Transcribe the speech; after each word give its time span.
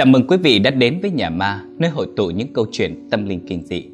Chào 0.00 0.06
mừng 0.06 0.26
quý 0.26 0.36
vị 0.36 0.58
đã 0.58 0.70
đến 0.70 0.98
với 1.02 1.10
Nhà 1.10 1.30
Ma, 1.30 1.64
nơi 1.78 1.90
hội 1.90 2.06
tụ 2.16 2.30
những 2.30 2.52
câu 2.52 2.66
chuyện 2.72 3.08
tâm 3.10 3.26
linh 3.26 3.40
kinh 3.46 3.62
dị. 3.62 3.84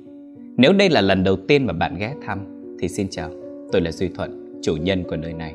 Nếu 0.56 0.72
đây 0.72 0.90
là 0.90 1.00
lần 1.00 1.24
đầu 1.24 1.36
tiên 1.36 1.66
mà 1.66 1.72
bạn 1.72 1.96
ghé 1.98 2.14
thăm, 2.26 2.38
thì 2.80 2.88
xin 2.88 3.08
chào, 3.10 3.30
tôi 3.72 3.80
là 3.82 3.92
Duy 3.92 4.08
Thuận, 4.08 4.60
chủ 4.62 4.76
nhân 4.76 5.04
của 5.04 5.16
nơi 5.16 5.32
này. 5.32 5.54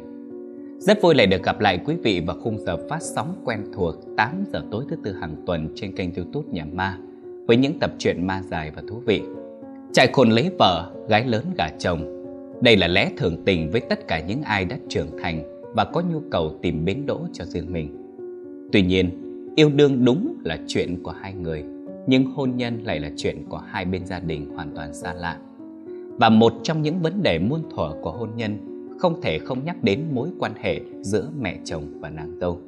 Rất 0.78 1.02
vui 1.02 1.16
lại 1.16 1.28
được 1.28 1.44
gặp 1.44 1.60
lại 1.60 1.80
quý 1.86 1.96
vị 2.04 2.22
vào 2.26 2.38
khung 2.44 2.58
giờ 2.58 2.78
phát 2.90 3.02
sóng 3.02 3.36
quen 3.46 3.60
thuộc 3.74 3.96
8 4.18 4.44
giờ 4.54 4.64
tối 4.72 4.86
thứ 4.90 4.96
tư 5.04 5.14
hàng 5.22 5.36
tuần 5.46 5.70
trên 5.76 5.96
kênh 5.96 6.14
youtube 6.14 6.48
Nhà 6.52 6.66
Ma 6.74 6.98
với 7.48 7.58
những 7.58 7.80
tập 7.80 7.92
truyện 8.00 8.28
ma 8.28 8.42
dài 8.50 8.72
và 8.76 8.82
thú 8.88 9.02
vị. 9.06 9.22
Trại 9.94 10.08
khôn 10.14 10.30
lấy 10.30 10.50
vợ, 10.60 10.92
gái 11.10 11.26
lớn 11.26 11.46
gả 11.58 11.70
chồng. 11.80 12.26
Đây 12.62 12.78
là 12.78 12.88
lẽ 12.88 13.12
thường 13.18 13.38
tình 13.46 13.72
với 13.72 13.82
tất 13.82 14.08
cả 14.08 14.22
những 14.28 14.42
ai 14.42 14.66
đã 14.66 14.78
trưởng 14.90 15.18
thành 15.24 15.44
và 15.76 15.86
có 15.86 16.04
nhu 16.12 16.22
cầu 16.32 16.56
tìm 16.62 16.86
bến 16.86 17.06
đỗ 17.06 17.22
cho 17.34 17.46
riêng 17.46 17.74
mình. 17.74 17.98
Tuy 18.72 18.82
nhiên, 18.82 19.31
Yêu 19.56 19.70
đương 19.70 20.06
đúng 20.06 20.42
là 20.44 20.60
chuyện 20.68 21.04
của 21.04 21.12
hai 21.12 21.34
người, 21.34 21.64
nhưng 22.08 22.26
hôn 22.26 22.56
nhân 22.56 22.84
lại 22.84 23.00
là 23.00 23.12
chuyện 23.18 23.46
của 23.50 23.58
hai 23.58 23.86
bên 23.86 24.06
gia 24.06 24.20
đình 24.20 24.50
hoàn 24.56 24.76
toàn 24.76 24.94
xa 24.94 25.14
lạ. 25.14 25.38
Và 26.18 26.30
một 26.30 26.54
trong 26.64 26.82
những 26.82 27.00
vấn 27.02 27.24
đề 27.24 27.40
muôn 27.40 27.62
thuở 27.76 27.94
của 28.02 28.12
hôn 28.12 28.30
nhân 28.36 28.58
không 29.00 29.22
thể 29.22 29.40
không 29.40 29.66
nhắc 29.66 29.84
đến 29.84 30.04
mối 30.14 30.30
quan 30.40 30.54
hệ 30.62 30.82
giữa 31.02 31.30
mẹ 31.40 31.60
chồng 31.66 31.84
và 32.00 32.10
nàng 32.10 32.40
dâu. 32.40 32.62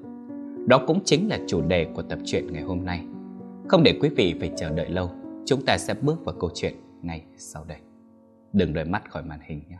Đó 0.67 0.83
cũng 0.87 0.99
chính 1.05 1.29
là 1.29 1.39
chủ 1.47 1.61
đề 1.61 1.85
của 1.93 2.01
tập 2.01 2.19
truyện 2.25 2.53
ngày 2.53 2.63
hôm 2.63 2.85
nay. 2.85 3.05
Không 3.67 3.83
để 3.83 3.97
quý 4.01 4.09
vị 4.09 4.35
phải 4.39 4.51
chờ 4.57 4.69
đợi 4.69 4.89
lâu, 4.89 5.09
chúng 5.45 5.61
ta 5.65 5.77
sẽ 5.77 5.93
bước 6.01 6.25
vào 6.25 6.35
câu 6.39 6.49
chuyện 6.55 6.73
ngay 7.01 7.23
sau 7.37 7.65
đây. 7.67 7.77
Đừng 8.53 8.73
rời 8.73 8.85
mắt 8.85 9.11
khỏi 9.11 9.23
màn 9.23 9.39
hình 9.43 9.61
nhé. 9.69 9.77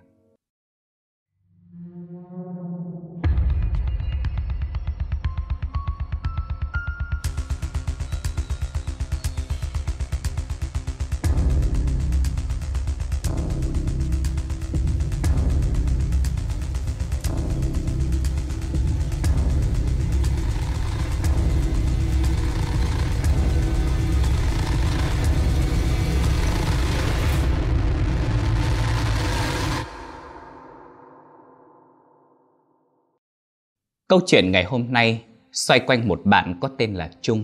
Câu 34.13 34.21
chuyện 34.25 34.51
ngày 34.51 34.63
hôm 34.63 34.85
nay 34.89 35.21
xoay 35.51 35.79
quanh 35.79 36.07
một 36.07 36.21
bạn 36.23 36.57
có 36.61 36.69
tên 36.77 36.93
là 36.93 37.09
Trung. 37.21 37.43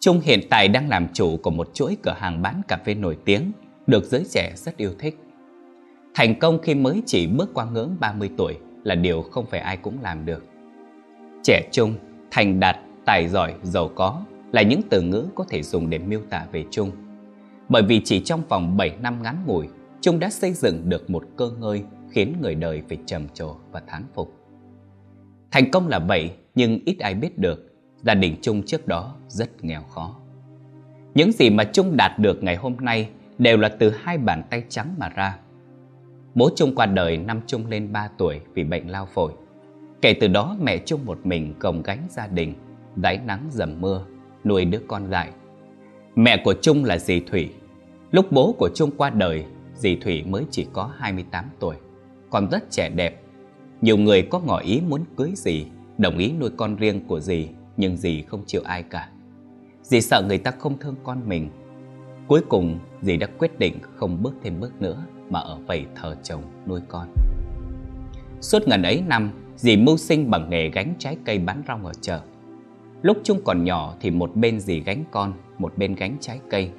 Trung 0.00 0.20
hiện 0.20 0.40
tại 0.50 0.68
đang 0.68 0.88
làm 0.88 1.08
chủ 1.12 1.36
của 1.42 1.50
một 1.50 1.74
chuỗi 1.74 1.96
cửa 2.02 2.14
hàng 2.18 2.42
bán 2.42 2.62
cà 2.68 2.78
phê 2.84 2.94
nổi 2.94 3.16
tiếng, 3.24 3.52
được 3.86 4.04
giới 4.04 4.24
trẻ 4.30 4.52
rất 4.56 4.76
yêu 4.76 4.92
thích. 4.98 5.18
Thành 6.14 6.38
công 6.38 6.58
khi 6.62 6.74
mới 6.74 7.02
chỉ 7.06 7.26
bước 7.26 7.50
qua 7.54 7.64
ngưỡng 7.64 7.96
30 8.00 8.30
tuổi 8.36 8.58
là 8.84 8.94
điều 8.94 9.22
không 9.22 9.46
phải 9.46 9.60
ai 9.60 9.76
cũng 9.76 9.98
làm 10.02 10.26
được. 10.26 10.44
Trẻ 11.42 11.68
trung, 11.72 11.94
thành 12.30 12.60
đạt, 12.60 12.76
tài 13.04 13.28
giỏi, 13.28 13.54
giàu 13.62 13.90
có 13.94 14.22
là 14.52 14.62
những 14.62 14.80
từ 14.90 15.02
ngữ 15.02 15.26
có 15.34 15.44
thể 15.48 15.62
dùng 15.62 15.90
để 15.90 15.98
miêu 15.98 16.20
tả 16.30 16.46
về 16.52 16.64
Trung. 16.70 16.90
Bởi 17.68 17.82
vì 17.82 18.00
chỉ 18.04 18.20
trong 18.20 18.42
vòng 18.48 18.76
7 18.76 18.96
năm 19.02 19.22
ngắn 19.22 19.36
ngủi, 19.46 19.68
Trung 20.00 20.18
đã 20.18 20.30
xây 20.30 20.52
dựng 20.52 20.88
được 20.88 21.10
một 21.10 21.24
cơ 21.36 21.50
ngơi 21.60 21.82
khiến 22.10 22.36
người 22.42 22.54
đời 22.54 22.82
phải 22.88 22.98
trầm 23.06 23.26
trồ 23.34 23.56
và 23.72 23.82
thán 23.86 24.04
phục. 24.14 24.37
Thành 25.50 25.70
công 25.70 25.88
là 25.88 25.98
vậy, 25.98 26.30
nhưng 26.54 26.78
ít 26.84 26.98
ai 26.98 27.14
biết 27.14 27.38
được, 27.38 27.72
gia 28.02 28.14
đình 28.14 28.36
Trung 28.42 28.62
trước 28.66 28.88
đó 28.88 29.14
rất 29.28 29.64
nghèo 29.64 29.82
khó. 29.82 30.16
Những 31.14 31.32
gì 31.32 31.50
mà 31.50 31.64
Trung 31.64 31.96
đạt 31.96 32.18
được 32.18 32.42
ngày 32.42 32.56
hôm 32.56 32.76
nay 32.80 33.08
đều 33.38 33.56
là 33.56 33.68
từ 33.68 33.90
hai 33.90 34.18
bàn 34.18 34.42
tay 34.50 34.64
trắng 34.68 34.94
mà 34.98 35.08
ra. 35.08 35.38
Bố 36.34 36.50
Trung 36.56 36.74
qua 36.74 36.86
đời 36.86 37.16
năm 37.16 37.40
Trung 37.46 37.66
lên 37.66 37.92
3 37.92 38.08
tuổi 38.18 38.40
vì 38.54 38.64
bệnh 38.64 38.90
lao 38.90 39.06
phổi. 39.06 39.32
Kể 40.00 40.14
từ 40.20 40.28
đó 40.28 40.56
mẹ 40.60 40.78
Trung 40.78 41.00
một 41.04 41.26
mình 41.26 41.54
gồng 41.60 41.82
gánh 41.82 42.06
gia 42.10 42.26
đình, 42.26 42.54
đáy 42.96 43.18
nắng 43.26 43.48
dầm 43.50 43.80
mưa, 43.80 44.04
nuôi 44.44 44.64
đứa 44.64 44.80
con 44.88 45.10
dại. 45.10 45.30
Mẹ 46.16 46.42
của 46.44 46.54
Trung 46.62 46.84
là 46.84 46.98
dì 46.98 47.20
Thủy. 47.20 47.50
Lúc 48.10 48.32
bố 48.32 48.54
của 48.58 48.70
Trung 48.74 48.90
qua 48.96 49.10
đời, 49.10 49.44
dì 49.74 49.96
Thủy 49.96 50.24
mới 50.24 50.44
chỉ 50.50 50.66
có 50.72 50.90
28 50.98 51.44
tuổi, 51.60 51.76
còn 52.30 52.48
rất 52.50 52.70
trẻ 52.70 52.88
đẹp 52.88 53.22
nhiều 53.80 53.96
người 53.96 54.22
có 54.22 54.40
ngỏ 54.40 54.58
ý 54.58 54.80
muốn 54.88 55.04
cưới 55.16 55.32
dì, 55.34 55.66
đồng 55.98 56.18
ý 56.18 56.32
nuôi 56.32 56.50
con 56.56 56.76
riêng 56.76 57.00
của 57.06 57.20
dì, 57.20 57.48
nhưng 57.76 57.96
dì 57.96 58.22
không 58.22 58.42
chịu 58.46 58.62
ai 58.64 58.82
cả. 58.82 59.10
Dì 59.82 60.00
sợ 60.00 60.22
người 60.28 60.38
ta 60.38 60.50
không 60.50 60.78
thương 60.78 60.94
con 61.04 61.28
mình. 61.28 61.50
Cuối 62.26 62.40
cùng, 62.48 62.78
dì 63.02 63.16
đã 63.16 63.26
quyết 63.38 63.58
định 63.58 63.78
không 63.96 64.22
bước 64.22 64.34
thêm 64.42 64.60
bước 64.60 64.82
nữa 64.82 65.04
mà 65.30 65.40
ở 65.40 65.58
vậy 65.66 65.86
thờ 65.94 66.16
chồng 66.22 66.42
nuôi 66.66 66.80
con. 66.88 67.08
Suốt 68.40 68.68
ngần 68.68 68.82
ấy 68.82 69.02
năm, 69.06 69.30
dì 69.56 69.76
mưu 69.76 69.96
sinh 69.96 70.30
bằng 70.30 70.50
nghề 70.50 70.70
gánh 70.70 70.94
trái 70.98 71.16
cây 71.24 71.38
bán 71.38 71.62
rong 71.68 71.86
ở 71.86 71.92
chợ. 72.00 72.20
Lúc 73.02 73.16
chung 73.24 73.40
còn 73.44 73.64
nhỏ 73.64 73.94
thì 74.00 74.10
một 74.10 74.36
bên 74.36 74.60
dì 74.60 74.80
gánh 74.80 75.04
con, 75.10 75.32
một 75.58 75.78
bên 75.78 75.94
gánh 75.94 76.16
trái 76.20 76.40
cây. 76.50 76.70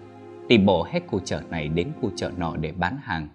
Đi 0.48 0.58
bộ 0.58 0.84
hết 0.84 1.00
khu 1.08 1.20
chợ 1.20 1.42
này 1.50 1.68
đến 1.68 1.92
khu 2.02 2.10
chợ 2.16 2.32
nọ 2.38 2.56
để 2.56 2.72
bán 2.72 2.98
hàng. 3.02 3.28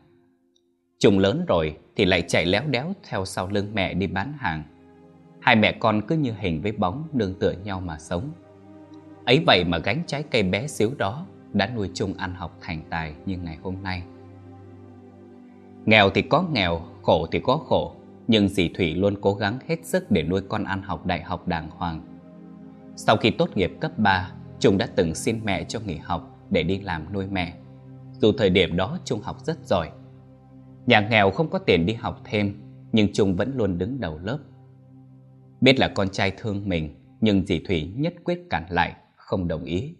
Trung 0.98 1.18
lớn 1.18 1.44
rồi 1.48 1.76
thì 1.96 2.04
lại 2.04 2.22
chạy 2.22 2.46
léo 2.46 2.62
đéo 2.66 2.92
theo 3.08 3.24
sau 3.24 3.48
lưng 3.48 3.70
mẹ 3.74 3.94
đi 3.94 4.06
bán 4.06 4.32
hàng. 4.38 4.62
Hai 5.40 5.56
mẹ 5.56 5.72
con 5.72 6.02
cứ 6.08 6.16
như 6.16 6.32
hình 6.38 6.62
với 6.62 6.72
bóng 6.72 7.08
nương 7.12 7.34
tựa 7.38 7.52
nhau 7.64 7.80
mà 7.80 7.98
sống. 7.98 8.30
Ấy 9.24 9.44
vậy 9.46 9.64
mà 9.64 9.78
gánh 9.78 10.02
trái 10.06 10.22
cây 10.22 10.42
bé 10.42 10.66
xíu 10.66 10.90
đó 10.98 11.26
đã 11.52 11.70
nuôi 11.76 11.90
Chung 11.94 12.14
ăn 12.14 12.34
học 12.34 12.58
thành 12.60 12.82
tài 12.90 13.14
như 13.26 13.36
ngày 13.36 13.58
hôm 13.62 13.82
nay. 13.82 14.02
Nghèo 15.86 16.10
thì 16.10 16.22
có 16.22 16.44
nghèo, 16.52 16.80
khổ 17.02 17.26
thì 17.32 17.40
có 17.40 17.56
khổ, 17.56 17.94
nhưng 18.26 18.48
dì 18.48 18.68
Thủy 18.68 18.94
luôn 18.94 19.14
cố 19.20 19.34
gắng 19.34 19.58
hết 19.68 19.84
sức 19.84 20.10
để 20.10 20.22
nuôi 20.22 20.40
con 20.48 20.64
ăn 20.64 20.82
học 20.82 21.06
đại 21.06 21.22
học 21.22 21.48
đàng 21.48 21.70
hoàng. 21.70 22.00
Sau 22.96 23.16
khi 23.16 23.30
tốt 23.30 23.56
nghiệp 23.56 23.72
cấp 23.80 23.98
3, 23.98 24.30
Trung 24.60 24.78
đã 24.78 24.88
từng 24.96 25.14
xin 25.14 25.40
mẹ 25.44 25.64
cho 25.64 25.80
nghỉ 25.80 25.96
học 25.96 26.38
để 26.50 26.62
đi 26.62 26.80
làm 26.80 27.12
nuôi 27.12 27.26
mẹ. 27.26 27.54
Dù 28.12 28.32
thời 28.38 28.50
điểm 28.50 28.76
đó 28.76 28.98
Trung 29.04 29.20
học 29.20 29.40
rất 29.40 29.58
giỏi, 29.64 29.90
Nhà 30.86 31.08
nghèo 31.10 31.30
không 31.30 31.50
có 31.50 31.58
tiền 31.58 31.86
đi 31.86 31.92
học 31.92 32.20
thêm, 32.24 32.54
Nhưng 32.92 33.12
Trung 33.12 33.36
vẫn 33.36 33.52
luôn 33.56 33.78
đứng 33.78 34.00
đầu 34.00 34.18
lớp. 34.22 34.38
Biết 35.60 35.78
là 35.78 35.88
con 35.88 36.08
trai 36.08 36.32
thương 36.36 36.68
mình, 36.68 36.94
Nhưng 37.20 37.46
dì 37.46 37.58
Thủy 37.58 37.92
nhất 37.96 38.14
quyết 38.24 38.40
cản 38.50 38.66
lại, 38.68 38.94
Không 39.16 39.48
đồng 39.48 39.64
ý. 39.64 39.96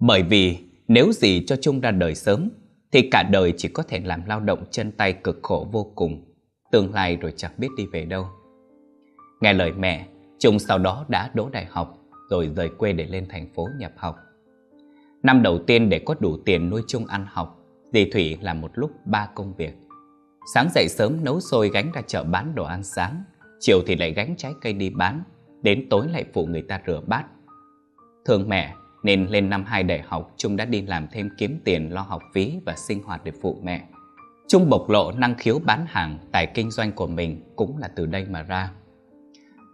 Bởi 0.00 0.22
vì 0.22 0.58
nếu 0.88 1.12
dì 1.12 1.44
cho 1.46 1.56
Trung 1.56 1.80
ra 1.80 1.90
đời 1.90 2.14
sớm, 2.14 2.50
Thì 2.92 3.08
cả 3.10 3.22
đời 3.32 3.54
chỉ 3.56 3.68
có 3.68 3.82
thể 3.82 4.00
làm 4.00 4.24
lao 4.24 4.40
động 4.40 4.64
chân 4.70 4.92
tay 4.92 5.12
cực 5.12 5.38
khổ 5.42 5.68
vô 5.72 5.92
cùng. 5.94 6.34
Tương 6.72 6.94
lai 6.94 7.16
rồi 7.16 7.32
chẳng 7.36 7.52
biết 7.58 7.68
đi 7.76 7.86
về 7.86 8.04
đâu. 8.04 8.26
Nghe 9.40 9.52
lời 9.52 9.72
mẹ, 9.72 10.06
Trung 10.38 10.58
sau 10.58 10.78
đó 10.78 11.06
đã 11.08 11.30
đỗ 11.34 11.48
đại 11.48 11.66
học, 11.70 11.98
Rồi 12.30 12.50
rời 12.56 12.68
quê 12.68 12.92
để 12.92 13.06
lên 13.06 13.26
thành 13.28 13.48
phố 13.54 13.68
nhập 13.78 13.92
học. 13.96 14.16
Năm 15.22 15.42
đầu 15.42 15.58
tiên 15.58 15.88
để 15.88 15.98
có 15.98 16.14
đủ 16.20 16.36
tiền 16.44 16.70
nuôi 16.70 16.82
Trung 16.86 17.06
ăn 17.06 17.26
học, 17.28 17.58
Dì 17.92 18.10
Thủy 18.10 18.38
làm 18.40 18.60
một 18.60 18.70
lúc 18.74 18.90
ba 19.04 19.28
công 19.34 19.54
việc. 19.54 19.74
Sáng 20.54 20.68
dậy 20.74 20.88
sớm 20.88 21.24
nấu 21.24 21.40
sôi 21.40 21.70
gánh 21.70 21.92
ra 21.92 22.02
chợ 22.06 22.24
bán 22.24 22.54
đồ 22.54 22.64
ăn 22.64 22.82
sáng. 22.82 23.24
Chiều 23.60 23.82
thì 23.86 23.96
lại 23.96 24.12
gánh 24.12 24.34
trái 24.36 24.52
cây 24.60 24.72
đi 24.72 24.90
bán. 24.90 25.22
Đến 25.62 25.86
tối 25.90 26.08
lại 26.08 26.24
phụ 26.32 26.46
người 26.46 26.62
ta 26.62 26.80
rửa 26.86 27.00
bát. 27.06 27.24
Thương 28.24 28.48
mẹ 28.48 28.74
nên 29.02 29.26
lên 29.26 29.50
năm 29.50 29.64
hai 29.64 29.82
đại 29.82 30.02
học 30.06 30.34
Trung 30.36 30.56
đã 30.56 30.64
đi 30.64 30.82
làm 30.82 31.06
thêm 31.12 31.28
kiếm 31.38 31.60
tiền 31.64 31.94
lo 31.94 32.00
học 32.00 32.22
phí 32.34 32.58
và 32.66 32.76
sinh 32.76 33.02
hoạt 33.02 33.24
để 33.24 33.32
phụ 33.42 33.60
mẹ. 33.62 33.88
Trung 34.48 34.70
bộc 34.70 34.90
lộ 34.90 35.12
năng 35.12 35.34
khiếu 35.34 35.58
bán 35.58 35.86
hàng 35.88 36.18
Tài 36.32 36.46
kinh 36.46 36.70
doanh 36.70 36.92
của 36.92 37.06
mình 37.06 37.42
cũng 37.56 37.78
là 37.78 37.88
từ 37.96 38.06
đây 38.06 38.26
mà 38.30 38.42
ra. 38.42 38.70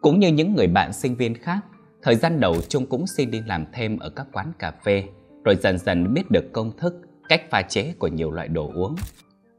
Cũng 0.00 0.20
như 0.20 0.28
những 0.28 0.54
người 0.54 0.66
bạn 0.66 0.92
sinh 0.92 1.16
viên 1.16 1.34
khác 1.34 1.58
Thời 2.02 2.14
gian 2.14 2.40
đầu 2.40 2.60
Trung 2.68 2.86
cũng 2.86 3.06
xin 3.06 3.30
đi 3.30 3.42
làm 3.46 3.64
thêm 3.72 3.98
ở 3.98 4.10
các 4.10 4.26
quán 4.32 4.52
cà 4.58 4.72
phê 4.84 5.04
Rồi 5.44 5.56
dần 5.56 5.78
dần 5.78 6.14
biết 6.14 6.30
được 6.30 6.52
công 6.52 6.76
thức, 6.76 6.94
cách 7.28 7.42
pha 7.50 7.62
chế 7.62 7.94
của 7.98 8.08
nhiều 8.08 8.30
loại 8.30 8.48
đồ 8.48 8.72
uống 8.74 8.96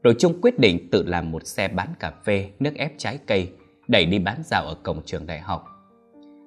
rồi 0.08 0.14
Trung 0.18 0.40
quyết 0.42 0.58
định 0.58 0.88
tự 0.90 1.02
làm 1.06 1.30
một 1.30 1.46
xe 1.46 1.68
bán 1.68 1.88
cà 1.98 2.12
phê, 2.24 2.50
nước 2.58 2.74
ép 2.74 2.92
trái 2.98 3.18
cây, 3.26 3.52
đẩy 3.88 4.06
đi 4.06 4.18
bán 4.18 4.42
rào 4.44 4.64
ở 4.64 4.74
cổng 4.82 5.02
trường 5.04 5.26
đại 5.26 5.40
học. 5.40 5.64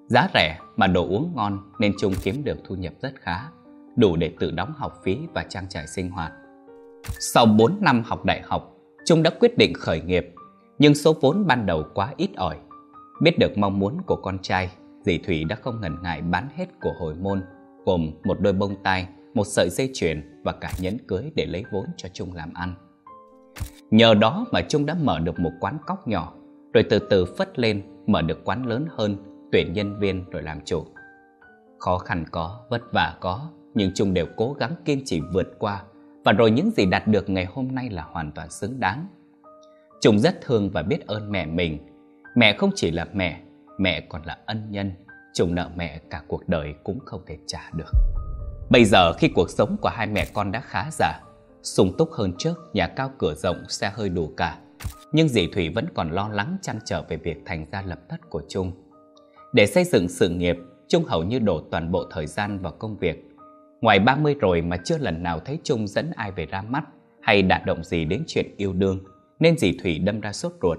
Giá 0.08 0.28
rẻ 0.34 0.60
mà 0.76 0.88
đồ 0.88 1.08
uống 1.08 1.32
ngon 1.36 1.72
nên 1.80 1.94
Trung 2.00 2.14
kiếm 2.24 2.44
được 2.44 2.58
thu 2.64 2.76
nhập 2.76 2.94
rất 3.02 3.14
khá, 3.16 3.40
đủ 3.96 4.16
để 4.16 4.32
tự 4.40 4.52
đóng 4.52 4.74
học 4.78 5.02
phí 5.04 5.18
và 5.34 5.46
trang 5.50 5.66
trải 5.70 5.88
sinh 5.88 6.10
hoạt. 6.10 6.32
Sau 7.20 7.46
4 7.46 7.78
năm 7.82 8.04
học 8.06 8.26
đại 8.26 8.42
học, 8.42 8.78
Trung 9.06 9.24
đã 9.24 9.32
quyết 9.40 9.58
định 9.58 9.74
khởi 9.74 10.02
nghiệp, 10.02 10.34
nhưng 10.80 10.96
số 10.96 11.16
vốn 11.22 11.48
ban 11.48 11.66
đầu 11.66 11.84
quá 11.94 12.14
ít 12.18 12.30
ỏi. 12.36 12.58
Biết 13.22 13.40
được 13.40 13.58
mong 13.58 13.80
muốn 13.80 13.98
của 14.08 14.20
con 14.24 14.38
trai, 14.42 14.70
dì 15.02 15.18
Thủy 15.18 15.44
đã 15.44 15.56
không 15.56 15.82
ngần 15.82 15.96
ngại 16.04 16.22
bán 16.22 16.48
hết 16.56 16.66
của 16.82 16.94
hồi 17.00 17.16
môn, 17.16 17.42
gồm 17.86 18.12
một 18.24 18.40
đôi 18.40 18.54
bông 18.54 18.76
tai, 18.84 19.08
một 19.34 19.48
sợi 19.48 19.70
dây 19.70 19.90
chuyền 19.94 20.42
và 20.44 20.52
cả 20.52 20.72
nhẫn 20.80 20.98
cưới 21.08 21.32
để 21.36 21.46
lấy 21.46 21.64
vốn 21.72 21.86
cho 21.98 22.10
Trung 22.14 22.34
làm 22.34 22.54
ăn. 22.54 22.76
Nhờ 23.92 24.14
đó 24.14 24.46
mà 24.52 24.62
Trung 24.62 24.86
đã 24.86 24.96
mở 25.02 25.20
được 25.20 25.40
một 25.40 25.52
quán 25.60 25.78
cóc 25.86 26.08
nhỏ, 26.08 26.34
rồi 26.74 26.84
từ 26.90 27.00
từ 27.00 27.26
phất 27.38 27.60
lên 27.60 27.84
mở 28.08 28.22
được 28.22 28.46
quán 28.46 28.66
lớn 28.66 28.86
hơn, 28.90 29.18
tuyển 29.52 29.74
nhân 29.74 30.00
viên 30.00 30.30
rồi 30.30 30.44
làm 30.44 30.62
chủ. 30.66 30.86
Khó 31.80 31.98
khăn 31.98 32.26
có, 32.32 32.60
vất 32.70 32.82
vả 32.94 33.18
có, 33.20 33.50
nhưng 33.74 33.92
Trung 33.96 34.14
đều 34.14 34.26
cố 34.38 34.54
gắng 34.54 34.76
kiên 34.86 35.02
trì 35.06 35.22
vượt 35.34 35.48
qua 35.60 35.84
và 36.26 36.32
rồi 36.32 36.52
những 36.52 36.72
gì 36.72 36.86
đạt 36.86 37.08
được 37.08 37.30
ngày 37.30 37.46
hôm 37.46 37.76
nay 37.76 37.90
là 37.90 38.04
hoàn 38.04 38.32
toàn 38.32 38.50
xứng 38.50 38.80
đáng. 38.80 39.08
Trung 40.02 40.20
rất 40.20 40.42
thương 40.42 40.70
và 40.70 40.82
biết 40.82 41.08
ơn 41.08 41.32
mẹ 41.32 41.46
mình. 41.46 41.78
Mẹ 42.36 42.58
không 42.58 42.72
chỉ 42.76 42.92
là 42.92 43.08
mẹ, 43.14 43.42
mẹ 43.78 44.02
còn 44.02 44.22
là 44.26 44.38
ân 44.46 44.72
nhân. 44.72 44.92
Trung 45.34 45.56
nợ 45.56 45.70
mẹ 45.76 46.02
cả 46.10 46.22
cuộc 46.28 46.50
đời 46.50 46.76
cũng 46.84 47.00
không 47.06 47.22
thể 47.28 47.38
trả 47.48 47.70
được. 47.74 47.92
Bây 48.70 48.86
giờ 48.86 49.14
khi 49.14 49.28
cuộc 49.28 49.50
sống 49.50 49.78
của 49.82 49.90
hai 49.90 50.08
mẹ 50.08 50.26
con 50.34 50.52
đã 50.52 50.62
khá 50.62 50.86
giả, 50.92 51.20
sung 51.64 51.94
túc 51.98 52.12
hơn 52.12 52.34
trước, 52.38 52.54
nhà 52.74 52.88
cao 52.88 53.12
cửa 53.18 53.34
rộng, 53.34 53.64
xe 53.70 53.92
hơi 53.96 54.10
đủ 54.10 54.34
cả. 54.38 54.58
Nhưng 55.12 55.30
dì 55.30 55.48
Thủy 55.48 55.70
vẫn 55.70 55.86
còn 55.94 56.12
lo 56.12 56.30
lắng 56.30 56.58
chăn 56.62 56.80
trở 56.86 57.04
về 57.10 57.18
việc 57.18 57.38
thành 57.46 57.66
ra 57.72 57.82
lập 57.82 58.00
thất 58.10 58.30
của 58.30 58.42
Trung. 58.50 58.72
Để 59.54 59.66
xây 59.66 59.84
dựng 59.84 60.08
sự 60.08 60.30
nghiệp, 60.30 60.58
Trung 60.88 61.04
hầu 61.04 61.24
như 61.24 61.40
đổ 61.40 61.62
toàn 61.72 61.92
bộ 61.92 62.04
thời 62.12 62.28
gian 62.28 62.60
vào 62.60 62.72
công 62.80 62.98
việc. 62.98 63.28
Ngoài 63.82 64.00
30 64.00 64.36
rồi 64.40 64.62
mà 64.62 64.78
chưa 64.78 64.98
lần 64.98 65.24
nào 65.24 65.40
thấy 65.40 65.60
Trung 65.64 65.88
dẫn 65.88 66.12
ai 66.16 66.32
về 66.32 66.46
ra 66.46 66.62
mắt 66.62 66.84
hay 67.22 67.42
đả 67.42 67.62
động 67.66 67.84
gì 67.84 68.06
đến 68.06 68.24
chuyện 68.28 68.46
yêu 68.58 68.74
đương, 68.74 69.00
nên 69.40 69.58
dì 69.58 69.78
Thủy 69.84 70.00
đâm 70.00 70.22
ra 70.22 70.34
sốt 70.34 70.52
ruột. 70.62 70.78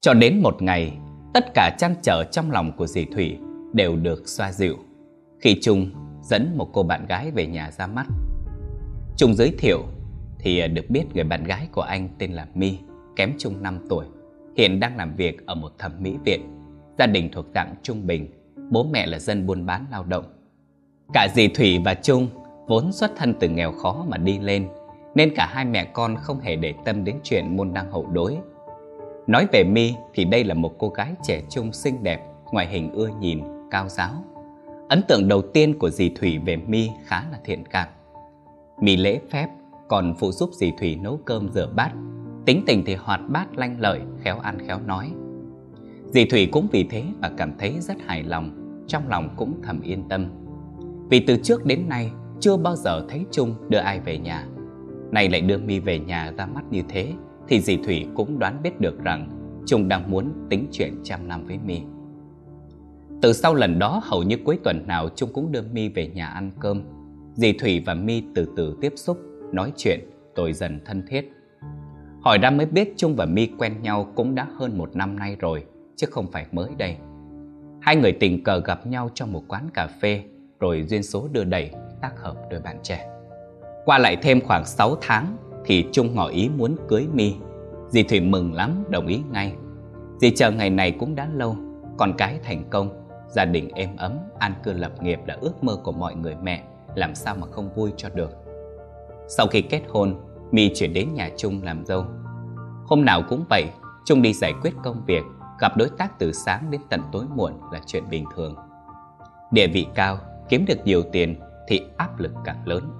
Cho 0.00 0.14
đến 0.14 0.40
một 0.42 0.62
ngày, 0.62 0.92
tất 1.34 1.44
cả 1.54 1.76
chăn 1.78 1.94
trở 2.02 2.24
trong 2.32 2.50
lòng 2.50 2.72
của 2.76 2.86
dì 2.86 3.04
Thủy 3.04 3.38
đều 3.72 3.96
được 3.96 4.28
xoa 4.28 4.52
dịu. 4.52 4.76
Khi 5.40 5.58
Trung 5.62 5.90
dẫn 6.22 6.54
một 6.56 6.70
cô 6.72 6.82
bạn 6.82 7.06
gái 7.06 7.30
về 7.30 7.46
nhà 7.46 7.70
ra 7.70 7.86
mắt. 7.86 8.06
Trung 9.16 9.34
giới 9.34 9.54
thiệu 9.58 9.82
thì 10.42 10.58
à, 10.58 10.66
được 10.66 10.90
biết 10.90 11.04
người 11.14 11.24
bạn 11.24 11.44
gái 11.44 11.68
của 11.72 11.82
anh 11.82 12.08
tên 12.18 12.32
là 12.32 12.46
My, 12.54 12.78
kém 13.16 13.32
Chung 13.38 13.62
5 13.62 13.78
tuổi, 13.88 14.06
hiện 14.56 14.80
đang 14.80 14.96
làm 14.96 15.16
việc 15.16 15.46
ở 15.46 15.54
một 15.54 15.72
thẩm 15.78 15.92
mỹ 15.98 16.16
viện. 16.24 16.40
Gia 16.98 17.06
đình 17.06 17.28
thuộc 17.32 17.46
dạng 17.54 17.74
trung 17.82 18.06
bình, 18.06 18.28
bố 18.70 18.84
mẹ 18.84 19.06
là 19.06 19.18
dân 19.18 19.46
buôn 19.46 19.66
bán 19.66 19.86
lao 19.90 20.04
động. 20.04 20.24
Cả 21.14 21.28
dì 21.34 21.48
Thủy 21.48 21.78
và 21.84 21.94
Trung 21.94 22.28
vốn 22.66 22.92
xuất 22.92 23.16
thân 23.16 23.34
từ 23.40 23.48
nghèo 23.48 23.72
khó 23.72 24.04
mà 24.08 24.16
đi 24.16 24.38
lên, 24.38 24.68
nên 25.14 25.34
cả 25.36 25.46
hai 25.46 25.64
mẹ 25.64 25.84
con 25.84 26.16
không 26.16 26.40
hề 26.40 26.56
để 26.56 26.74
tâm 26.84 27.04
đến 27.04 27.16
chuyện 27.22 27.56
môn 27.56 27.74
đăng 27.74 27.90
hậu 27.90 28.06
đối. 28.06 28.38
Nói 29.26 29.46
về 29.52 29.64
My 29.64 29.94
thì 30.14 30.24
đây 30.24 30.44
là 30.44 30.54
một 30.54 30.74
cô 30.78 30.88
gái 30.88 31.14
trẻ 31.22 31.42
trung 31.50 31.72
xinh 31.72 32.02
đẹp, 32.02 32.20
ngoại 32.52 32.66
hình 32.66 32.92
ưa 32.92 33.08
nhìn, 33.20 33.40
cao 33.70 33.88
giáo. 33.88 34.12
Ấn 34.88 35.02
tượng 35.08 35.28
đầu 35.28 35.42
tiên 35.42 35.78
của 35.78 35.90
dì 35.90 36.08
Thủy 36.08 36.38
về 36.38 36.56
My 36.56 36.90
khá 37.04 37.22
là 37.32 37.38
thiện 37.44 37.64
cảm. 37.66 37.88
My 38.80 38.96
lễ 38.96 39.20
phép, 39.30 39.48
còn 39.92 40.14
phụ 40.14 40.32
giúp 40.32 40.50
dì 40.52 40.72
Thủy 40.78 40.96
nấu 40.96 41.20
cơm 41.24 41.48
rửa 41.48 41.72
bát. 41.76 41.92
Tính 42.44 42.62
tình 42.66 42.82
thì 42.86 42.94
hoạt 42.94 43.20
bát 43.28 43.58
lanh 43.58 43.80
lợi, 43.80 44.00
khéo 44.20 44.38
ăn 44.38 44.58
khéo 44.66 44.80
nói. 44.86 45.12
Dì 46.06 46.24
Thủy 46.24 46.48
cũng 46.52 46.66
vì 46.72 46.84
thế 46.84 47.04
mà 47.20 47.30
cảm 47.36 47.52
thấy 47.58 47.76
rất 47.80 47.96
hài 48.06 48.22
lòng, 48.22 48.50
trong 48.86 49.08
lòng 49.08 49.28
cũng 49.36 49.60
thầm 49.62 49.80
yên 49.80 50.08
tâm. 50.08 50.26
Vì 51.10 51.20
từ 51.20 51.36
trước 51.42 51.66
đến 51.66 51.88
nay 51.88 52.10
chưa 52.40 52.56
bao 52.56 52.76
giờ 52.76 53.06
thấy 53.08 53.24
Trung 53.30 53.54
đưa 53.68 53.78
ai 53.78 54.00
về 54.00 54.18
nhà. 54.18 54.46
Nay 55.10 55.28
lại 55.28 55.40
đưa 55.40 55.58
Mi 55.58 55.78
về 55.78 55.98
nhà 55.98 56.32
ra 56.38 56.46
mắt 56.46 56.64
như 56.70 56.82
thế, 56.88 57.12
thì 57.48 57.60
dì 57.60 57.76
Thủy 57.76 58.06
cũng 58.14 58.38
đoán 58.38 58.62
biết 58.62 58.80
được 58.80 59.04
rằng 59.04 59.28
Trung 59.66 59.88
đang 59.88 60.10
muốn 60.10 60.32
tính 60.50 60.66
chuyện 60.72 60.94
trăm 61.04 61.28
năm 61.28 61.46
với 61.46 61.58
Mi. 61.66 61.80
Từ 63.22 63.32
sau 63.32 63.54
lần 63.54 63.78
đó 63.78 64.00
hầu 64.04 64.22
như 64.22 64.36
cuối 64.44 64.58
tuần 64.64 64.86
nào 64.86 65.08
Trung 65.16 65.30
cũng 65.32 65.52
đưa 65.52 65.62
Mi 65.72 65.88
về 65.88 66.06
nhà 66.06 66.26
ăn 66.26 66.50
cơm. 66.60 66.82
Dì 67.34 67.52
Thủy 67.52 67.82
và 67.86 67.94
Mi 67.94 68.22
từ 68.34 68.48
từ 68.56 68.76
tiếp 68.80 68.92
xúc, 68.96 69.18
nói 69.52 69.72
chuyện, 69.76 70.00
tôi 70.34 70.52
dần 70.52 70.80
thân 70.84 71.02
thiết. 71.08 71.32
Hỏi 72.20 72.38
ra 72.38 72.50
mới 72.50 72.66
biết 72.66 72.94
Trung 72.96 73.16
và 73.16 73.26
Mi 73.26 73.48
quen 73.58 73.82
nhau 73.82 74.12
cũng 74.14 74.34
đã 74.34 74.46
hơn 74.58 74.78
một 74.78 74.96
năm 74.96 75.18
nay 75.18 75.36
rồi, 75.38 75.64
chứ 75.96 76.06
không 76.10 76.26
phải 76.32 76.46
mới 76.52 76.70
đây. 76.78 76.96
Hai 77.80 77.96
người 77.96 78.12
tình 78.12 78.44
cờ 78.44 78.60
gặp 78.64 78.86
nhau 78.86 79.10
trong 79.14 79.32
một 79.32 79.42
quán 79.48 79.68
cà 79.74 79.86
phê, 79.86 80.22
rồi 80.60 80.84
duyên 80.88 81.02
số 81.02 81.28
đưa 81.32 81.44
đẩy, 81.44 81.70
tác 82.00 82.20
hợp 82.20 82.36
đôi 82.50 82.60
bạn 82.60 82.76
trẻ. 82.82 83.08
Qua 83.84 83.98
lại 83.98 84.16
thêm 84.16 84.40
khoảng 84.40 84.64
6 84.64 84.96
tháng 85.00 85.36
thì 85.64 85.84
Trung 85.92 86.14
ngỏ 86.14 86.28
ý 86.28 86.48
muốn 86.56 86.76
cưới 86.88 87.06
Mi. 87.12 87.34
Dì 87.88 88.02
Thủy 88.02 88.20
mừng 88.20 88.54
lắm, 88.54 88.84
đồng 88.88 89.06
ý 89.06 89.20
ngay. 89.30 89.52
Dì 90.20 90.30
chờ 90.30 90.50
ngày 90.50 90.70
này 90.70 90.90
cũng 90.90 91.14
đã 91.14 91.28
lâu, 91.34 91.56
con 91.96 92.12
cái 92.18 92.38
thành 92.42 92.64
công, 92.70 93.06
gia 93.28 93.44
đình 93.44 93.68
êm 93.74 93.96
ấm, 93.96 94.18
an 94.38 94.54
cư 94.62 94.72
lập 94.72 95.02
nghiệp 95.02 95.20
là 95.26 95.36
ước 95.40 95.64
mơ 95.64 95.76
của 95.84 95.92
mọi 95.92 96.14
người 96.14 96.36
mẹ, 96.42 96.62
làm 96.94 97.14
sao 97.14 97.34
mà 97.34 97.46
không 97.46 97.74
vui 97.74 97.92
cho 97.96 98.08
được. 98.08 98.41
Sau 99.28 99.46
khi 99.46 99.62
kết 99.62 99.82
hôn, 99.88 100.14
My 100.50 100.72
chuyển 100.74 100.92
đến 100.92 101.14
nhà 101.14 101.30
Trung 101.36 101.62
làm 101.62 101.86
dâu. 101.86 102.04
Hôm 102.86 103.04
nào 103.04 103.22
cũng 103.28 103.44
vậy, 103.50 103.64
Trung 104.04 104.22
đi 104.22 104.32
giải 104.32 104.52
quyết 104.62 104.74
công 104.84 105.04
việc, 105.06 105.22
gặp 105.60 105.76
đối 105.76 105.88
tác 105.98 106.18
từ 106.18 106.32
sáng 106.32 106.70
đến 106.70 106.80
tận 106.88 107.00
tối 107.12 107.24
muộn 107.36 107.52
là 107.72 107.80
chuyện 107.86 108.04
bình 108.10 108.24
thường. 108.34 108.56
Địa 109.50 109.66
vị 109.66 109.86
cao, 109.94 110.18
kiếm 110.48 110.64
được 110.68 110.78
nhiều 110.84 111.02
tiền 111.12 111.40
thì 111.68 111.80
áp 111.96 112.20
lực 112.20 112.32
càng 112.44 112.62
lớn. 112.64 112.90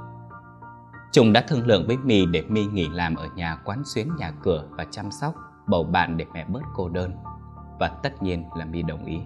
Trung 1.12 1.32
đã 1.32 1.44
thương 1.48 1.66
lượng 1.66 1.84
với 1.86 1.96
My 1.96 2.26
để 2.26 2.42
My 2.48 2.64
nghỉ 2.64 2.88
làm 2.92 3.14
ở 3.14 3.28
nhà 3.36 3.56
quán 3.64 3.82
xuyến 3.84 4.08
nhà 4.18 4.32
cửa 4.42 4.64
và 4.70 4.86
chăm 4.90 5.10
sóc, 5.10 5.34
bầu 5.66 5.84
bạn 5.84 6.16
để 6.16 6.24
mẹ 6.34 6.44
bớt 6.48 6.62
cô 6.74 6.88
đơn. 6.88 7.12
Và 7.80 7.88
tất 7.88 8.22
nhiên 8.22 8.44
là 8.56 8.64
My 8.64 8.82
đồng 8.82 9.04
ý. 9.04 9.18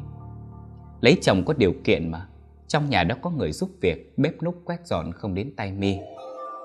Lấy 1.01 1.19
chồng 1.23 1.45
có 1.45 1.55
điều 1.55 1.73
kiện 1.85 2.11
mà, 2.11 2.27
trong 2.69 2.91
nhà 2.91 3.05
đó 3.05 3.17
có 3.23 3.31
người 3.31 3.53
giúp 3.53 3.71
việc, 3.81 4.19
bếp 4.19 4.43
núc 4.43 4.63
quét 4.65 4.87
dọn 4.87 5.13
không 5.13 5.35
đến 5.35 5.57
tay 5.57 5.73
My. 5.73 5.99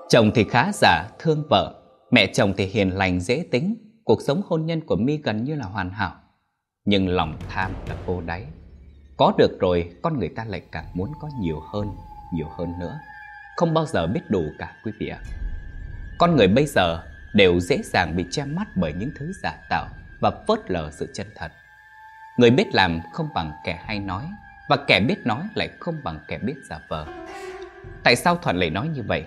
Chồng 0.08 0.30
thì 0.34 0.44
khá 0.44 0.70
giả, 0.74 1.08
thương 1.18 1.44
vợ, 1.50 1.74
mẹ 2.10 2.26
chồng 2.26 2.54
thì 2.56 2.66
hiền 2.66 2.90
lành 2.90 3.20
dễ 3.20 3.44
tính, 3.50 3.76
cuộc 4.04 4.22
sống 4.22 4.42
hôn 4.46 4.66
nhân 4.66 4.80
của 4.86 4.96
My 4.96 5.16
gần 5.16 5.44
như 5.44 5.54
là 5.54 5.64
hoàn 5.64 5.90
hảo. 5.90 6.12
Nhưng 6.84 7.08
lòng 7.08 7.36
tham 7.48 7.72
là 7.88 7.94
vô 8.06 8.20
đáy. 8.20 8.46
Có 9.16 9.32
được 9.38 9.60
rồi, 9.60 9.90
con 10.02 10.18
người 10.18 10.28
ta 10.28 10.44
lại 10.44 10.62
càng 10.72 10.86
muốn 10.94 11.12
có 11.20 11.28
nhiều 11.40 11.60
hơn, 11.72 11.88
nhiều 12.34 12.46
hơn 12.58 12.78
nữa. 12.80 12.98
Không 13.56 13.74
bao 13.74 13.86
giờ 13.86 14.06
biết 14.06 14.20
đủ 14.28 14.42
cả 14.58 14.72
quý 14.84 14.92
vị 15.00 15.08
ạ. 15.08 15.18
Con 16.18 16.36
người 16.36 16.48
bây 16.48 16.66
giờ 16.66 17.02
đều 17.34 17.60
dễ 17.60 17.78
dàng 17.84 18.16
bị 18.16 18.24
che 18.30 18.44
mắt 18.44 18.68
bởi 18.76 18.92
những 18.92 19.10
thứ 19.18 19.32
giả 19.42 19.54
tạo 19.70 19.88
và 20.20 20.30
phớt 20.48 20.70
lờ 20.70 20.90
sự 20.90 21.08
chân 21.14 21.26
thật. 21.36 21.52
Người 22.36 22.50
biết 22.50 22.74
làm 22.74 23.00
không 23.12 23.28
bằng 23.34 23.52
kẻ 23.64 23.82
hay 23.86 23.98
nói, 23.98 24.24
và 24.68 24.76
kẻ 24.86 25.00
biết 25.00 25.18
nói 25.24 25.42
lại 25.54 25.68
không 25.80 25.94
bằng 26.04 26.18
kẻ 26.28 26.38
biết 26.38 26.54
giả 26.70 26.80
vờ. 26.88 27.06
Tại 28.04 28.16
sao 28.16 28.36
Thuận 28.36 28.56
lại 28.56 28.70
nói 28.70 28.88
như 28.88 29.02
vậy? 29.02 29.24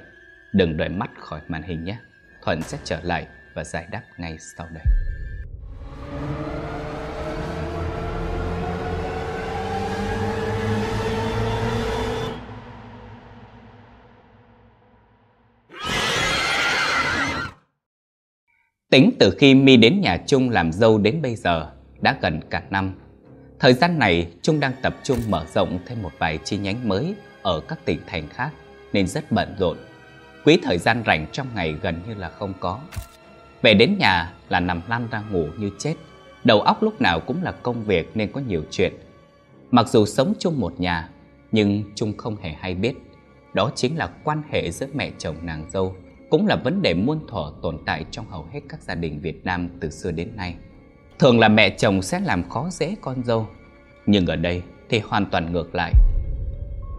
Đừng 0.56 0.78
đợi 0.78 0.90
mắt 0.90 1.10
khỏi 1.20 1.42
màn 1.48 1.64
hình 1.64 1.84
nhé. 1.84 1.98
Thuận 2.42 2.62
sẽ 2.62 2.78
trở 2.84 3.00
lại 3.04 3.28
và 3.54 3.64
giải 3.64 3.88
đáp 3.92 4.02
ngay 4.18 4.38
sau 4.58 4.68
đây. 4.74 4.84
Tính 18.92 19.12
từ 19.20 19.36
khi 19.38 19.56
Mi 19.56 19.78
đến 19.78 20.02
nhà 20.02 20.18
Trung 20.28 20.50
làm 20.50 20.72
dâu 20.72 20.98
đến 20.98 21.22
bây 21.22 21.36
giờ, 21.36 21.72
đã 22.02 22.18
gần 22.22 22.40
cả 22.50 22.64
năm. 22.70 22.94
Thời 23.60 23.74
gian 23.74 24.00
này, 24.00 24.32
Trung 24.42 24.60
đang 24.60 24.74
tập 24.82 24.96
trung 25.04 25.20
mở 25.30 25.46
rộng 25.54 25.80
thêm 25.86 26.02
một 26.02 26.12
vài 26.18 26.40
chi 26.44 26.58
nhánh 26.58 26.88
mới 26.88 27.16
ở 27.42 27.62
các 27.68 27.86
tỉnh 27.86 28.00
thành 28.08 28.28
khác, 28.30 28.50
nên 28.94 29.08
rất 29.08 29.32
bận 29.32 29.56
rộn. 29.60 29.78
Quý 30.46 30.58
thời 30.64 30.78
gian 30.78 31.04
rảnh 31.06 31.26
trong 31.32 31.48
ngày 31.56 31.76
gần 31.82 32.02
như 32.08 32.14
là 32.14 32.30
không 32.30 32.54
có. 32.60 32.80
Về 33.62 33.74
đến 33.74 33.96
nhà 34.00 34.34
là 34.50 34.60
nằm 34.60 34.82
lăn 34.90 35.08
ra 35.12 35.24
ngủ 35.32 35.48
như 35.58 35.70
chết. 35.80 35.96
Đầu 36.44 36.62
óc 36.62 36.84
lúc 36.84 37.02
nào 37.02 37.20
cũng 37.20 37.44
là 37.44 37.52
công 37.52 37.84
việc 37.84 38.12
nên 38.18 38.32
có 38.32 38.42
nhiều 38.48 38.64
chuyện. 38.72 38.94
Mặc 39.72 39.88
dù 39.88 40.06
sống 40.06 40.34
chung 40.40 40.60
một 40.60 40.80
nhà, 40.80 41.10
nhưng 41.52 41.84
Trung 41.96 42.18
không 42.18 42.36
hề 42.42 42.54
hay 42.60 42.76
biết. 42.76 42.94
Đó 43.54 43.72
chính 43.76 43.98
là 43.98 44.10
quan 44.24 44.42
hệ 44.50 44.72
giữa 44.72 44.88
mẹ 44.94 45.12
chồng 45.18 45.36
nàng 45.42 45.66
dâu 45.72 45.96
cũng 46.30 46.48
là 46.48 46.56
vấn 46.56 46.82
đề 46.82 46.94
muôn 46.94 47.20
thuở 47.28 47.52
tồn 47.62 47.78
tại 47.86 48.06
trong 48.12 48.26
hầu 48.30 48.48
hết 48.52 48.60
các 48.70 48.82
gia 48.82 48.96
đình 48.96 49.20
Việt 49.20 49.46
Nam 49.46 49.70
từ 49.80 49.90
xưa 49.90 50.12
đến 50.12 50.30
nay. 50.36 50.56
Thường 51.20 51.40
là 51.40 51.48
mẹ 51.48 51.70
chồng 51.70 52.02
sẽ 52.02 52.20
làm 52.20 52.50
khó 52.50 52.70
dễ 52.72 52.96
con 53.02 53.24
dâu, 53.24 53.48
nhưng 54.06 54.26
ở 54.26 54.36
đây 54.36 54.62
thì 54.90 55.00
hoàn 55.00 55.26
toàn 55.26 55.52
ngược 55.52 55.76
lại. 55.76 55.94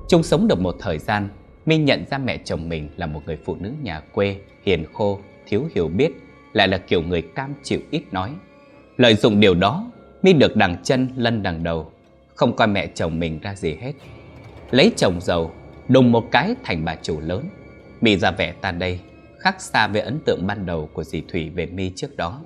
Chung 0.09 0.23
sống 0.23 0.49
được 0.49 0.61
một 0.61 0.76
thời 0.81 0.99
gian, 0.99 1.29
Minh 1.66 1.85
nhận 1.85 2.04
ra 2.11 2.18
mẹ 2.18 2.38
chồng 2.44 2.68
mình 2.68 2.88
là 2.96 3.06
một 3.06 3.23
người 3.26 3.38
phụ 3.44 3.56
nữ 3.61 3.73
nhà 3.82 4.00
quê, 4.00 4.37
hiền 4.64 4.85
khô, 4.92 5.20
thiếu 5.46 5.62
hiểu 5.75 5.88
biết, 5.88 6.12
lại 6.52 6.68
là 6.68 6.78
kiểu 6.78 7.02
người 7.02 7.23
cam 7.23 7.54
chịu 7.62 7.80
ít 7.90 8.02
nói. 8.12 8.30
Lợi 8.96 9.14
dụng 9.14 9.40
điều 9.40 9.54
đó, 9.54 9.90
Mi 10.23 10.32
được 10.32 10.56
đằng 10.56 10.76
chân 10.82 11.08
lân 11.16 11.42
đằng 11.42 11.62
đầu, 11.62 11.92
không 12.35 12.56
coi 12.56 12.68
mẹ 12.68 12.87
chồng 12.87 13.18
mình 13.18 13.40
ra 13.42 13.54
gì 13.54 13.76
hết. 13.80 13.92
Lấy 14.70 14.92
chồng 14.96 15.20
giàu, 15.20 15.52
đùng 15.88 16.12
một 16.12 16.28
cái 16.30 16.54
thành 16.64 16.85
bà 16.85 16.96
chủ 17.02 17.20
lớn. 17.20 17.44
Mi 18.00 18.16
ra 18.16 18.30
vẻ 18.30 18.52
ta 18.61 18.73
đây, 18.73 19.00
khác 19.38 19.61
xa 19.61 19.87
với 19.87 20.00
ấn 20.00 20.18
tượng 20.26 20.46
ban 20.46 20.66
đầu 20.66 20.90
của 20.92 21.04
dì 21.04 21.23
Thủy 21.28 21.50
về 21.50 21.66
Mi 21.66 21.92
trước 21.96 22.16
đó. 22.16 22.40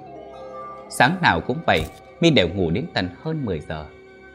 Sáng 0.91 1.17
nào 1.23 1.41
cũng 1.41 1.59
vậy, 1.67 1.83
Mi 2.21 2.31
đều 2.31 2.49
ngủ 2.49 2.71
đến 2.71 2.85
tận 2.95 3.09
hơn 3.23 3.45
10 3.45 3.61
giờ. 3.61 3.87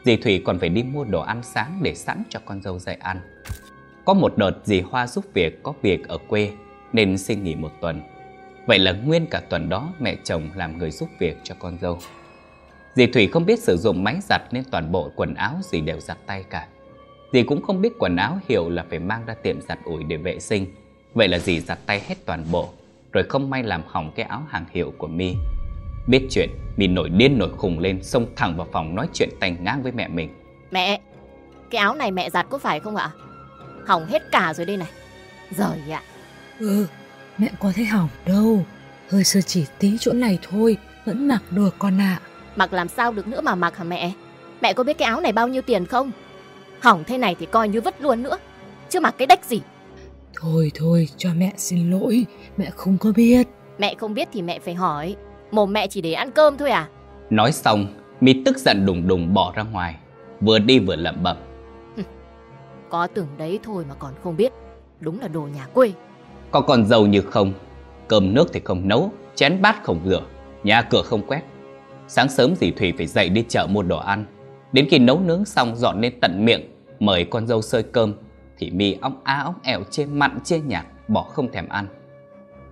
Dì 0.04 0.16
Thủy 0.16 0.42
còn 0.44 0.58
phải 0.58 0.68
đi 0.68 0.82
mua 0.82 1.04
đồ 1.04 1.20
ăn 1.20 1.42
sáng 1.42 1.78
để 1.82 1.94
sẵn 1.94 2.22
cho 2.28 2.40
con 2.44 2.62
dâu 2.62 2.78
dậy 2.78 2.96
ăn. 3.00 3.20
Có 4.06 4.14
một 4.14 4.38
đợt 4.38 4.52
dì 4.64 4.80
Hoa 4.80 5.06
giúp 5.06 5.24
việc 5.34 5.62
có 5.62 5.72
việc 5.82 6.08
ở 6.08 6.18
quê 6.28 6.52
nên 6.92 7.18
xin 7.18 7.44
nghỉ 7.44 7.54
một 7.54 7.72
tuần. 7.80 8.00
Vậy 8.66 8.78
là 8.78 8.92
nguyên 8.92 9.26
cả 9.26 9.40
tuần 9.50 9.68
đó 9.68 9.92
mẹ 10.00 10.16
chồng 10.24 10.42
làm 10.54 10.78
người 10.78 10.90
giúp 10.90 11.08
việc 11.18 11.36
cho 11.42 11.54
con 11.58 11.78
dâu. 11.80 11.98
Dì 12.94 13.06
Thủy 13.06 13.26
không 13.26 13.46
biết 13.46 13.58
sử 13.58 13.76
dụng 13.76 14.04
máy 14.04 14.16
giặt 14.22 14.42
nên 14.50 14.64
toàn 14.70 14.92
bộ 14.92 15.10
quần 15.16 15.34
áo 15.34 15.54
dì 15.62 15.80
đều 15.80 16.00
giặt 16.00 16.18
tay 16.26 16.44
cả. 16.50 16.68
Dì 17.32 17.42
cũng 17.42 17.62
không 17.62 17.82
biết 17.82 17.92
quần 17.98 18.16
áo 18.16 18.38
hiệu 18.48 18.68
là 18.68 18.84
phải 18.90 18.98
mang 18.98 19.26
ra 19.26 19.34
tiệm 19.34 19.60
giặt 19.60 19.78
ủi 19.84 20.04
để 20.04 20.16
vệ 20.16 20.38
sinh. 20.38 20.66
Vậy 21.14 21.28
là 21.28 21.38
dì 21.38 21.60
giặt 21.60 21.78
tay 21.86 22.00
hết 22.06 22.14
toàn 22.26 22.44
bộ, 22.52 22.68
rồi 23.12 23.24
không 23.28 23.50
may 23.50 23.62
làm 23.62 23.82
hỏng 23.86 24.12
cái 24.16 24.26
áo 24.26 24.42
hàng 24.48 24.64
hiệu 24.72 24.92
của 24.98 25.08
mi. 25.08 25.34
Biết 26.06 26.26
chuyện, 26.30 26.50
mi 26.76 26.86
nổi 26.86 27.08
điên 27.08 27.38
nổi 27.38 27.50
khùng 27.56 27.78
lên, 27.78 28.02
xông 28.02 28.26
thẳng 28.36 28.56
vào 28.56 28.66
phòng 28.72 28.94
nói 28.94 29.08
chuyện 29.12 29.28
tành 29.40 29.64
ngang 29.64 29.82
với 29.82 29.92
mẹ 29.92 30.08
mình. 30.08 30.34
Mẹ, 30.70 31.00
cái 31.70 31.78
áo 31.78 31.94
này 31.94 32.10
mẹ 32.10 32.30
giặt 32.30 32.46
có 32.50 32.58
phải 32.58 32.80
không 32.80 32.96
ạ? 32.96 33.10
Hỏng 33.86 34.06
hết 34.06 34.22
cả 34.32 34.54
rồi 34.54 34.66
đây 34.66 34.76
này. 34.76 34.88
Giời 35.50 35.90
ạ. 35.90 36.02
Ừ, 36.58 36.86
mẹ 37.38 37.50
có 37.60 37.72
thấy 37.76 37.84
hỏng 37.84 38.08
đâu. 38.26 38.64
Hơi 39.10 39.24
sơ 39.24 39.40
chỉ 39.40 39.64
tí 39.78 39.96
chỗ 40.00 40.12
này 40.12 40.38
thôi, 40.50 40.76
vẫn 41.04 41.28
mặc 41.28 41.42
được 41.50 41.74
con 41.78 42.00
ạ. 42.00 42.20
Mặc 42.56 42.72
làm 42.72 42.88
sao 42.88 43.12
được 43.12 43.26
nữa 43.26 43.40
mà 43.40 43.54
mặc 43.54 43.76
hả 43.76 43.84
mẹ? 43.84 44.12
Mẹ 44.60 44.72
có 44.72 44.84
biết 44.84 44.98
cái 44.98 45.06
áo 45.06 45.20
này 45.20 45.32
bao 45.32 45.48
nhiêu 45.48 45.62
tiền 45.62 45.86
không? 45.86 46.10
Hỏng 46.80 47.04
thế 47.06 47.18
này 47.18 47.36
thì 47.38 47.46
coi 47.46 47.68
như 47.68 47.80
vứt 47.80 48.00
luôn 48.00 48.22
nữa. 48.22 48.38
Chứ 48.90 49.00
mặc 49.00 49.14
cái 49.18 49.26
đách 49.26 49.44
gì. 49.44 49.60
Thôi 50.40 50.70
thôi, 50.74 51.08
cho 51.16 51.28
mẹ 51.36 51.52
xin 51.56 51.90
lỗi, 51.90 52.26
mẹ 52.56 52.70
không 52.76 52.98
có 52.98 53.12
biết. 53.16 53.46
Mẹ 53.78 53.94
không 53.98 54.14
biết 54.14 54.28
thì 54.32 54.42
mẹ 54.42 54.58
phải 54.58 54.74
hỏi. 54.74 55.16
Mồm 55.50 55.72
mẹ 55.72 55.86
chỉ 55.86 56.00
để 56.00 56.12
ăn 56.12 56.30
cơm 56.30 56.56
thôi 56.56 56.70
à? 56.70 56.88
Nói 57.30 57.52
xong, 57.52 57.86
mi 58.20 58.42
tức 58.44 58.58
giận 58.58 58.86
đùng 58.86 59.08
đùng 59.08 59.34
bỏ 59.34 59.52
ra 59.56 59.62
ngoài, 59.62 59.96
vừa 60.40 60.58
đi 60.58 60.78
vừa 60.78 60.96
lẩm 60.96 61.22
bẩm. 61.22 61.36
Có 62.90 63.06
tưởng 63.06 63.28
đấy 63.38 63.58
thôi 63.62 63.84
mà 63.88 63.94
còn 63.94 64.14
không 64.22 64.36
biết. 64.36 64.52
Đúng 65.00 65.20
là 65.20 65.28
đồ 65.28 65.40
nhà 65.40 65.66
quê. 65.66 65.92
Có 66.50 66.60
còn 66.60 66.86
giàu 66.86 67.06
như 67.06 67.20
không, 67.20 67.52
cơm 68.08 68.34
nước 68.34 68.52
thì 68.52 68.60
không 68.64 68.88
nấu, 68.88 69.10
chén 69.34 69.62
bát 69.62 69.84
không 69.84 70.00
rửa, 70.04 70.22
nhà 70.62 70.82
cửa 70.82 71.02
không 71.02 71.26
quét. 71.26 71.42
Sáng 72.08 72.28
sớm 72.28 72.54
dì 72.56 72.70
Thủy 72.70 72.92
phải 72.96 73.06
dậy 73.06 73.28
đi 73.28 73.44
chợ 73.48 73.66
mua 73.70 73.82
đồ 73.82 73.98
ăn. 73.98 74.24
Đến 74.72 74.86
khi 74.90 74.98
nấu 74.98 75.20
nướng 75.20 75.44
xong 75.44 75.76
dọn 75.76 76.00
lên 76.00 76.20
tận 76.20 76.44
miệng, 76.44 76.60
mời 77.00 77.24
con 77.24 77.46
dâu 77.46 77.62
sơi 77.62 77.82
cơm, 77.82 78.14
thì 78.58 78.70
mi 78.70 78.96
óng 79.00 79.20
á 79.24 79.42
óng 79.44 79.54
ẻo 79.62 79.82
chê 79.90 80.06
mặn 80.06 80.38
chê 80.44 80.60
nhạt, 80.60 80.86
bỏ 81.08 81.22
không 81.22 81.52
thèm 81.52 81.68
ăn. 81.68 81.86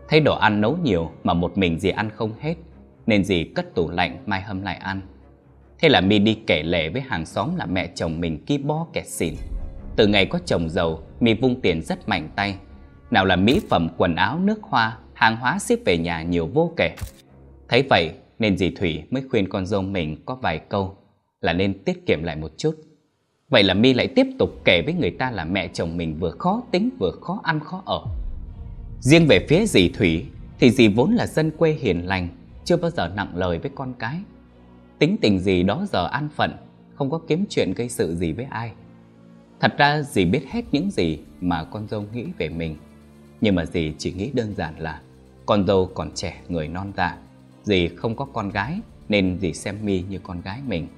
Thấy 0.09 0.21
đồ 0.21 0.37
ăn 0.37 0.61
nấu 0.61 0.76
nhiều 0.83 1.11
mà 1.25 1.35
một 1.35 1.59
mình 1.59 1.80
dì 1.80 1.90
ăn 1.90 2.11
không 2.11 2.33
hết, 2.40 2.54
nên 3.06 3.25
dì 3.25 3.44
cất 3.44 3.75
tủ 3.75 3.90
lạnh 3.90 4.23
mai 4.26 4.42
hâm 4.42 4.62
lại 4.62 4.76
ăn. 4.76 5.00
Thế 5.78 5.88
là 5.88 6.00
mi 6.00 6.18
đi 6.18 6.38
kể 6.47 6.62
lể 6.62 6.88
với 6.88 7.02
hàng 7.02 7.26
xóm 7.26 7.56
là 7.56 7.66
mẹ 7.66 7.90
chồng 7.94 8.21
mình 8.21 8.44
ký 8.44 8.59
bó 8.59 8.87
kẹt 8.92 9.06
xỉn. 9.06 9.35
Từ 9.97 10.07
ngày 10.07 10.27
có 10.27 10.39
chồng 10.47 10.71
giàu, 10.71 11.03
mi 11.21 11.35
vung 11.35 11.61
tiền 11.61 11.83
rất 11.83 12.09
mạnh 12.09 12.29
tay. 12.37 12.57
Nào 13.11 13.25
là 13.25 13.37
mỹ 13.37 13.61
phẩm, 13.69 13.89
quần 13.97 14.15
áo, 14.15 14.39
nước 14.39 14.63
hoa, 14.63 14.99
hàng 15.15 15.37
hóa 15.37 15.59
ship 15.59 15.85
về 15.85 15.99
nhà 15.99 16.23
nhiều 16.23 16.47
vô 16.47 16.73
kể. 16.77 16.97
Thấy 17.69 17.83
vậy 17.91 18.13
nên 18.39 18.57
dì 18.57 18.71
Thủy 18.71 19.03
mới 19.11 19.23
khuyên 19.31 19.49
con 19.49 19.67
dâu 19.67 19.83
mình 19.83 20.17
có 20.27 20.35
vài 20.35 20.59
câu 20.59 20.97
là 21.41 21.53
nên 21.53 21.85
tiết 21.85 22.07
kiệm 22.07 22.23
lại 22.23 22.37
một 22.37 22.51
chút. 22.57 22.75
Vậy 23.49 23.63
là 23.63 23.75
mi 23.75 23.95
lại 23.95 24.07
tiếp 24.07 24.27
tục 24.39 24.51
kể 24.65 24.83
với 24.85 24.95
người 24.95 25.11
ta 25.11 25.31
là 25.31 25.45
mẹ 25.45 25.69
chồng 25.69 25.97
mình 25.97 26.17
vừa 26.21 26.31
khó 26.31 26.63
tính 26.71 26.91
vừa 26.99 27.11
khó 27.21 27.41
ăn 27.43 27.61
khó 27.61 27.83
ở. 27.87 28.01
Riêng 29.01 29.27
về 29.29 29.47
phía 29.49 29.67
dì 29.67 29.89
Thủy 29.89 30.27
thì 30.61 30.71
dì 30.71 30.89
vốn 30.89 31.15
là 31.15 31.27
dân 31.27 31.51
quê 31.51 31.73
hiền 31.73 32.07
lành, 32.07 32.29
chưa 32.65 32.77
bao 32.77 32.91
giờ 32.91 33.09
nặng 33.17 33.33
lời 33.35 33.59
với 33.59 33.71
con 33.75 33.95
cái. 33.99 34.21
Tính 34.99 35.17
tình 35.21 35.39
Dì 35.39 35.63
đó 35.63 35.87
giờ 35.93 36.07
an 36.07 36.29
phận, 36.37 36.53
không 36.95 37.11
có 37.11 37.21
kiếm 37.29 37.45
chuyện 37.49 37.73
gây 37.75 37.89
sự 37.89 38.15
gì 38.15 38.33
với 38.33 38.45
ai. 38.45 38.73
Thật 39.64 39.76
ra 39.78 40.02
dì 40.02 40.25
biết 40.25 40.42
hết 40.50 40.64
những 40.73 40.90
gì 40.90 41.18
mà 41.40 41.64
con 41.64 41.88
dâu 41.88 42.04
nghĩ 42.12 42.25
về 42.38 42.49
mình. 42.49 42.76
Nhưng 43.40 43.54
mà 43.54 43.64
dì 43.66 43.92
chỉ 43.99 44.12
nghĩ 44.12 44.30
đơn 44.35 44.54
giản 44.54 44.78
là 44.78 45.00
con 45.47 45.66
dâu 45.66 45.90
còn 45.94 46.11
trẻ, 46.14 46.40
người 46.49 46.68
non 46.68 46.92
dạ. 46.97 47.18
Dì 47.62 47.88
không 47.88 48.16
có 48.16 48.25
con 48.25 48.49
gái 48.49 48.80
nên 49.09 49.38
dì 49.40 49.52
xem 49.52 49.78
mi 49.83 50.04
như 50.09 50.18
con 50.23 50.40
gái 50.40 50.61
mình. 50.66 50.88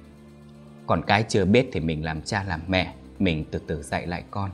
Còn 0.87 1.01
cái 1.07 1.23
chưa 1.29 1.45
biết 1.45 1.69
thì 1.73 1.79
mình 1.79 2.03
làm 2.03 2.21
cha 2.21 2.43
làm 2.43 2.61
mẹ, 2.67 2.93
mình 3.19 3.45
từ 3.51 3.59
từ 3.67 3.83
dạy 3.83 4.07
lại 4.07 4.23
con. 4.31 4.51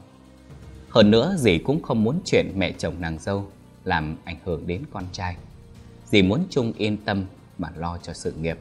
Hơn 0.90 1.12
nữa 1.12 1.36
dì 1.38 1.58
cũng 1.58 1.82
không 1.82 2.04
muốn 2.04 2.20
chuyện 2.26 2.52
mẹ 2.56 2.72
chồng 2.72 2.96
nàng 3.00 3.20
dâu 3.20 3.48
làm 3.84 4.18
ảnh 4.24 4.38
hưởng 4.46 4.68
đến 4.68 4.82
con 4.92 5.04
trai. 5.12 5.36
Dì 6.06 6.22
muốn 6.22 6.44
chung 6.50 6.74
yên 6.78 6.98
tâm 6.98 7.26
mà 7.58 7.70
lo 7.76 7.98
cho 7.98 8.14
sự 8.14 8.34
nghiệp. 8.42 8.58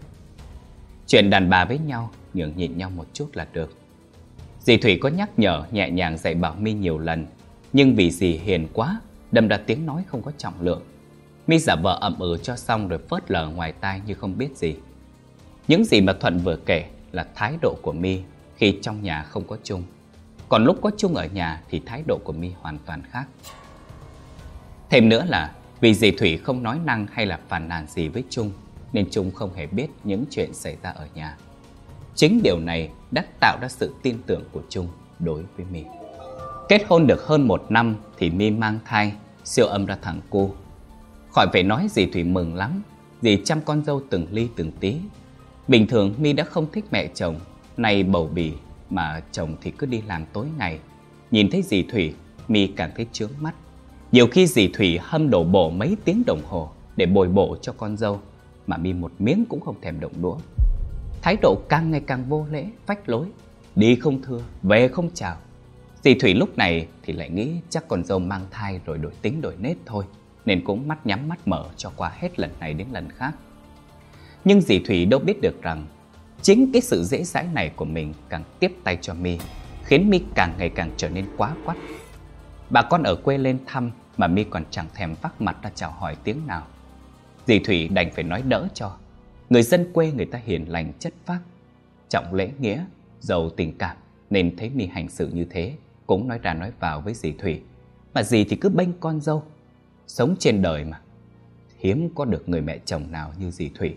Chuyện 1.06 1.30
đàn 1.30 1.50
bà 1.50 1.64
với 1.64 1.78
nhau 1.78 2.10
nhường 2.34 2.56
nhịn 2.56 2.78
nhau 2.78 2.90
một 2.90 3.06
chút 3.12 3.28
là 3.32 3.46
được. 3.52 3.81
Dì 4.64 4.76
Thủy 4.76 4.98
có 5.02 5.08
nhắc 5.08 5.38
nhở 5.38 5.64
nhẹ 5.70 5.90
nhàng 5.90 6.18
dạy 6.18 6.34
bảo 6.34 6.54
mi 6.54 6.72
nhiều 6.72 6.98
lần, 6.98 7.26
nhưng 7.72 7.94
vì 7.94 8.10
dì 8.10 8.32
hiền 8.32 8.68
quá, 8.72 9.00
đâm 9.32 9.48
ra 9.48 9.56
tiếng 9.56 9.86
nói 9.86 10.04
không 10.06 10.22
có 10.22 10.32
trọng 10.38 10.54
lượng. 10.60 10.82
Mi 11.46 11.58
giả 11.58 11.76
vờ 11.82 11.98
ậm 12.00 12.18
ừ 12.18 12.38
cho 12.42 12.56
xong 12.56 12.88
rồi 12.88 12.98
phớt 12.98 13.30
lờ 13.30 13.48
ngoài 13.48 13.72
tai 13.72 14.00
như 14.06 14.14
không 14.14 14.38
biết 14.38 14.56
gì. 14.56 14.74
Những 15.68 15.84
gì 15.84 16.00
mà 16.00 16.12
Thuận 16.20 16.38
vừa 16.38 16.56
kể 16.56 16.84
là 17.12 17.26
thái 17.34 17.54
độ 17.62 17.74
của 17.82 17.92
Mi 17.92 18.20
khi 18.56 18.78
trong 18.82 19.02
nhà 19.02 19.22
không 19.22 19.44
có 19.46 19.56
chung. 19.62 19.82
Còn 20.48 20.64
lúc 20.64 20.78
có 20.82 20.90
chung 20.96 21.14
ở 21.14 21.26
nhà 21.26 21.62
thì 21.70 21.82
thái 21.86 22.02
độ 22.06 22.18
của 22.24 22.32
Mi 22.32 22.50
hoàn 22.60 22.78
toàn 22.86 23.02
khác. 23.10 23.24
Thêm 24.90 25.08
nữa 25.08 25.24
là 25.28 25.52
vì 25.80 25.94
dì 25.94 26.10
Thủy 26.10 26.36
không 26.36 26.62
nói 26.62 26.78
năng 26.84 27.06
hay 27.12 27.26
là 27.26 27.38
phàn 27.48 27.68
nàn 27.68 27.86
gì 27.86 28.08
với 28.08 28.24
Trung 28.30 28.52
nên 28.92 29.10
Trung 29.10 29.30
không 29.30 29.54
hề 29.54 29.66
biết 29.66 29.86
những 30.04 30.24
chuyện 30.30 30.54
xảy 30.54 30.76
ra 30.82 30.90
ở 30.90 31.06
nhà. 31.14 31.36
Chính 32.14 32.42
điều 32.42 32.58
này 32.58 32.90
đã 33.10 33.24
tạo 33.40 33.58
ra 33.60 33.68
sự 33.68 33.94
tin 34.02 34.16
tưởng 34.26 34.42
của 34.52 34.62
Trung 34.68 34.88
đối 35.18 35.44
với 35.56 35.66
Mi. 35.72 35.82
Kết 36.68 36.84
hôn 36.88 37.06
được 37.06 37.26
hơn 37.26 37.48
một 37.48 37.66
năm 37.68 37.96
thì 38.18 38.30
Mi 38.30 38.50
mang 38.50 38.78
thai, 38.84 39.12
siêu 39.44 39.66
âm 39.66 39.86
ra 39.86 39.98
thằng 40.02 40.20
cô. 40.30 40.50
Khỏi 41.30 41.46
phải 41.52 41.62
nói 41.62 41.86
gì 41.90 42.06
Thủy 42.06 42.24
mừng 42.24 42.54
lắm, 42.54 42.82
dì 43.22 43.38
chăm 43.44 43.60
con 43.60 43.84
dâu 43.84 44.02
từng 44.10 44.26
ly 44.30 44.48
từng 44.56 44.72
tí. 44.80 44.96
Bình 45.68 45.86
thường 45.86 46.14
Mi 46.18 46.32
đã 46.32 46.44
không 46.44 46.66
thích 46.72 46.84
mẹ 46.90 47.06
chồng, 47.06 47.40
nay 47.76 48.02
bầu 48.02 48.30
bì 48.34 48.52
mà 48.90 49.22
chồng 49.32 49.56
thì 49.62 49.70
cứ 49.70 49.86
đi 49.86 50.02
làm 50.06 50.24
tối 50.32 50.46
ngày. 50.58 50.78
Nhìn 51.30 51.50
thấy 51.50 51.62
dì 51.62 51.82
Thủy, 51.82 52.14
Mi 52.48 52.66
càng 52.66 52.90
thấy 52.96 53.06
chướng 53.12 53.30
mắt. 53.40 53.54
Nhiều 54.12 54.26
khi 54.26 54.46
dì 54.46 54.68
Thủy 54.68 54.98
hâm 55.02 55.30
đổ 55.30 55.44
bộ 55.44 55.70
mấy 55.70 55.96
tiếng 56.04 56.22
đồng 56.26 56.42
hồ 56.48 56.70
để 56.96 57.06
bồi 57.06 57.28
bộ 57.28 57.56
cho 57.62 57.72
con 57.72 57.96
dâu, 57.96 58.20
mà 58.66 58.76
Mi 58.76 58.92
một 58.92 59.12
miếng 59.18 59.44
cũng 59.48 59.60
không 59.60 59.80
thèm 59.82 60.00
động 60.00 60.12
đũa. 60.22 60.36
Thái 61.22 61.36
độ 61.42 61.58
càng 61.68 61.90
ngày 61.90 62.02
càng 62.06 62.24
vô 62.28 62.46
lễ, 62.50 62.66
phách 62.86 63.08
lối, 63.08 63.26
đi 63.76 63.96
không 63.96 64.22
thưa, 64.22 64.40
về 64.62 64.88
không 64.88 65.10
chào. 65.14 65.36
Dì 66.04 66.14
Thủy 66.14 66.34
lúc 66.34 66.58
này 66.58 66.86
thì 67.02 67.12
lại 67.12 67.30
nghĩ 67.30 67.50
chắc 67.70 67.88
con 67.88 68.04
dâu 68.04 68.18
mang 68.18 68.46
thai 68.50 68.80
rồi 68.84 68.98
đổi 68.98 69.12
tính 69.22 69.40
đổi 69.40 69.54
nết 69.58 69.76
thôi, 69.86 70.04
nên 70.44 70.64
cũng 70.64 70.88
mắt 70.88 71.06
nhắm 71.06 71.28
mắt 71.28 71.48
mở 71.48 71.68
cho 71.76 71.92
qua 71.96 72.12
hết 72.14 72.38
lần 72.38 72.50
này 72.60 72.74
đến 72.74 72.86
lần 72.92 73.10
khác. 73.10 73.32
Nhưng 74.44 74.60
dì 74.60 74.78
Thủy 74.78 75.04
đâu 75.06 75.20
biết 75.20 75.40
được 75.40 75.62
rằng 75.62 75.86
chính 76.42 76.72
cái 76.72 76.82
sự 76.82 77.04
dễ 77.04 77.22
dãi 77.22 77.46
này 77.54 77.72
của 77.76 77.84
mình 77.84 78.14
càng 78.28 78.44
tiếp 78.60 78.72
tay 78.84 78.98
cho 79.00 79.14
Mi, 79.14 79.38
khiến 79.84 80.10
Mi 80.10 80.20
càng 80.34 80.54
ngày 80.58 80.68
càng 80.68 80.90
trở 80.96 81.08
nên 81.08 81.26
quá 81.36 81.54
quắt. 81.64 81.76
Bà 82.70 82.82
con 82.82 83.02
ở 83.02 83.14
quê 83.14 83.38
lên 83.38 83.58
thăm 83.66 83.90
mà 84.16 84.26
Mi 84.26 84.44
còn 84.44 84.64
chẳng 84.70 84.86
thèm 84.94 85.14
vác 85.22 85.40
mặt 85.40 85.56
ra 85.62 85.70
chào 85.74 85.90
hỏi 85.90 86.16
tiếng 86.24 86.46
nào. 86.46 86.66
Dì 87.46 87.58
Thủy 87.58 87.88
đành 87.88 88.10
phải 88.14 88.24
nói 88.24 88.42
đỡ 88.42 88.68
cho. 88.74 88.96
Người 89.52 89.62
dân 89.62 89.92
quê 89.92 90.12
người 90.12 90.26
ta 90.26 90.40
hiền 90.44 90.70
lành 90.70 90.92
chất 90.98 91.12
phác, 91.26 91.40
trọng 92.08 92.34
lễ 92.34 92.50
nghĩa, 92.58 92.84
giàu 93.20 93.50
tình 93.50 93.78
cảm 93.78 93.96
nên 94.30 94.56
thấy 94.56 94.70
Mi 94.70 94.86
hành 94.86 95.08
xử 95.08 95.28
như 95.28 95.44
thế 95.50 95.74
cũng 96.06 96.28
nói 96.28 96.38
ra 96.38 96.54
nói 96.54 96.72
vào 96.80 97.00
với 97.00 97.14
dì 97.14 97.32
Thủy. 97.32 97.62
Mà 98.14 98.22
dì 98.22 98.44
thì 98.44 98.56
cứ 98.56 98.68
bênh 98.68 98.88
con 99.00 99.20
dâu, 99.20 99.42
sống 100.06 100.36
trên 100.38 100.62
đời 100.62 100.84
mà. 100.84 101.00
Hiếm 101.78 102.08
có 102.14 102.24
được 102.24 102.48
người 102.48 102.60
mẹ 102.60 102.78
chồng 102.84 103.12
nào 103.12 103.32
như 103.38 103.50
dì 103.50 103.70
Thủy. 103.74 103.96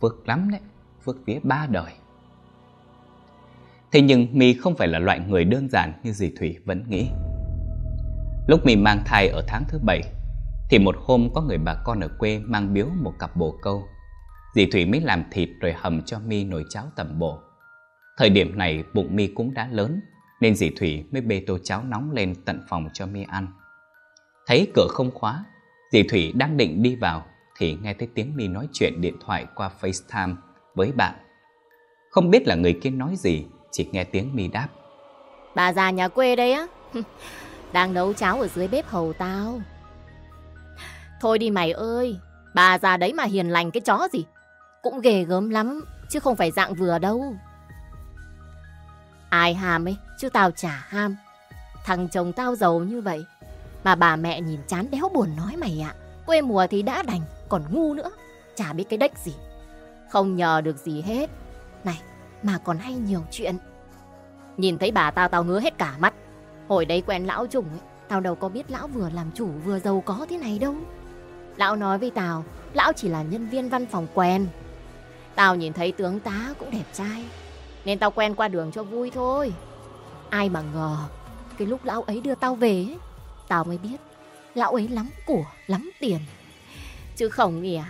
Phước 0.00 0.28
lắm 0.28 0.50
đấy, 0.50 0.60
phước 1.04 1.26
vía 1.26 1.38
ba 1.42 1.66
đời. 1.70 1.92
Thế 3.92 4.00
nhưng 4.00 4.26
Mi 4.32 4.54
không 4.54 4.74
phải 4.74 4.88
là 4.88 4.98
loại 4.98 5.20
người 5.20 5.44
đơn 5.44 5.68
giản 5.68 5.92
như 6.02 6.12
dì 6.12 6.30
Thủy 6.38 6.58
vẫn 6.64 6.84
nghĩ. 6.88 7.08
Lúc 8.46 8.66
Mi 8.66 8.76
mang 8.76 9.02
thai 9.06 9.28
ở 9.28 9.44
tháng 9.46 9.64
thứ 9.68 9.78
bảy, 9.78 10.02
thì 10.70 10.78
một 10.78 10.96
hôm 10.98 11.28
có 11.34 11.42
người 11.42 11.58
bà 11.58 11.74
con 11.84 12.00
ở 12.00 12.08
quê 12.18 12.38
mang 12.38 12.74
biếu 12.74 12.86
một 13.02 13.12
cặp 13.18 13.36
bồ 13.36 13.58
câu. 13.62 13.84
Dì 14.56 14.66
Thủy 14.66 14.86
mới 14.86 15.00
làm 15.00 15.24
thịt 15.30 15.48
rồi 15.60 15.72
hầm 15.72 16.02
cho 16.02 16.18
Mi 16.26 16.44
nồi 16.44 16.64
cháo 16.70 16.84
tẩm 16.96 17.18
bổ. 17.18 17.38
Thời 18.16 18.30
điểm 18.30 18.58
này 18.58 18.84
bụng 18.94 19.16
Mi 19.16 19.26
cũng 19.26 19.54
đã 19.54 19.68
lớn, 19.70 20.00
nên 20.40 20.56
dì 20.56 20.70
Thủy 20.70 21.04
mới 21.12 21.20
bê 21.20 21.42
tô 21.46 21.58
cháo 21.64 21.82
nóng 21.84 22.10
lên 22.10 22.34
tận 22.44 22.62
phòng 22.68 22.88
cho 22.92 23.06
Mi 23.06 23.24
ăn. 23.28 23.46
Thấy 24.46 24.68
cửa 24.74 24.86
không 24.90 25.10
khóa, 25.14 25.44
dì 25.92 26.02
Thủy 26.02 26.32
đang 26.36 26.56
định 26.56 26.82
đi 26.82 26.96
vào 26.96 27.26
thì 27.58 27.78
nghe 27.82 27.94
thấy 27.94 28.08
tiếng 28.14 28.36
Mi 28.36 28.48
nói 28.48 28.68
chuyện 28.72 29.00
điện 29.00 29.14
thoại 29.26 29.46
qua 29.54 29.70
FaceTime 29.80 30.34
với 30.74 30.92
bạn. 30.92 31.14
Không 32.10 32.30
biết 32.30 32.46
là 32.46 32.54
người 32.54 32.78
kia 32.82 32.90
nói 32.90 33.16
gì, 33.16 33.46
chỉ 33.70 33.88
nghe 33.92 34.04
tiếng 34.04 34.36
Mi 34.36 34.48
đáp. 34.48 34.68
Bà 35.54 35.72
già 35.72 35.90
nhà 35.90 36.08
quê 36.08 36.36
đây 36.36 36.52
á. 36.52 36.66
Đang 37.72 37.94
nấu 37.94 38.12
cháo 38.12 38.40
ở 38.40 38.48
dưới 38.48 38.68
bếp 38.68 38.86
hầu 38.86 39.12
tao. 39.12 39.60
Thôi 41.20 41.38
đi 41.38 41.50
mày 41.50 41.72
ơi, 41.72 42.16
bà 42.54 42.78
già 42.78 42.96
đấy 42.96 43.12
mà 43.12 43.24
hiền 43.24 43.48
lành 43.48 43.70
cái 43.70 43.80
chó 43.80 44.08
gì. 44.12 44.24
Cũng 44.86 45.00
ghê 45.00 45.24
gớm 45.24 45.50
lắm, 45.50 45.84
chứ 46.08 46.20
không 46.20 46.36
phải 46.36 46.50
dạng 46.50 46.74
vừa 46.74 46.98
đâu. 46.98 47.36
Ai 49.28 49.54
ham 49.54 49.88
ấy, 49.88 49.96
chứ 50.18 50.28
tao 50.28 50.50
chả 50.50 50.84
ham. 50.88 51.16
Thằng 51.84 52.08
chồng 52.08 52.32
tao 52.32 52.54
giàu 52.54 52.78
như 52.78 53.00
vậy. 53.00 53.24
Mà 53.84 53.94
bà 53.94 54.16
mẹ 54.16 54.40
nhìn 54.40 54.60
chán 54.66 54.86
đéo 54.90 55.08
buồn 55.14 55.36
nói 55.36 55.56
mày 55.56 55.84
ạ. 55.84 55.94
Quê 56.26 56.40
mùa 56.40 56.66
thì 56.70 56.82
đã 56.82 57.02
đành, 57.02 57.20
còn 57.48 57.62
ngu 57.70 57.94
nữa. 57.94 58.10
Chả 58.54 58.72
biết 58.72 58.84
cái 58.88 58.96
đếch 58.96 59.18
gì. 59.18 59.34
Không 60.10 60.36
nhờ 60.36 60.60
được 60.60 60.78
gì 60.78 61.02
hết. 61.02 61.30
Này, 61.84 62.00
mà 62.42 62.58
còn 62.58 62.78
hay 62.78 62.94
nhiều 62.94 63.22
chuyện. 63.30 63.56
Nhìn 64.56 64.78
thấy 64.78 64.90
bà 64.90 65.10
tao 65.10 65.28
tao 65.28 65.44
ngứa 65.44 65.60
hết 65.60 65.78
cả 65.78 65.94
mắt. 65.98 66.14
Hồi 66.68 66.84
đấy 66.84 67.02
quen 67.06 67.26
lão 67.26 67.46
trùng 67.46 67.68
ấy, 67.70 67.80
tao 68.08 68.20
đâu 68.20 68.34
có 68.34 68.48
biết 68.48 68.70
lão 68.70 68.86
vừa 68.86 69.10
làm 69.10 69.30
chủ 69.34 69.48
vừa 69.64 69.78
giàu 69.78 70.02
có 70.06 70.26
thế 70.30 70.38
này 70.38 70.58
đâu. 70.58 70.74
Lão 71.56 71.76
nói 71.76 71.98
với 71.98 72.10
tao, 72.10 72.44
lão 72.72 72.92
chỉ 72.92 73.08
là 73.08 73.22
nhân 73.22 73.48
viên 73.48 73.68
văn 73.68 73.86
phòng 73.86 74.06
quen. 74.14 74.46
Tao 75.36 75.56
nhìn 75.56 75.72
thấy 75.72 75.92
tướng 75.92 76.20
tá 76.20 76.54
cũng 76.58 76.70
đẹp 76.70 76.84
trai, 76.92 77.24
nên 77.84 77.98
tao 77.98 78.10
quen 78.10 78.34
qua 78.34 78.48
đường 78.48 78.72
cho 78.72 78.82
vui 78.82 79.10
thôi. 79.10 79.52
Ai 80.30 80.48
mà 80.48 80.62
ngờ, 80.74 80.96
cái 81.58 81.68
lúc 81.68 81.84
lão 81.84 82.02
ấy 82.02 82.20
đưa 82.20 82.34
tao 82.34 82.54
về 82.54 82.72
ấy, 82.72 82.98
tao 83.48 83.64
mới 83.64 83.78
biết 83.78 83.96
lão 84.54 84.72
ấy 84.72 84.88
lắm 84.88 85.10
của, 85.26 85.44
lắm 85.66 85.90
tiền. 86.00 86.18
Chứ 87.16 87.28
không 87.28 87.62
nhỉ 87.62 87.80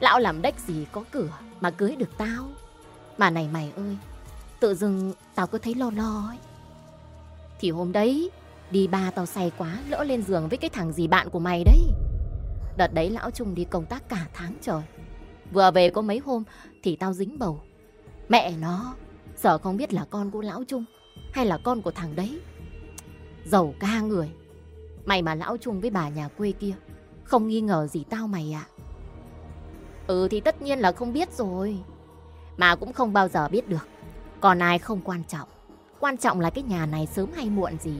lão 0.00 0.18
làm 0.18 0.42
đếch 0.42 0.58
gì 0.58 0.86
có 0.92 1.04
cửa 1.10 1.28
mà 1.60 1.70
cưới 1.70 1.96
được 1.96 2.18
tao. 2.18 2.48
Mà 3.18 3.30
này 3.30 3.48
mày 3.52 3.72
ơi, 3.76 3.96
tự 4.60 4.74
dưng 4.74 5.12
tao 5.34 5.46
cứ 5.46 5.58
thấy 5.58 5.74
lo 5.74 5.90
lo 5.96 6.24
ấy. 6.28 6.38
Thì 7.60 7.70
hôm 7.70 7.92
đấy, 7.92 8.30
đi 8.70 8.86
ba 8.86 9.10
tao 9.10 9.26
say 9.26 9.52
quá, 9.58 9.78
lỡ 9.88 10.04
lên 10.04 10.22
giường 10.22 10.48
với 10.48 10.58
cái 10.58 10.70
thằng 10.70 10.92
gì 10.92 11.08
bạn 11.08 11.30
của 11.30 11.38
mày 11.38 11.64
đấy. 11.64 11.80
Đợt 12.76 12.94
đấy 12.94 13.10
lão 13.10 13.30
Trung 13.30 13.54
đi 13.54 13.64
công 13.64 13.86
tác 13.86 14.08
cả 14.08 14.26
tháng 14.34 14.54
trời. 14.62 14.82
Vừa 15.52 15.70
về 15.70 15.90
có 15.90 16.02
mấy 16.02 16.18
hôm 16.18 16.44
thì 16.82 16.96
tao 16.96 17.12
dính 17.12 17.38
bầu. 17.38 17.60
Mẹ 18.28 18.52
nó, 18.60 18.94
sợ 19.36 19.58
không 19.58 19.76
biết 19.76 19.92
là 19.92 20.04
con 20.10 20.30
của 20.30 20.42
lão 20.42 20.64
Trung 20.68 20.84
hay 21.32 21.46
là 21.46 21.58
con 21.64 21.82
của 21.82 21.90
thằng 21.90 22.16
đấy. 22.16 22.40
Giàu 23.44 23.74
ca 23.80 24.00
người. 24.00 24.30
Mày 25.04 25.22
mà 25.22 25.34
lão 25.34 25.56
Trung 25.56 25.80
với 25.80 25.90
bà 25.90 26.08
nhà 26.08 26.28
quê 26.28 26.52
kia, 26.52 26.74
không 27.24 27.48
nghi 27.48 27.60
ngờ 27.60 27.86
gì 27.86 28.04
tao 28.10 28.26
mày 28.26 28.52
ạ. 28.52 28.64
Ừ 30.06 30.28
thì 30.30 30.40
tất 30.40 30.62
nhiên 30.62 30.78
là 30.78 30.92
không 30.92 31.12
biết 31.12 31.32
rồi. 31.32 31.78
Mà 32.56 32.76
cũng 32.76 32.92
không 32.92 33.12
bao 33.12 33.28
giờ 33.28 33.48
biết 33.48 33.68
được. 33.68 33.88
Còn 34.40 34.58
ai 34.58 34.78
không 34.78 35.00
quan 35.04 35.22
trọng. 35.28 35.48
Quan 36.00 36.16
trọng 36.16 36.40
là 36.40 36.50
cái 36.50 36.64
nhà 36.64 36.86
này 36.86 37.08
sớm 37.12 37.28
hay 37.34 37.50
muộn 37.50 37.78
gì 37.80 37.96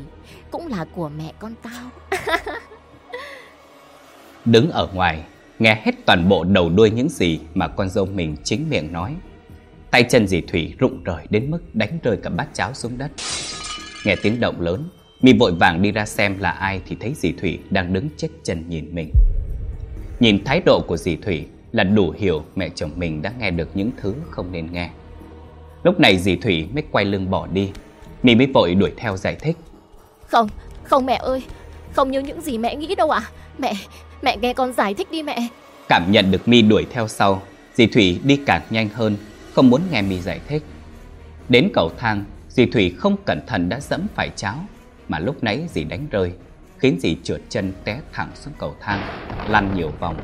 cũng 0.50 0.66
là 0.66 0.86
của 0.94 1.08
mẹ 1.08 1.32
con 1.38 1.54
tao. 1.62 1.90
Đứng 4.44 4.70
ở 4.70 4.88
ngoài, 4.94 5.24
nghe 5.58 5.82
hết 5.84 5.94
toàn 6.06 6.28
bộ 6.28 6.44
đầu 6.44 6.70
đuôi 6.70 6.90
những 6.90 7.08
gì 7.08 7.40
mà 7.54 7.68
con 7.68 7.88
dâu 7.88 8.06
mình 8.06 8.36
chính 8.44 8.70
miệng 8.70 8.92
nói. 8.92 9.14
Tay 9.90 10.02
chân 10.02 10.26
dì 10.26 10.40
Thủy 10.40 10.74
rụng 10.78 11.04
rời 11.04 11.26
đến 11.30 11.50
mức 11.50 11.74
đánh 11.74 11.98
rơi 12.02 12.16
cả 12.16 12.30
bát 12.30 12.48
cháo 12.54 12.74
xuống 12.74 12.98
đất. 12.98 13.10
Nghe 14.04 14.16
tiếng 14.22 14.40
động 14.40 14.60
lớn, 14.60 14.88
mi 15.22 15.32
vội 15.32 15.52
vàng 15.52 15.82
đi 15.82 15.92
ra 15.92 16.06
xem 16.06 16.38
là 16.38 16.50
ai 16.50 16.80
thì 16.88 16.96
thấy 17.00 17.12
dì 17.16 17.32
Thủy 17.32 17.58
đang 17.70 17.92
đứng 17.92 18.08
chết 18.16 18.28
chân 18.44 18.64
nhìn 18.68 18.94
mình. 18.94 19.10
Nhìn 20.20 20.44
thái 20.44 20.60
độ 20.66 20.80
của 20.86 20.96
dì 20.96 21.16
Thủy 21.16 21.46
là 21.72 21.84
đủ 21.84 22.14
hiểu 22.18 22.44
mẹ 22.56 22.68
chồng 22.68 22.90
mình 22.96 23.22
đã 23.22 23.32
nghe 23.38 23.50
được 23.50 23.68
những 23.74 23.90
thứ 23.96 24.14
không 24.30 24.52
nên 24.52 24.72
nghe. 24.72 24.90
Lúc 25.82 26.00
này 26.00 26.18
dì 26.18 26.36
Thủy 26.36 26.68
mới 26.72 26.82
quay 26.92 27.04
lưng 27.04 27.30
bỏ 27.30 27.46
đi, 27.46 27.70
mi 28.22 28.34
mới 28.34 28.46
vội 28.54 28.74
đuổi 28.74 28.92
theo 28.96 29.16
giải 29.16 29.36
thích. 29.40 29.56
Không, 30.26 30.48
không 30.84 31.06
mẹ 31.06 31.14
ơi, 31.22 31.42
không 31.92 32.10
như 32.10 32.20
những 32.20 32.40
gì 32.40 32.58
mẹ 32.58 32.76
nghĩ 32.76 32.94
đâu 32.94 33.10
ạ. 33.10 33.22
Mẹ, 33.58 33.74
mẹ 34.22 34.36
nghe 34.36 34.54
con 34.54 34.72
giải 34.72 34.94
thích 34.94 35.08
đi 35.10 35.22
mẹ. 35.22 35.48
Cảm 35.88 36.12
nhận 36.12 36.30
được 36.30 36.48
mi 36.48 36.62
đuổi 36.62 36.86
theo 36.90 37.08
sau, 37.08 37.42
dì 37.74 37.86
Thủy 37.86 38.20
đi 38.24 38.36
càng 38.46 38.62
nhanh 38.70 38.88
hơn, 38.88 39.16
không 39.52 39.70
muốn 39.70 39.82
nghe 39.90 40.02
mi 40.02 40.20
giải 40.20 40.40
thích. 40.48 40.62
Đến 41.48 41.70
cầu 41.74 41.90
thang, 41.98 42.24
dì 42.48 42.66
Thủy 42.66 42.94
không 42.98 43.16
cẩn 43.26 43.40
thận 43.46 43.68
đã 43.68 43.80
dẫm 43.80 44.06
phải 44.14 44.30
cháo, 44.36 44.56
mà 45.08 45.18
lúc 45.18 45.44
nãy 45.44 45.66
dì 45.70 45.84
đánh 45.84 46.06
rơi, 46.10 46.32
khiến 46.78 46.98
dì 47.00 47.16
trượt 47.22 47.40
chân 47.48 47.72
té 47.84 48.00
thẳng 48.12 48.30
xuống 48.34 48.54
cầu 48.58 48.74
thang, 48.80 49.00
lăn 49.48 49.74
nhiều 49.74 49.92
vòng. 50.00 50.16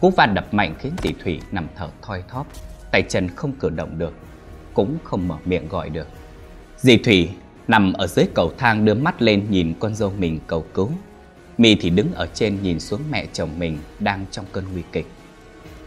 Cú 0.00 0.10
va 0.10 0.26
đập 0.26 0.54
mạnh 0.54 0.74
khiến 0.78 0.92
dì 1.02 1.10
Thủy 1.24 1.40
nằm 1.52 1.66
thở 1.76 1.88
thoi 2.02 2.22
thóp, 2.28 2.46
tay 2.92 3.02
chân 3.08 3.28
không 3.36 3.52
cử 3.52 3.70
động 3.70 3.98
được, 3.98 4.14
cũng 4.74 4.96
không 5.04 5.28
mở 5.28 5.36
miệng 5.44 5.68
gọi 5.68 5.90
được. 5.90 6.06
Dì 6.76 6.96
Thủy 6.96 7.28
nằm 7.68 7.92
ở 7.92 8.06
dưới 8.06 8.24
cầu 8.34 8.52
thang 8.58 8.84
đưa 8.84 8.94
mắt 8.94 9.22
lên 9.22 9.46
nhìn 9.50 9.74
con 9.80 9.94
dâu 9.94 10.12
mình 10.18 10.40
cầu 10.46 10.64
cứu. 10.74 10.90
Mì 11.58 11.74
thì 11.74 11.90
đứng 11.90 12.12
ở 12.12 12.26
trên 12.34 12.62
nhìn 12.62 12.80
xuống 12.80 13.00
mẹ 13.10 13.26
chồng 13.32 13.58
mình 13.58 13.78
đang 14.00 14.26
trong 14.30 14.44
cơn 14.52 14.64
nguy 14.72 14.82
kịch. 14.92 15.06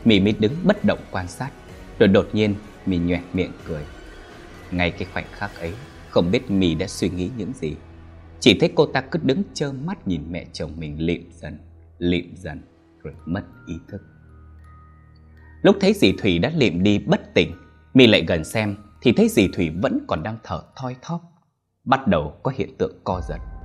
Mì 0.05 0.19
mới 0.19 0.33
đứng 0.39 0.53
bất 0.63 0.85
động 0.85 0.99
quan 1.11 1.27
sát, 1.27 1.49
rồi 1.99 2.07
đột 2.07 2.29
nhiên 2.33 2.55
Mì 2.85 2.97
nhoẹt 2.97 3.23
miệng 3.33 3.51
cười. 3.65 3.83
Ngay 4.71 4.91
cái 4.91 5.07
khoảnh 5.13 5.25
khắc 5.31 5.59
ấy, 5.59 5.73
không 6.09 6.31
biết 6.31 6.51
Mì 6.51 6.75
đã 6.75 6.87
suy 6.87 7.09
nghĩ 7.09 7.29
những 7.37 7.53
gì. 7.53 7.75
Chỉ 8.39 8.59
thấy 8.59 8.71
cô 8.75 8.85
ta 8.85 9.01
cứ 9.01 9.19
đứng 9.23 9.43
trơ 9.53 9.71
mắt 9.71 10.07
nhìn 10.07 10.21
mẹ 10.29 10.45
chồng 10.53 10.71
mình 10.77 11.01
lịm 11.01 11.29
dần, 11.31 11.57
lịm 11.97 12.35
dần, 12.35 12.61
rồi 13.03 13.13
mất 13.25 13.43
ý 13.67 13.75
thức. 13.87 14.01
Lúc 15.61 15.75
thấy 15.81 15.93
dì 15.93 16.11
Thủy 16.11 16.39
đã 16.39 16.51
lịm 16.55 16.83
đi 16.83 16.99
bất 16.99 17.33
tỉnh, 17.33 17.51
Mì 17.93 18.07
lại 18.07 18.25
gần 18.27 18.43
xem 18.43 18.75
thì 19.01 19.11
thấy 19.11 19.29
dì 19.29 19.47
Thủy 19.53 19.69
vẫn 19.81 19.99
còn 20.07 20.23
đang 20.23 20.37
thở 20.43 20.61
thoi 20.75 20.95
thóp, 21.01 21.21
bắt 21.83 22.07
đầu 22.07 22.39
có 22.43 22.51
hiện 22.55 22.77
tượng 22.77 22.93
co 23.03 23.21
giật. 23.29 23.56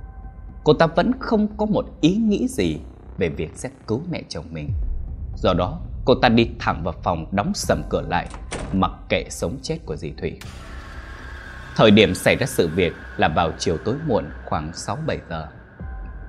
Cô 0.63 0.73
ta 0.73 0.87
vẫn 0.87 1.11
không 1.19 1.47
có 1.57 1.65
một 1.65 1.85
ý 2.01 2.15
nghĩ 2.15 2.47
gì 2.47 2.77
về 3.17 3.29
việc 3.29 3.51
sẽ 3.55 3.69
cứu 3.87 4.01
mẹ 4.11 4.21
chồng 4.29 4.45
mình. 4.51 4.69
Do 5.37 5.53
đó, 5.53 5.79
cô 6.05 6.15
ta 6.15 6.29
đi 6.29 6.49
thẳng 6.59 6.83
vào 6.83 6.93
phòng 7.03 7.25
đóng 7.31 7.51
sầm 7.55 7.81
cửa 7.89 8.01
lại, 8.01 8.27
mặc 8.73 8.91
kệ 9.09 9.25
sống 9.29 9.57
chết 9.61 9.77
của 9.85 9.95
dì 9.95 10.11
Thủy. 10.17 10.39
Thời 11.75 11.91
điểm 11.91 12.15
xảy 12.15 12.35
ra 12.35 12.45
sự 12.45 12.69
việc 12.75 12.93
là 13.17 13.27
vào 13.27 13.51
chiều 13.59 13.77
tối 13.77 13.95
muộn 14.07 14.25
khoảng 14.45 14.71
6-7 14.71 15.17
giờ. 15.29 15.47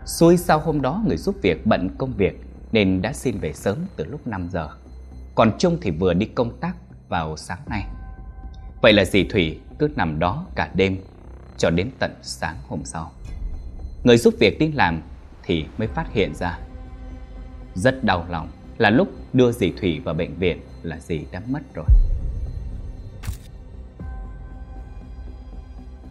Xui 0.07 0.37
sau 0.37 0.59
hôm 0.59 0.83
đó 0.83 1.03
người 1.07 1.17
giúp 1.17 1.37
việc 1.43 1.67
bận 1.67 1.89
công 1.99 2.13
việc 2.13 2.41
nên 2.73 3.03
đã 3.03 3.13
xin 3.13 3.39
về 3.39 3.53
sớm 3.53 3.79
từ 3.97 4.05
lúc 4.05 4.27
5 4.27 4.49
giờ. 4.53 4.69
Còn 5.35 5.59
Trung 5.59 5.79
thì 5.81 5.91
vừa 5.91 6.15
đi 6.15 6.27
công 6.27 6.61
tác 6.61 6.77
vào 7.09 7.37
sáng 7.37 7.61
nay. 7.67 7.85
Vậy 8.83 8.93
là 8.93 9.05
dì 9.05 9.25
Thủy 9.25 9.61
cứ 9.79 9.89
nằm 9.97 10.19
đó 10.19 10.47
cả 10.55 10.71
đêm 10.75 10.99
cho 11.59 11.71
đến 11.71 11.91
tận 11.99 12.15
sáng 12.23 12.57
hôm 12.69 12.81
sau. 12.85 13.13
Người 14.05 14.17
giúp 14.19 14.35
việc 14.39 14.59
đi 14.59 14.73
làm 14.73 15.03
thì 15.43 15.65
mới 15.79 15.89
phát 15.89 16.13
hiện 16.13 16.35
ra. 16.35 16.59
Rất 17.75 18.05
đau 18.05 18.27
lòng 18.31 18.49
là 18.79 18.91
lúc 18.91 19.09
đưa 19.33 19.53
dì 19.53 19.73
Thủy 19.81 20.01
vào 20.05 20.15
bệnh 20.15 20.35
viện 20.35 20.61
là 20.83 20.99
dì 21.01 21.21
đã 21.33 21.43
mất 21.49 21.61
rồi. 21.75 21.87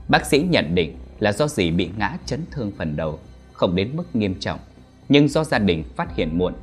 Bác 0.08 0.26
sĩ 0.26 0.42
nhận 0.50 0.76
định 0.76 0.98
là 1.20 1.32
do 1.32 1.48
dì 1.48 1.72
bị 1.72 1.90
ngã 1.98 2.18
chấn 2.26 2.42
thương 2.52 2.72
phần 2.78 2.96
đầu, 2.96 3.20
không 3.54 3.76
đến 3.76 3.90
mức 3.94 4.16
nghiêm 4.16 4.36
trọng. 4.40 4.60
Nhưng 5.10 5.28
do 5.28 5.44
gia 5.44 5.60
đình 5.60 5.84
phát 5.96 6.16
hiện 6.16 6.38
muộn, 6.38 6.54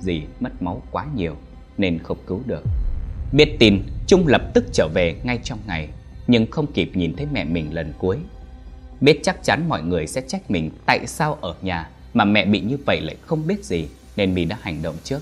dì 0.00 0.22
mất 0.40 0.62
máu 0.62 0.82
quá 0.90 1.06
nhiều 1.14 1.36
nên 1.78 1.98
không 1.98 2.18
cứu 2.26 2.40
được. 2.46 2.62
Biết 3.32 3.56
tin, 3.58 3.82
Trung 4.06 4.26
lập 4.26 4.42
tức 4.54 4.64
trở 4.72 4.88
về 4.94 5.20
ngay 5.24 5.38
trong 5.42 5.58
ngày, 5.66 5.88
nhưng 6.26 6.50
không 6.50 6.72
kịp 6.72 6.90
nhìn 6.94 7.16
thấy 7.16 7.26
mẹ 7.32 7.44
mình 7.44 7.74
lần 7.74 7.92
cuối. 7.98 8.18
Biết 9.00 9.20
chắc 9.22 9.42
chắn 9.42 9.68
mọi 9.68 9.82
người 9.82 10.06
sẽ 10.06 10.20
trách 10.20 10.50
mình 10.50 10.70
tại 10.86 11.06
sao 11.06 11.38
ở 11.40 11.54
nhà 11.62 11.90
mà 12.14 12.24
mẹ 12.24 12.44
bị 12.44 12.60
như 12.60 12.78
vậy 12.86 13.00
lại 13.00 13.16
không 13.26 13.46
biết 13.46 13.64
gì, 13.64 13.88
nên 14.16 14.34
mình 14.34 14.48
đã 14.48 14.58
hành 14.60 14.82
động 14.82 14.94
trước. 15.04 15.20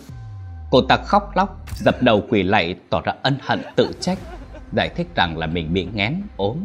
Cô 0.71 0.81
ta 0.89 0.97
khóc 0.97 1.31
lóc, 1.37 1.67
dập 1.77 2.03
đầu 2.03 2.23
quỳ 2.29 2.43
lạy 2.43 2.77
tỏ 2.91 3.01
ra 3.01 3.13
ân 3.23 3.39
hận 3.41 3.63
tự 3.77 3.93
trách, 4.01 4.19
giải 4.77 4.89
thích 4.97 5.07
rằng 5.15 5.39
là 5.39 5.47
mình 5.47 5.75
bị 5.75 5.89
ngén, 5.95 6.23
ốm, 6.37 6.57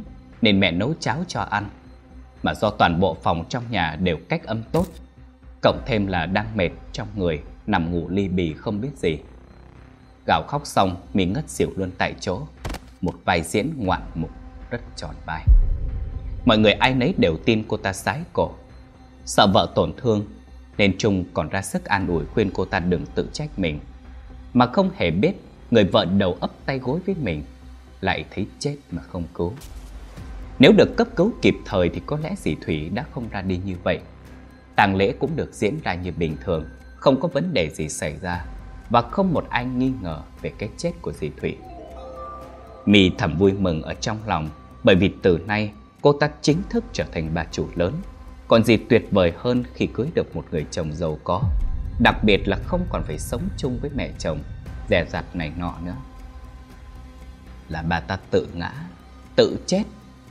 nên 0.42 0.60
mẹ 0.60 0.72
nấu 0.72 0.94
cháo 1.00 1.24
cho 1.28 1.42
ăn. 1.42 1.70
Mà 2.44 2.54
do 2.54 2.70
toàn 2.70 3.00
bộ 3.00 3.18
phòng 3.24 3.46
trong 3.50 3.64
nhà 3.70 3.98
đều 4.02 4.18
cách 4.30 4.44
âm 4.44 4.64
tốt, 4.64 4.86
cộng 5.62 5.82
thêm 5.86 6.08
là 6.08 6.26
đang 6.26 6.58
mệt 6.58 6.70
trong 6.92 7.08
người, 7.16 7.42
nằm 7.68 7.92
ngủ 7.92 8.10
ly 8.10 8.28
bì 8.28 8.54
không 8.54 8.82
biết 8.82 8.92
gì. 8.96 9.18
Gào 10.28 10.44
khóc 10.48 10.62
xong, 10.66 10.96
mình 11.14 11.34
ngất 11.34 11.50
xỉu 11.50 11.70
luôn 11.76 11.92
tại 11.98 12.14
chỗ. 12.20 12.42
Một 13.02 13.14
vai 13.26 13.42
diễn 13.42 13.74
ngoạn 13.78 14.02
mục 14.16 14.32
rất 14.70 14.82
tròn 14.96 15.16
vai. 15.26 15.46
Mọi 16.50 16.58
người 16.58 16.72
ai 16.72 16.94
nấy 16.94 17.14
đều 17.18 17.38
tin 17.46 17.64
cô 17.68 17.78
ta 17.78 17.94
sái 17.94 18.22
cổ. 18.34 18.52
Sợ 19.26 19.48
vợ 19.54 19.72
tổn 19.76 19.94
thương, 19.98 20.26
nên 20.78 20.98
Trung 20.98 21.24
còn 21.34 21.50
ra 21.50 21.62
sức 21.62 21.86
an 21.86 22.08
ủi 22.08 22.26
khuyên 22.26 22.52
cô 22.54 22.66
ta 22.66 22.80
đừng 22.80 23.06
tự 23.16 23.30
trách 23.34 23.60
mình. 23.60 23.80
Mà 24.54 24.66
không 24.66 24.90
hề 24.96 25.12
biết 25.12 25.34
người 25.72 25.84
vợ 25.84 26.06
đầu 26.06 26.38
ấp 26.40 26.52
tay 26.66 26.80
gối 26.80 27.00
với 27.06 27.16
mình 27.22 27.44
lại 28.02 28.26
thấy 28.32 28.48
chết 28.60 28.76
mà 28.92 29.02
không 29.02 29.24
cứu. 29.34 29.54
Nếu 30.60 30.72
được 30.72 30.98
cấp 30.98 31.08
cứu 31.16 31.32
kịp 31.42 31.56
thời 31.66 31.90
thì 31.90 32.02
có 32.06 32.18
lẽ 32.24 32.36
dì 32.38 32.56
Thủy 32.66 32.90
đã 32.94 33.06
không 33.12 33.30
ra 33.30 33.42
đi 33.42 33.60
như 33.66 33.76
vậy. 33.84 34.00
tang 34.76 34.96
lễ 34.96 35.14
cũng 35.20 35.36
được 35.36 35.54
diễn 35.54 35.80
ra 35.84 35.94
như 35.94 36.12
bình 36.12 36.38
thường, 36.44 36.66
không 36.96 37.20
có 37.20 37.28
vấn 37.28 37.54
đề 37.54 37.70
gì 37.70 37.90
xảy 37.90 38.16
ra 38.22 38.46
và 38.90 39.02
không 39.02 39.34
một 39.34 39.46
ai 39.50 39.66
nghi 39.66 39.92
ngờ 40.02 40.22
về 40.42 40.52
cái 40.58 40.70
chết 40.78 40.92
của 41.02 41.12
dì 41.12 41.30
Thủy. 41.42 41.58
mì 42.86 43.12
thầm 43.18 43.38
vui 43.38 43.54
mừng 43.54 43.82
ở 43.82 43.94
trong 43.94 44.18
lòng 44.26 44.50
bởi 44.84 44.96
vì 44.96 45.12
từ 45.22 45.40
nay 45.48 45.72
cô 46.02 46.14
ta 46.14 46.30
chính 46.42 46.62
thức 46.70 46.84
trở 46.94 47.04
thành 47.12 47.32
bà 47.34 47.46
chủ 47.52 47.68
lớn. 47.76 47.94
Còn 48.48 48.64
gì 48.64 48.78
tuyệt 48.78 49.06
vời 49.12 49.34
hơn 49.38 49.64
khi 49.74 49.88
cưới 49.88 50.08
được 50.14 50.36
một 50.36 50.46
người 50.52 50.66
chồng 50.72 50.94
giàu 50.94 51.20
có, 51.24 51.42
đặc 52.00 52.24
biệt 52.24 52.48
là 52.48 52.58
không 52.66 52.86
còn 52.90 53.04
phải 53.04 53.20
sống 53.20 53.50
chung 53.58 53.80
với 53.82 53.90
mẹ 53.96 54.12
chồng, 54.20 54.40
dè 54.90 55.06
dặt 55.10 55.36
này 55.36 55.52
nọ 55.58 55.74
nữa. 55.86 55.96
Là 57.70 57.82
bà 57.82 58.00
ta 58.00 58.18
tự 58.32 58.48
ngã, 58.54 58.74
tự 59.36 59.60
chết, 59.66 59.84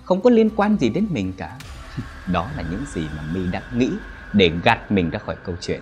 không 0.05 0.21
có 0.21 0.31
liên 0.31 0.51
quan 0.57 0.77
gì 0.77 0.89
đến 0.89 1.07
mình 1.11 1.33
cả. 1.37 1.59
Đó 2.33 2.51
là 2.57 2.65
những 2.71 2.85
gì 2.95 3.03
mà 3.17 3.23
My 3.35 3.41
đã 3.53 3.63
nghĩ 3.75 3.91
để 4.33 4.51
gạt 4.65 4.93
mình 4.93 5.11
ra 5.11 5.19
khỏi 5.19 5.37
câu 5.45 5.55
chuyện. 5.61 5.81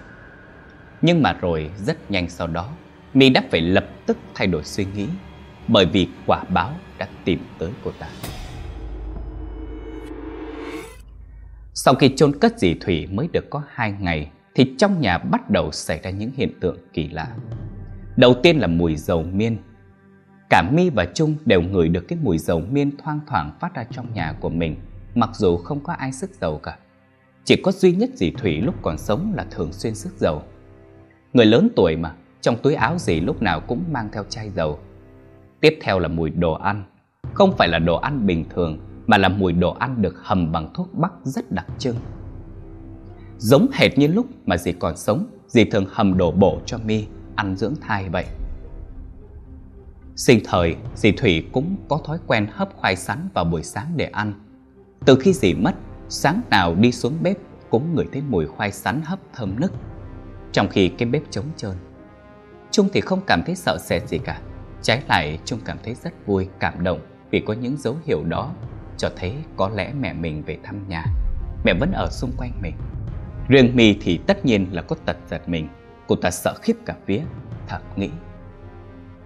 Nhưng 1.02 1.22
mà 1.22 1.32
rồi 1.32 1.70
rất 1.86 2.10
nhanh 2.10 2.30
sau 2.30 2.46
đó, 2.46 2.70
My 3.14 3.30
đã 3.30 3.42
phải 3.50 3.60
lập 3.60 3.86
tức 4.06 4.16
thay 4.34 4.46
đổi 4.46 4.64
suy 4.64 4.84
nghĩ 4.84 5.08
bởi 5.68 5.86
vì 5.86 6.08
quả 6.26 6.44
báo 6.48 6.72
đã 6.98 7.08
tìm 7.24 7.46
tới 7.58 7.70
cô 7.84 7.90
ta. 7.98 8.06
Sau 11.78 11.94
khi 11.94 12.10
chôn 12.16 12.38
cất 12.38 12.58
dì 12.58 12.74
Thủy 12.74 13.06
mới 13.06 13.28
được 13.32 13.50
có 13.50 13.62
hai 13.68 13.94
ngày 14.00 14.30
thì 14.54 14.74
trong 14.78 15.00
nhà 15.00 15.18
bắt 15.18 15.50
đầu 15.50 15.72
xảy 15.72 16.00
ra 16.02 16.10
những 16.10 16.30
hiện 16.36 16.60
tượng 16.60 16.76
kỳ 16.92 17.08
lạ. 17.08 17.36
Đầu 18.16 18.34
tiên 18.42 18.58
là 18.58 18.66
mùi 18.66 18.96
dầu 18.96 19.22
miên. 19.22 19.56
Cả 20.50 20.62
Mi 20.72 20.90
và 20.90 21.04
Trung 21.14 21.34
đều 21.44 21.62
ngửi 21.62 21.88
được 21.88 22.04
cái 22.08 22.18
mùi 22.22 22.38
dầu 22.38 22.60
miên 22.70 22.96
thoang 22.96 23.20
thoảng 23.26 23.56
phát 23.60 23.74
ra 23.74 23.84
trong 23.84 24.14
nhà 24.14 24.34
của 24.40 24.48
mình, 24.48 24.76
mặc 25.14 25.30
dù 25.34 25.56
không 25.56 25.80
có 25.80 25.92
ai 25.92 26.12
sức 26.12 26.30
dầu 26.40 26.58
cả. 26.58 26.78
Chỉ 27.44 27.56
có 27.56 27.72
duy 27.72 27.92
nhất 27.92 28.10
dì 28.14 28.30
Thủy 28.30 28.60
lúc 28.60 28.74
còn 28.82 28.98
sống 28.98 29.32
là 29.36 29.46
thường 29.50 29.72
xuyên 29.72 29.94
sức 29.94 30.12
dầu. 30.18 30.42
Người 31.32 31.46
lớn 31.46 31.68
tuổi 31.76 31.96
mà, 31.96 32.14
trong 32.40 32.56
túi 32.62 32.74
áo 32.74 32.98
dì 32.98 33.20
lúc 33.20 33.42
nào 33.42 33.60
cũng 33.60 33.84
mang 33.90 34.08
theo 34.12 34.24
chai 34.28 34.50
dầu. 34.50 34.78
Tiếp 35.60 35.78
theo 35.82 35.98
là 35.98 36.08
mùi 36.08 36.30
đồ 36.30 36.52
ăn. 36.52 36.84
Không 37.34 37.56
phải 37.58 37.68
là 37.68 37.78
đồ 37.78 37.96
ăn 37.96 38.26
bình 38.26 38.44
thường, 38.50 38.78
mà 39.06 39.18
là 39.18 39.28
mùi 39.28 39.52
đồ 39.52 39.72
ăn 39.72 40.02
được 40.02 40.14
hầm 40.22 40.52
bằng 40.52 40.70
thuốc 40.74 40.94
bắc 40.94 41.12
rất 41.22 41.52
đặc 41.52 41.66
trưng. 41.78 41.96
Giống 43.38 43.66
hệt 43.72 43.98
như 43.98 44.06
lúc 44.06 44.26
mà 44.46 44.56
dì 44.56 44.72
còn 44.72 44.96
sống, 44.96 45.26
dì 45.46 45.64
thường 45.64 45.86
hầm 45.90 46.16
đồ 46.16 46.30
bổ 46.30 46.60
cho 46.66 46.78
mi 46.78 47.06
ăn 47.36 47.56
dưỡng 47.56 47.74
thai 47.80 48.08
vậy. 48.08 48.24
Sinh 50.16 50.40
thời, 50.44 50.76
dì 50.94 51.12
Thủy 51.12 51.48
cũng 51.52 51.76
có 51.88 52.00
thói 52.04 52.18
quen 52.26 52.46
hấp 52.52 52.68
khoai 52.76 52.96
sắn 52.96 53.28
vào 53.34 53.44
buổi 53.44 53.62
sáng 53.62 53.86
để 53.96 54.04
ăn. 54.04 54.32
Từ 55.06 55.16
khi 55.20 55.32
dì 55.32 55.54
mất, 55.54 55.74
sáng 56.08 56.40
nào 56.50 56.74
đi 56.74 56.92
xuống 56.92 57.14
bếp 57.22 57.36
cũng 57.70 57.94
ngửi 57.94 58.06
thấy 58.12 58.22
mùi 58.28 58.46
khoai 58.46 58.72
sắn 58.72 59.00
hấp 59.04 59.18
thơm 59.32 59.60
nức. 59.60 59.72
Trong 60.52 60.68
khi 60.68 60.88
cái 60.88 61.08
bếp 61.08 61.22
trống 61.30 61.44
trơn. 61.56 61.72
Trung 62.70 62.88
thì 62.92 63.00
không 63.00 63.20
cảm 63.26 63.42
thấy 63.46 63.54
sợ 63.54 63.78
sệt 63.80 64.08
gì 64.08 64.18
cả. 64.18 64.40
Trái 64.82 65.02
lại, 65.08 65.38
Trung 65.44 65.60
cảm 65.64 65.78
thấy 65.84 65.94
rất 65.94 66.26
vui, 66.26 66.48
cảm 66.60 66.84
động 66.84 67.00
vì 67.30 67.40
có 67.40 67.54
những 67.54 67.76
dấu 67.76 67.96
hiệu 68.04 68.24
đó 68.24 68.52
cho 68.98 69.10
thấy 69.16 69.34
có 69.56 69.68
lẽ 69.68 69.92
mẹ 70.00 70.12
mình 70.12 70.42
về 70.42 70.58
thăm 70.62 70.88
nhà. 70.88 71.04
Mẹ 71.64 71.74
vẫn 71.74 71.92
ở 71.92 72.08
xung 72.10 72.32
quanh 72.36 72.52
mình. 72.62 72.74
Riêng 73.48 73.76
mi 73.76 73.98
thì 74.00 74.20
tất 74.26 74.44
nhiên 74.44 74.66
là 74.70 74.82
có 74.82 74.96
tật 75.04 75.16
giật 75.30 75.48
mình. 75.48 75.68
Cô 76.06 76.16
ta 76.16 76.30
sợ 76.30 76.54
khiếp 76.62 76.74
cả 76.86 76.94
vía, 77.06 77.20
thầm 77.68 77.80
nghĩ. 77.96 78.10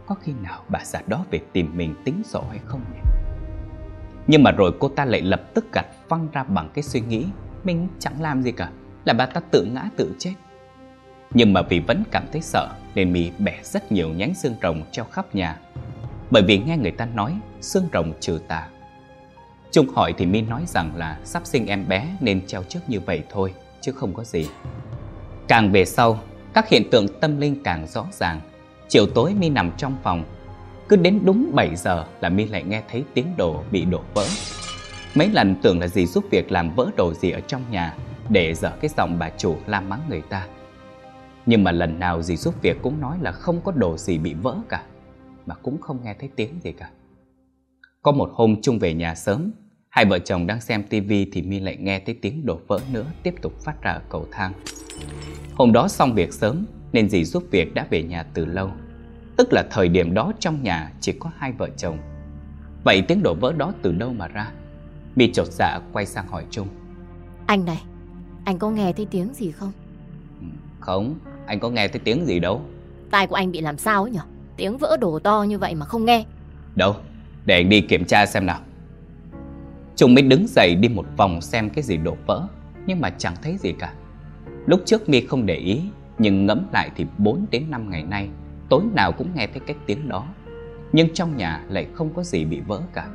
Có 0.07 0.15
khi 0.15 0.33
nào 0.43 0.63
bà 0.69 0.85
già 0.85 1.03
đó 1.07 1.25
về 1.31 1.41
tìm 1.53 1.77
mình 1.77 1.95
tính 2.05 2.23
sổ 2.25 2.45
hay 2.51 2.59
không 2.67 2.81
nhỉ? 2.95 3.11
Nhưng 4.27 4.43
mà 4.43 4.51
rồi 4.53 4.73
cô 4.79 4.89
ta 4.89 5.05
lại 5.05 5.21
lập 5.21 5.43
tức 5.55 5.73
gạt 5.73 5.87
văng 6.09 6.29
ra 6.33 6.45
bằng 6.45 6.71
cái 6.75 6.83
suy 6.83 7.01
nghĩ 7.01 7.27
Mình 7.65 7.89
chẳng 7.99 8.23
làm 8.23 8.43
gì 8.43 8.53
cả, 8.53 8.71
là 9.05 9.13
bà 9.13 9.27
ta 9.27 9.41
tự 9.51 9.65
ngã 9.65 9.85
tự 9.97 10.15
chết 10.19 10.33
Nhưng 11.35 11.53
mà 11.53 11.63
vì 11.63 11.81
vẫn 11.81 12.03
cảm 12.11 12.25
thấy 12.33 12.41
sợ 12.41 12.69
Nên 12.95 13.13
mi 13.13 13.31
bẻ 13.39 13.59
rất 13.63 13.93
nhiều 13.93 14.09
nhánh 14.09 14.35
xương 14.35 14.55
rồng 14.63 14.83
treo 14.93 15.05
khắp 15.05 15.35
nhà 15.35 15.57
Bởi 16.31 16.43
vì 16.43 16.59
nghe 16.59 16.77
người 16.77 16.91
ta 16.91 17.07
nói 17.07 17.39
xương 17.61 17.89
rồng 17.93 18.13
trừ 18.21 18.41
tà 18.49 18.69
Trung 19.71 19.89
hỏi 19.89 20.15
thì 20.19 20.27
mi 20.27 20.43
nói 20.43 20.63
rằng 20.67 20.97
là 20.97 21.19
sắp 21.25 21.47
sinh 21.47 21.67
em 21.67 21.89
bé 21.89 22.17
nên 22.21 22.47
treo 22.47 22.63
trước 22.63 22.81
như 22.89 23.01
vậy 23.01 23.23
thôi 23.31 23.55
chứ 23.81 23.93
không 23.93 24.15
có 24.15 24.25
gì. 24.25 24.49
Càng 25.49 25.73
về 25.73 25.85
sau, 25.85 26.21
các 26.55 26.69
hiện 26.69 26.91
tượng 26.91 27.21
tâm 27.21 27.41
linh 27.41 27.63
càng 27.63 27.87
rõ 27.87 28.07
ràng. 28.13 28.41
Chiều 28.89 29.07
tối 29.07 29.35
mi 29.35 29.49
nằm 29.49 29.73
trong 29.77 29.97
phòng, 30.03 30.25
cứ 30.89 30.97
đến 30.97 31.21
đúng 31.25 31.51
7 31.55 31.77
giờ 31.77 32.07
là 32.21 32.29
mi 32.29 32.47
lại 32.47 32.63
nghe 32.63 32.83
thấy 32.91 33.05
tiếng 33.15 33.27
đồ 33.37 33.63
bị 33.71 33.85
đổ 33.85 34.01
vỡ. 34.15 34.27
Mấy 35.15 35.29
lần 35.29 35.55
tưởng 35.63 35.81
là 35.81 35.89
gì 35.89 36.07
giúp 36.07 36.25
việc 36.31 36.53
làm 36.53 36.75
vỡ 36.75 36.91
đồ 36.97 37.15
gì 37.15 37.31
ở 37.31 37.41
trong 37.41 37.63
nhà 37.71 37.97
để 38.29 38.55
dở 38.55 38.73
cái 38.81 38.91
giọng 38.97 39.19
bà 39.19 39.31
chủ 39.31 39.57
la 39.67 39.81
mắng 39.81 40.01
người 40.09 40.23
ta. 40.23 40.47
Nhưng 41.47 41.65
mà 41.65 41.73
lần 41.73 41.99
nào 41.99 42.23
dì 42.23 42.37
giúp 42.37 42.63
việc 42.63 42.77
cũng 42.83 43.01
nói 43.01 43.19
là 43.21 43.33
không 43.33 43.61
có 43.61 43.73
đồ 43.73 43.97
gì 43.97 44.19
bị 44.19 44.35
vỡ 44.35 44.57
cả, 44.69 44.83
mà 45.47 45.55
cũng 45.55 45.81
không 45.81 45.99
nghe 46.05 46.15
thấy 46.21 46.31
tiếng 46.37 46.61
gì 46.61 46.73
cả. 46.73 46.91
Có 48.03 48.13
một 48.13 48.31
hôm 48.33 48.63
chung 48.63 48.79
về 48.79 48.95
nhà 48.95 49.15
sớm, 49.15 49.53
hai 49.91 50.05
vợ 50.05 50.19
chồng 50.19 50.47
đang 50.47 50.61
xem 50.61 50.83
tivi 50.83 51.27
thì 51.33 51.43
mi 51.43 51.61
lại 51.61 51.77
nghe 51.77 52.01
thấy 52.01 52.15
tiếng 52.23 52.47
đổ 52.47 52.61
vỡ 52.67 52.81
nữa 52.93 53.05
tiếp 53.23 53.35
tục 53.43 53.53
phát 53.65 53.83
ra 53.83 53.93
ở 53.93 54.01
cầu 54.09 54.27
thang. 54.31 54.53
Hôm 55.55 55.73
đó 55.73 55.89
xong 55.89 56.15
việc 56.15 56.33
sớm 56.33 56.65
nên 56.93 57.09
dì 57.09 57.25
giúp 57.25 57.45
việc 57.51 57.75
đã 57.75 57.87
về 57.91 58.03
nhà 58.03 58.23
từ 58.35 58.45
lâu. 58.45 58.71
Tức 59.37 59.53
là 59.53 59.65
thời 59.71 59.89
điểm 59.89 60.15
đó 60.15 60.33
trong 60.39 60.63
nhà 60.63 60.93
chỉ 61.01 61.13
có 61.13 61.31
hai 61.37 61.53
vợ 61.53 61.69
chồng. 61.77 61.99
Vậy 62.85 63.03
tiếng 63.09 63.23
đổ 63.23 63.35
vỡ 63.35 63.53
đó 63.53 63.73
từ 63.83 63.93
đâu 63.93 64.13
mà 64.13 64.29
ra? 64.29 64.53
Mi 65.17 65.33
chột 65.33 65.47
dạ 65.51 65.81
quay 65.93 66.07
sang 66.07 66.27
hỏi 66.29 66.45
Trung. 66.51 66.69
Anh 67.47 67.65
này, 67.65 67.83
anh 68.45 68.59
có 68.59 68.71
nghe 68.71 68.93
thấy 68.93 69.07
tiếng 69.11 69.35
gì 69.35 69.51
không? 69.51 69.73
Ừ, 70.41 70.47
không, 70.81 71.15
anh 71.47 71.61
có 71.61 71.71
nghe 71.71 71.89
thấy 71.89 72.01
tiếng 72.05 72.27
gì 72.27 72.41
đâu. 72.41 72.63
Tai 73.11 73.27
của 73.27 73.35
anh 73.35 73.53
bị 73.53 73.61
làm 73.61 73.79
sao 73.79 74.03
ấy 74.03 74.11
nhỉ? 74.11 74.19
Tiếng 74.57 74.79
vỡ 74.79 74.97
đổ 75.01 75.19
to 75.19 75.43
như 75.49 75.59
vậy 75.59 75.75
mà 75.75 75.87
không 75.87 76.05
nghe. 76.05 76.25
Đâu, 76.75 76.97
để 77.45 77.55
anh 77.55 77.69
đi 77.69 77.81
kiểm 77.81 78.05
tra 78.05 78.27
xem 78.27 78.47
nào. 78.47 78.61
Trung 80.01 80.15
mới 80.15 80.23
đứng 80.23 80.47
dậy 80.49 80.75
đi 80.75 80.89
một 80.89 81.07
vòng 81.17 81.41
xem 81.41 81.71
cái 81.71 81.85
gì 81.85 81.97
đổ 81.97 82.17
vỡ, 82.27 82.47
nhưng 82.87 83.01
mà 83.01 83.11
chẳng 83.11 83.35
thấy 83.43 83.57
gì 83.59 83.73
cả. 83.73 83.93
Lúc 84.67 84.81
trước 84.85 85.09
mi 85.09 85.27
không 85.27 85.47
để 85.47 85.55
ý, 85.55 85.81
nhưng 86.19 86.47
ngẫm 86.47 86.67
lại 86.73 86.91
thì 86.97 87.07
4 87.19 87.47
đến 87.51 87.71
5 87.71 87.91
ngày 87.91 88.03
nay, 88.03 88.29
tối 88.69 88.83
nào 88.95 89.13
cũng 89.13 89.29
nghe 89.35 89.47
thấy 89.47 89.61
cái 89.67 89.77
tiếng 89.87 90.09
đó. 90.09 90.27
Nhưng 90.93 91.15
trong 91.15 91.37
nhà 91.37 91.65
lại 91.69 91.87
không 91.95 92.15
có 92.15 92.23
gì 92.23 92.45
bị 92.45 92.61
vỡ 92.61 92.81
cả. 92.95 93.09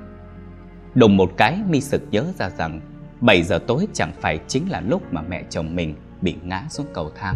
Đùng 0.95 1.17
một 1.17 1.31
cái 1.37 1.57
mi 1.69 1.81
sực 1.81 2.01
nhớ 2.11 2.25
ra 2.37 2.49
rằng 2.49 2.81
7 3.21 3.43
giờ 3.43 3.59
tối 3.67 3.87
chẳng 3.93 4.11
phải 4.21 4.39
chính 4.47 4.69
là 4.69 4.81
lúc 4.81 5.13
mà 5.13 5.21
mẹ 5.21 5.43
chồng 5.49 5.75
mình 5.75 5.95
bị 6.21 6.35
ngã 6.43 6.65
xuống 6.69 6.87
cầu 6.93 7.11
thang. 7.15 7.35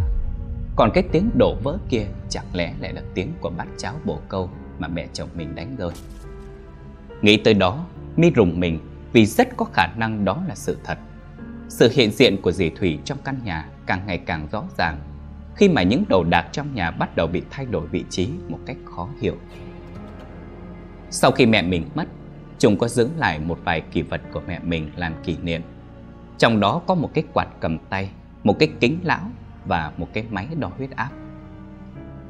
Còn 0.76 0.92
cái 0.94 1.04
tiếng 1.12 1.30
đổ 1.38 1.56
vỡ 1.64 1.78
kia 1.90 2.06
chẳng 2.30 2.46
lẽ 2.54 2.74
lại 2.80 2.94
là 2.94 3.02
tiếng 3.14 3.34
của 3.42 3.50
bát 3.50 3.68
cháo 3.78 3.94
bổ 4.06 4.20
câu 4.30 4.50
mà 4.80 4.88
mẹ 4.88 5.08
chồng 5.14 5.30
mình 5.36 5.56
đánh 5.56 5.76
rơi. 5.76 5.92
Nghĩ 7.22 7.38
tới 7.38 7.54
đó, 7.54 7.86
mi 8.18 8.32
rùng 8.36 8.60
mình 8.60 8.80
vì 9.14 9.26
rất 9.26 9.58
có 9.58 9.66
khả 9.66 9.88
năng 9.88 10.26
đó 10.26 10.44
là 10.48 10.56
sự 10.56 10.78
thật. 10.84 10.98
Sự 11.70 11.90
hiện 11.94 12.12
diện 12.12 12.42
của 12.42 12.52
dì 12.52 12.70
Thủy 12.70 13.00
trong 13.06 13.18
căn 13.24 13.40
nhà 13.44 13.70
càng 13.86 14.02
ngày 14.08 14.18
càng 14.18 14.48
rõ 14.52 14.64
ràng 14.78 15.00
khi 15.56 15.70
mà 15.70 15.84
những 15.84 16.04
đồ 16.10 16.24
đạc 16.24 16.50
trong 16.52 16.76
nhà 16.76 16.92
bắt 16.92 17.16
đầu 17.16 17.28
bị 17.28 17.44
thay 17.50 17.66
đổi 17.66 17.88
vị 17.88 18.04
trí 18.10 18.30
một 18.50 18.60
cách 18.66 18.78
khó 18.86 19.10
hiểu. 19.22 19.36
Sau 21.10 21.32
khi 21.32 21.46
mẹ 21.46 21.62
mình 21.62 21.90
mất, 21.96 22.06
chúng 22.60 22.78
có 22.78 22.88
giữ 22.88 23.10
lại 23.18 23.40
một 23.40 23.60
vài 23.64 23.82
kỷ 23.82 24.02
vật 24.02 24.22
của 24.32 24.42
mẹ 24.48 24.60
mình 24.60 24.92
làm 24.96 25.14
kỷ 25.24 25.38
niệm. 25.38 25.62
Trong 26.38 26.60
đó 26.60 26.82
có 26.88 26.96
một 26.96 27.10
cái 27.14 27.24
quạt 27.34 27.48
cầm 27.60 27.78
tay, 27.90 28.10
một 28.44 28.60
cái 28.60 28.70
kính 28.80 29.00
lão 29.04 29.32
và 29.66 29.92
một 29.98 30.08
cái 30.14 30.24
máy 30.30 30.48
đo 30.60 30.72
huyết 30.78 30.92
áp. 30.96 31.10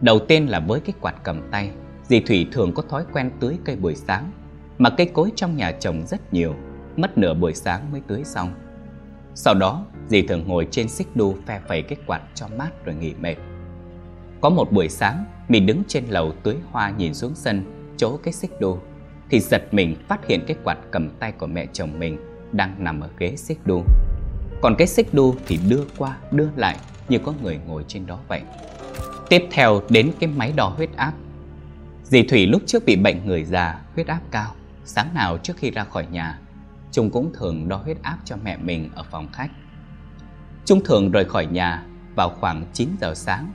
Đầu 0.02 0.20
tiên 0.20 0.50
là 0.50 0.60
với 0.60 0.80
cái 0.80 0.94
quạt 1.02 1.16
cầm 1.24 1.52
tay, 1.52 1.72
dì 2.04 2.20
Thủy 2.20 2.48
thường 2.52 2.74
có 2.74 2.84
thói 2.90 3.04
quen 3.14 3.32
tưới 3.40 3.58
cây 3.66 3.76
buổi 3.76 3.96
sáng, 3.96 4.32
mà 4.78 4.90
cây 4.90 5.10
cối 5.14 5.32
trong 5.36 5.58
nhà 5.58 5.72
trồng 5.72 6.08
rất 6.08 6.34
nhiều, 6.34 6.56
mất 7.02 7.18
nửa 7.18 7.34
buổi 7.34 7.54
sáng 7.54 7.92
mới 7.92 8.02
tưới 8.08 8.24
xong. 8.24 8.54
Sau 9.36 9.54
đó, 9.54 9.86
dì 10.08 10.22
thường 10.22 10.44
ngồi 10.48 10.68
trên 10.72 10.90
xích 10.90 11.08
đu 11.16 11.36
phe 11.46 11.62
phẩy 11.68 11.82
cái 11.82 11.98
quạt 12.08 12.22
cho 12.36 12.48
mát 12.58 12.86
rồi 12.86 12.96
nghỉ 12.96 13.14
mệt. 13.14 13.36
Có 14.42 14.50
một 14.50 14.72
buổi 14.72 14.90
sáng, 14.90 15.26
mình 15.48 15.66
đứng 15.66 15.84
trên 15.88 16.04
lầu 16.10 16.34
tưới 16.44 16.56
hoa 16.72 16.90
nhìn 16.90 17.14
xuống 17.14 17.36
sân, 17.36 17.64
chỗ 17.98 18.18
cái 18.24 18.34
xích 18.34 18.52
đu, 18.60 18.80
thì 19.30 19.40
giật 19.40 19.62
mình 19.72 19.96
phát 20.08 20.28
hiện 20.28 20.40
cái 20.48 20.58
quạt 20.64 20.78
cầm 20.92 21.10
tay 21.10 21.32
của 21.32 21.48
mẹ 21.48 21.66
chồng 21.74 22.00
mình 22.00 22.18
đang 22.52 22.84
nằm 22.84 23.02
ở 23.02 23.10
ghế 23.18 23.36
xích 23.36 23.60
đu. 23.66 23.84
Còn 24.62 24.76
cái 24.78 24.88
xích 24.88 25.14
đu 25.14 25.36
thì 25.48 25.60
đưa 25.70 25.84
qua, 25.98 26.18
đưa 26.32 26.48
lại 26.56 26.78
như 27.10 27.20
có 27.20 27.34
người 27.44 27.60
ngồi 27.68 27.86
trên 27.88 28.06
đó 28.06 28.20
vậy. 28.28 28.42
Tiếp 29.30 29.48
theo 29.52 29.82
đến 29.90 30.12
cái 30.20 30.30
máy 30.30 30.54
đo 30.56 30.68
huyết 30.68 30.90
áp. 30.96 31.14
Dì 32.04 32.24
Thủy 32.24 32.48
lúc 32.48 32.62
trước 32.66 32.86
bị 32.86 32.96
bệnh 32.96 33.26
người 33.26 33.44
già, 33.44 33.82
huyết 33.96 34.08
áp 34.08 34.22
cao. 34.32 34.56
Sáng 34.86 35.14
nào 35.14 35.38
trước 35.38 35.58
khi 35.58 35.72
ra 35.72 35.84
khỏi 35.84 36.08
nhà, 36.12 36.40
Trung 36.92 37.10
cũng 37.10 37.32
thường 37.34 37.68
đo 37.68 37.78
huyết 37.78 37.98
áp 38.02 38.18
cho 38.26 38.38
mẹ 38.44 38.58
mình 38.58 38.90
ở 38.96 39.04
phòng 39.04 39.28
khách. 39.32 39.50
Trung 40.66 40.82
thường 40.86 41.12
rời 41.12 41.26
khỏi 41.26 41.46
nhà 41.46 41.86
vào 42.16 42.30
khoảng 42.30 42.66
9 42.74 42.90
giờ 43.02 43.14
sáng 43.16 43.52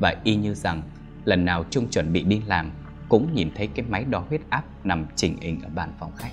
và 0.00 0.14
y 0.24 0.36
như 0.36 0.54
rằng 0.54 0.82
lần 1.24 1.44
nào 1.44 1.64
Trung 1.70 1.88
chuẩn 1.90 2.12
bị 2.12 2.22
đi 2.22 2.42
làm 2.46 2.70
cũng 3.08 3.34
nhìn 3.34 3.50
thấy 3.54 3.66
cái 3.66 3.86
máy 3.88 4.04
đo 4.04 4.18
huyết 4.28 4.40
áp 4.50 4.64
nằm 4.84 5.06
chỉnh 5.16 5.36
hình 5.40 5.60
ở 5.62 5.68
bàn 5.74 5.92
phòng 5.98 6.12
khách. 6.16 6.32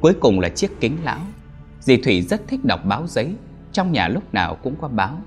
Cuối 0.00 0.14
cùng 0.20 0.40
là 0.40 0.48
chiếc 0.48 0.70
kính 0.80 0.96
lão. 1.04 1.20
Dì 1.80 1.96
Thủy 1.96 2.22
rất 2.22 2.48
thích 2.48 2.64
đọc 2.64 2.80
báo 2.84 3.06
giấy, 3.06 3.34
trong 3.72 3.92
nhà 3.92 4.08
lúc 4.08 4.34
nào 4.34 4.56
cũng 4.62 4.76
có 4.80 4.88
báo. 4.88 5.18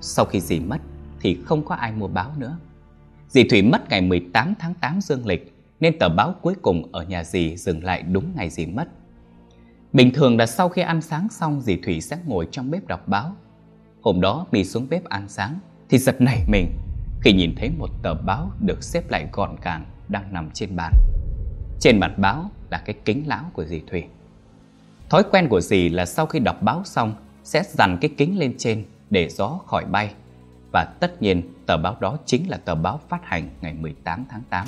Sau 0.00 0.24
khi 0.24 0.40
dì 0.40 0.60
mất 0.60 0.78
thì 1.20 1.38
không 1.44 1.64
có 1.64 1.74
ai 1.74 1.92
mua 1.92 2.08
báo 2.08 2.32
nữa. 2.38 2.58
Dì 3.28 3.44
Thủy 3.44 3.62
mất 3.62 3.88
ngày 3.88 4.00
18 4.00 4.54
tháng 4.58 4.74
8 4.74 5.00
dương 5.00 5.26
lịch 5.26 5.54
nên 5.80 5.98
tờ 5.98 6.08
báo 6.08 6.34
cuối 6.42 6.54
cùng 6.62 6.92
ở 6.92 7.02
nhà 7.02 7.24
dì 7.24 7.56
dừng 7.56 7.84
lại 7.84 8.02
đúng 8.02 8.24
ngày 8.34 8.50
dì 8.50 8.66
mất. 8.66 8.88
Bình 9.94 10.12
thường 10.12 10.36
là 10.36 10.46
sau 10.46 10.68
khi 10.68 10.82
ăn 10.82 11.00
sáng 11.00 11.28
xong 11.30 11.60
dì 11.60 11.76
Thủy 11.76 12.00
sẽ 12.00 12.18
ngồi 12.26 12.48
trong 12.50 12.70
bếp 12.70 12.86
đọc 12.86 13.08
báo. 13.08 13.36
Hôm 14.02 14.20
đó 14.20 14.46
đi 14.52 14.64
xuống 14.64 14.86
bếp 14.90 15.04
ăn 15.04 15.28
sáng 15.28 15.58
thì 15.88 15.98
giật 15.98 16.20
nảy 16.20 16.44
mình 16.48 16.72
khi 17.22 17.32
nhìn 17.32 17.54
thấy 17.56 17.70
một 17.78 17.90
tờ 18.02 18.14
báo 18.14 18.50
được 18.60 18.84
xếp 18.84 19.10
lại 19.10 19.28
gọn 19.32 19.56
gàng 19.62 19.84
đang 20.08 20.32
nằm 20.32 20.50
trên 20.54 20.76
bàn. 20.76 20.92
Trên 21.80 22.00
mặt 22.00 22.18
báo 22.18 22.50
là 22.70 22.78
cái 22.78 22.96
kính 23.04 23.24
lão 23.26 23.44
của 23.52 23.64
dì 23.64 23.82
Thủy. 23.86 24.04
Thói 25.10 25.22
quen 25.30 25.48
của 25.48 25.60
dì 25.60 25.88
là 25.88 26.06
sau 26.06 26.26
khi 26.26 26.38
đọc 26.38 26.62
báo 26.62 26.82
xong 26.84 27.14
sẽ 27.44 27.62
dằn 27.68 27.98
cái 28.00 28.10
kính 28.16 28.38
lên 28.38 28.54
trên 28.58 28.84
để 29.10 29.28
gió 29.28 29.48
khỏi 29.66 29.84
bay. 29.84 30.14
Và 30.72 30.84
tất 31.00 31.22
nhiên 31.22 31.42
tờ 31.66 31.76
báo 31.76 31.96
đó 32.00 32.18
chính 32.26 32.50
là 32.50 32.56
tờ 32.56 32.74
báo 32.74 33.00
phát 33.08 33.20
hành 33.24 33.48
ngày 33.60 33.74
18 33.74 34.24
tháng 34.30 34.42
8. 34.50 34.66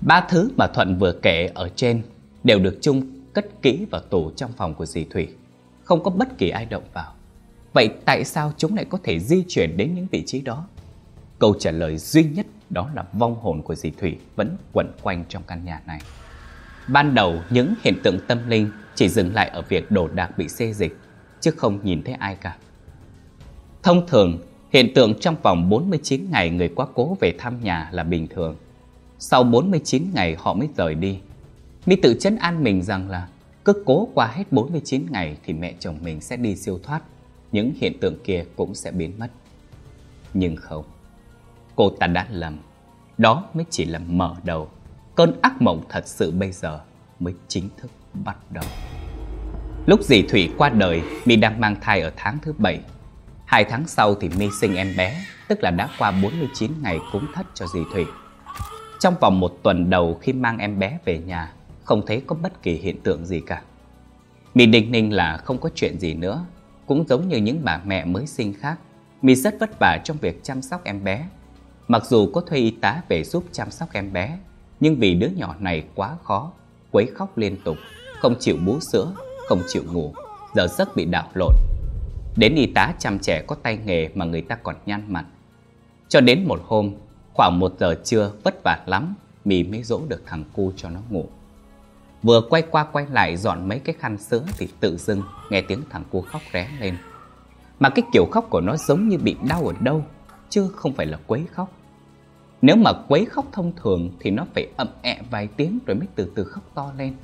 Ba 0.00 0.26
thứ 0.28 0.50
mà 0.56 0.66
Thuận 0.66 0.98
vừa 0.98 1.12
kể 1.12 1.50
ở 1.54 1.68
trên 1.76 2.02
đều 2.44 2.58
được 2.58 2.78
chung 2.80 3.15
cất 3.36 3.62
kỹ 3.62 3.86
vào 3.90 4.00
tủ 4.00 4.30
trong 4.36 4.52
phòng 4.56 4.74
của 4.74 4.86
dì 4.86 5.04
Thủy. 5.04 5.28
không 5.84 6.02
có 6.02 6.10
bất 6.10 6.38
kỳ 6.38 6.50
ai 6.50 6.66
động 6.66 6.84
vào. 6.92 7.12
Vậy 7.72 7.88
tại 8.04 8.24
sao 8.24 8.52
chúng 8.56 8.76
lại 8.76 8.84
có 8.84 8.98
thể 9.02 9.20
di 9.20 9.44
chuyển 9.48 9.76
đến 9.76 9.94
những 9.94 10.06
vị 10.10 10.22
trí 10.26 10.40
đó? 10.40 10.66
Câu 11.38 11.54
trả 11.58 11.70
lời 11.70 11.96
duy 11.96 12.24
nhất 12.24 12.46
đó 12.70 12.90
là 12.94 13.04
vong 13.12 13.34
hồn 13.34 13.62
của 13.62 13.74
dì 13.74 13.90
Thủy 13.90 14.18
vẫn 14.36 14.56
quẩn 14.72 14.92
quanh 15.02 15.24
trong 15.28 15.42
căn 15.46 15.64
nhà 15.64 15.82
này. 15.86 16.00
Ban 16.88 17.14
đầu 17.14 17.40
những 17.50 17.74
hiện 17.82 17.94
tượng 18.02 18.18
tâm 18.26 18.48
linh 18.48 18.70
chỉ 18.94 19.08
dừng 19.08 19.34
lại 19.34 19.48
ở 19.48 19.62
việc 19.68 19.90
đồ 19.90 20.08
đạc 20.08 20.38
bị 20.38 20.48
xê 20.48 20.72
dịch, 20.72 20.96
chứ 21.40 21.50
không 21.50 21.80
nhìn 21.84 22.02
thấy 22.02 22.14
ai 22.14 22.36
cả. 22.36 22.56
Thông 23.82 24.06
thường, 24.06 24.38
hiện 24.72 24.94
tượng 24.94 25.20
trong 25.20 25.36
vòng 25.42 25.68
49 25.70 26.30
ngày 26.30 26.50
người 26.50 26.68
quá 26.68 26.86
cố 26.94 27.16
về 27.20 27.34
thăm 27.38 27.60
nhà 27.60 27.88
là 27.92 28.02
bình 28.02 28.28
thường. 28.28 28.56
Sau 29.18 29.44
49 29.44 30.10
ngày 30.14 30.36
họ 30.38 30.54
mới 30.54 30.68
rời 30.76 30.94
đi. 30.94 31.18
Mi 31.86 31.96
tự 31.96 32.16
chấn 32.20 32.36
an 32.36 32.64
mình 32.64 32.82
rằng 32.82 33.10
là 33.10 33.28
cứ 33.64 33.82
cố 33.86 34.08
qua 34.14 34.26
hết 34.26 34.44
49 34.52 35.06
ngày 35.10 35.36
thì 35.44 35.52
mẹ 35.52 35.74
chồng 35.80 35.98
mình 36.02 36.20
sẽ 36.20 36.36
đi 36.36 36.56
siêu 36.56 36.78
thoát. 36.82 37.02
Những 37.52 37.72
hiện 37.80 38.00
tượng 38.00 38.18
kia 38.24 38.44
cũng 38.56 38.74
sẽ 38.74 38.90
biến 38.90 39.18
mất. 39.18 39.28
Nhưng 40.34 40.56
không, 40.56 40.84
cô 41.76 41.90
ta 41.90 42.06
đã 42.06 42.26
lầm. 42.30 42.58
Đó 43.18 43.44
mới 43.54 43.64
chỉ 43.70 43.84
là 43.84 43.98
mở 43.98 44.34
đầu. 44.44 44.70
Cơn 45.14 45.40
ác 45.42 45.62
mộng 45.62 45.84
thật 45.88 46.08
sự 46.08 46.30
bây 46.30 46.52
giờ 46.52 46.80
mới 47.20 47.34
chính 47.48 47.68
thức 47.76 47.90
bắt 48.14 48.36
đầu. 48.50 48.64
Lúc 49.86 50.02
dì 50.02 50.22
Thủy 50.22 50.52
qua 50.58 50.68
đời, 50.68 51.02
Mi 51.24 51.36
đang 51.36 51.60
mang 51.60 51.76
thai 51.80 52.00
ở 52.00 52.12
tháng 52.16 52.38
thứ 52.42 52.52
bảy. 52.58 52.80
Hai 53.44 53.64
tháng 53.64 53.88
sau 53.88 54.14
thì 54.14 54.28
Mi 54.28 54.48
sinh 54.60 54.76
em 54.76 54.94
bé, 54.96 55.24
tức 55.48 55.62
là 55.62 55.70
đã 55.70 55.88
qua 55.98 56.10
49 56.10 56.72
ngày 56.82 56.98
cúng 57.12 57.26
thất 57.34 57.46
cho 57.54 57.66
dì 57.66 57.80
Thủy. 57.92 58.04
Trong 59.00 59.14
vòng 59.20 59.40
một 59.40 59.58
tuần 59.62 59.90
đầu 59.90 60.18
khi 60.22 60.32
mang 60.32 60.58
em 60.58 60.78
bé 60.78 60.98
về 61.04 61.18
nhà, 61.18 61.52
không 61.86 62.06
thấy 62.06 62.22
có 62.26 62.36
bất 62.42 62.62
kỳ 62.62 62.72
hiện 62.72 63.00
tượng 63.00 63.26
gì 63.26 63.40
cả. 63.40 63.62
Mì 64.54 64.66
đinh 64.66 64.92
ninh 64.92 65.12
là 65.12 65.36
không 65.36 65.58
có 65.58 65.70
chuyện 65.74 65.98
gì 65.98 66.14
nữa, 66.14 66.46
cũng 66.86 67.04
giống 67.08 67.28
như 67.28 67.36
những 67.36 67.60
bà 67.64 67.80
mẹ 67.86 68.04
mới 68.04 68.26
sinh 68.26 68.54
khác. 68.54 68.78
Mì 69.22 69.34
rất 69.34 69.60
vất 69.60 69.70
vả 69.80 69.98
trong 70.04 70.16
việc 70.16 70.44
chăm 70.44 70.62
sóc 70.62 70.84
em 70.84 71.04
bé. 71.04 71.28
Mặc 71.88 72.04
dù 72.06 72.30
có 72.32 72.40
thuê 72.40 72.58
y 72.58 72.70
tá 72.70 73.02
về 73.08 73.24
giúp 73.24 73.44
chăm 73.52 73.70
sóc 73.70 73.88
em 73.92 74.12
bé, 74.12 74.38
nhưng 74.80 74.96
vì 74.96 75.14
đứa 75.14 75.28
nhỏ 75.28 75.54
này 75.58 75.84
quá 75.94 76.16
khó, 76.22 76.52
quấy 76.90 77.06
khóc 77.14 77.38
liên 77.38 77.56
tục, 77.64 77.76
không 78.20 78.34
chịu 78.40 78.56
bú 78.66 78.80
sữa, 78.80 79.12
không 79.48 79.62
chịu 79.68 79.82
ngủ, 79.92 80.12
giờ 80.54 80.66
giấc 80.66 80.96
bị 80.96 81.04
đảo 81.04 81.28
lộn. 81.34 81.54
Đến 82.36 82.54
y 82.54 82.66
tá 82.66 82.94
chăm 82.98 83.18
trẻ 83.18 83.44
có 83.46 83.56
tay 83.62 83.78
nghề 83.84 84.08
mà 84.14 84.24
người 84.24 84.40
ta 84.40 84.54
còn 84.54 84.76
nhăn 84.86 85.04
mặt. 85.08 85.24
Cho 86.08 86.20
đến 86.20 86.44
một 86.48 86.60
hôm, 86.66 86.94
khoảng 87.32 87.58
một 87.58 87.74
giờ 87.80 87.94
trưa 88.04 88.32
vất 88.44 88.54
vả 88.64 88.84
lắm, 88.86 89.14
mì 89.44 89.62
mới 89.62 89.82
dỗ 89.82 90.00
được 90.08 90.22
thằng 90.26 90.44
cu 90.52 90.72
cho 90.76 90.90
nó 90.90 91.00
ngủ. 91.10 91.26
Vừa 92.26 92.40
quay 92.40 92.62
qua 92.62 92.84
quay 92.84 93.06
lại 93.10 93.36
dọn 93.36 93.68
mấy 93.68 93.78
cái 93.78 93.94
khăn 93.98 94.18
sữa 94.18 94.44
thì 94.58 94.68
tự 94.80 94.96
dưng 94.96 95.22
nghe 95.50 95.62
tiếng 95.62 95.82
thằng 95.90 96.04
cu 96.10 96.20
khóc 96.20 96.42
ré 96.52 96.68
lên. 96.80 96.96
Mà 97.80 97.88
cái 97.88 98.04
kiểu 98.12 98.26
khóc 98.32 98.46
của 98.50 98.60
nó 98.60 98.76
giống 98.76 99.08
như 99.08 99.18
bị 99.18 99.36
đau 99.48 99.66
ở 99.66 99.74
đâu, 99.80 100.04
chứ 100.48 100.68
không 100.76 100.92
phải 100.92 101.06
là 101.06 101.18
quấy 101.26 101.46
khóc. 101.52 101.70
Nếu 102.62 102.76
mà 102.76 102.92
quấy 103.08 103.24
khóc 103.24 103.46
thông 103.52 103.72
thường 103.82 104.10
thì 104.20 104.30
nó 104.30 104.46
phải 104.54 104.68
ậm 104.76 104.88
ẹ 105.02 105.20
vài 105.30 105.48
tiếng 105.56 105.78
rồi 105.86 105.96
mới 105.96 106.06
từ 106.14 106.32
từ 106.34 106.44
khóc 106.44 106.64
to 106.74 106.92
lên. 106.98 107.14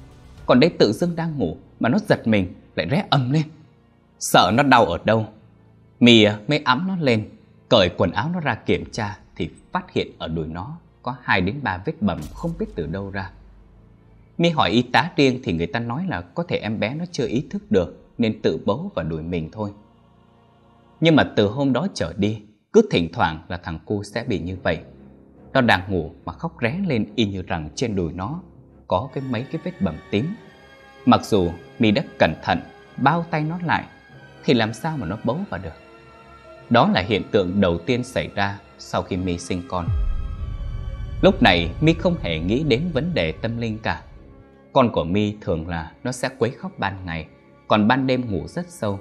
Còn 0.46 0.60
đây 0.60 0.70
tự 0.78 0.92
dưng 0.92 1.16
đang 1.16 1.38
ngủ 1.38 1.56
mà 1.80 1.88
nó 1.88 1.98
giật 2.08 2.26
mình 2.26 2.54
lại 2.74 2.86
ré 2.90 3.04
ầm 3.10 3.32
lên. 3.32 3.44
Sợ 4.18 4.50
nó 4.54 4.62
đau 4.62 4.84
ở 4.84 4.98
đâu. 5.04 5.26
Mì 6.00 6.26
mới 6.48 6.62
ấm 6.64 6.84
nó 6.88 6.96
lên, 6.96 7.28
cởi 7.68 7.88
quần 7.96 8.12
áo 8.12 8.30
nó 8.34 8.40
ra 8.40 8.54
kiểm 8.54 8.84
tra 8.92 9.18
thì 9.36 9.50
phát 9.72 9.92
hiện 9.92 10.08
ở 10.18 10.28
đùi 10.28 10.46
nó 10.46 10.76
có 11.02 11.14
2 11.22 11.40
đến 11.40 11.60
3 11.62 11.78
vết 11.86 12.02
bầm 12.02 12.20
không 12.34 12.52
biết 12.58 12.66
từ 12.74 12.86
đâu 12.86 13.10
ra. 13.10 13.30
Mi 14.38 14.48
hỏi 14.50 14.70
y 14.70 14.82
tá 14.82 15.10
riêng 15.16 15.40
thì 15.44 15.52
người 15.52 15.66
ta 15.66 15.80
nói 15.80 16.06
là 16.08 16.20
có 16.20 16.42
thể 16.42 16.56
em 16.56 16.80
bé 16.80 16.94
nó 16.94 17.04
chưa 17.12 17.26
ý 17.26 17.46
thức 17.50 17.70
được 17.70 18.06
nên 18.18 18.42
tự 18.42 18.60
bấu 18.66 18.90
vào 18.94 19.04
đùi 19.04 19.22
mình 19.22 19.48
thôi. 19.52 19.70
Nhưng 21.00 21.16
mà 21.16 21.24
từ 21.36 21.48
hôm 21.48 21.72
đó 21.72 21.86
trở 21.94 22.12
đi, 22.16 22.42
cứ 22.72 22.88
thỉnh 22.90 23.08
thoảng 23.12 23.42
là 23.48 23.56
thằng 23.56 23.78
cu 23.86 24.02
sẽ 24.02 24.24
bị 24.28 24.38
như 24.38 24.56
vậy. 24.62 24.78
Nó 25.52 25.60
đang 25.60 25.92
ngủ 25.92 26.10
mà 26.24 26.32
khóc 26.32 26.56
ré 26.62 26.80
lên 26.86 27.06
y 27.16 27.24
như 27.24 27.42
rằng 27.42 27.68
trên 27.74 27.96
đùi 27.96 28.12
nó 28.12 28.40
có 28.88 29.08
cái 29.14 29.24
mấy 29.30 29.42
cái 29.52 29.60
vết 29.64 29.80
bầm 29.80 29.94
tím. 30.10 30.26
Mặc 31.06 31.24
dù 31.24 31.50
Mi 31.78 31.90
đã 31.90 32.02
cẩn 32.18 32.34
thận 32.42 32.60
bao 32.96 33.24
tay 33.30 33.44
nó 33.44 33.58
lại 33.64 33.84
thì 34.44 34.54
làm 34.54 34.72
sao 34.72 34.96
mà 34.96 35.06
nó 35.06 35.18
bấu 35.24 35.38
vào 35.50 35.60
được. 35.64 35.74
Đó 36.70 36.90
là 36.94 37.00
hiện 37.00 37.22
tượng 37.30 37.60
đầu 37.60 37.78
tiên 37.78 38.04
xảy 38.04 38.28
ra 38.34 38.58
sau 38.78 39.02
khi 39.02 39.16
Mi 39.16 39.38
sinh 39.38 39.62
con. 39.68 39.86
Lúc 41.22 41.42
này 41.42 41.70
Mi 41.80 41.94
không 41.94 42.16
hề 42.22 42.38
nghĩ 42.38 42.64
đến 42.64 42.90
vấn 42.92 43.14
đề 43.14 43.32
tâm 43.32 43.56
linh 43.58 43.78
cả. 43.78 44.02
Con 44.72 44.92
của 44.92 45.04
Mi 45.04 45.36
thường 45.40 45.68
là 45.68 45.92
nó 46.04 46.12
sẽ 46.12 46.28
quấy 46.38 46.50
khóc 46.50 46.72
ban 46.78 47.06
ngày, 47.06 47.26
còn 47.68 47.88
ban 47.88 48.06
đêm 48.06 48.30
ngủ 48.30 48.46
rất 48.46 48.68
sâu. 48.68 49.00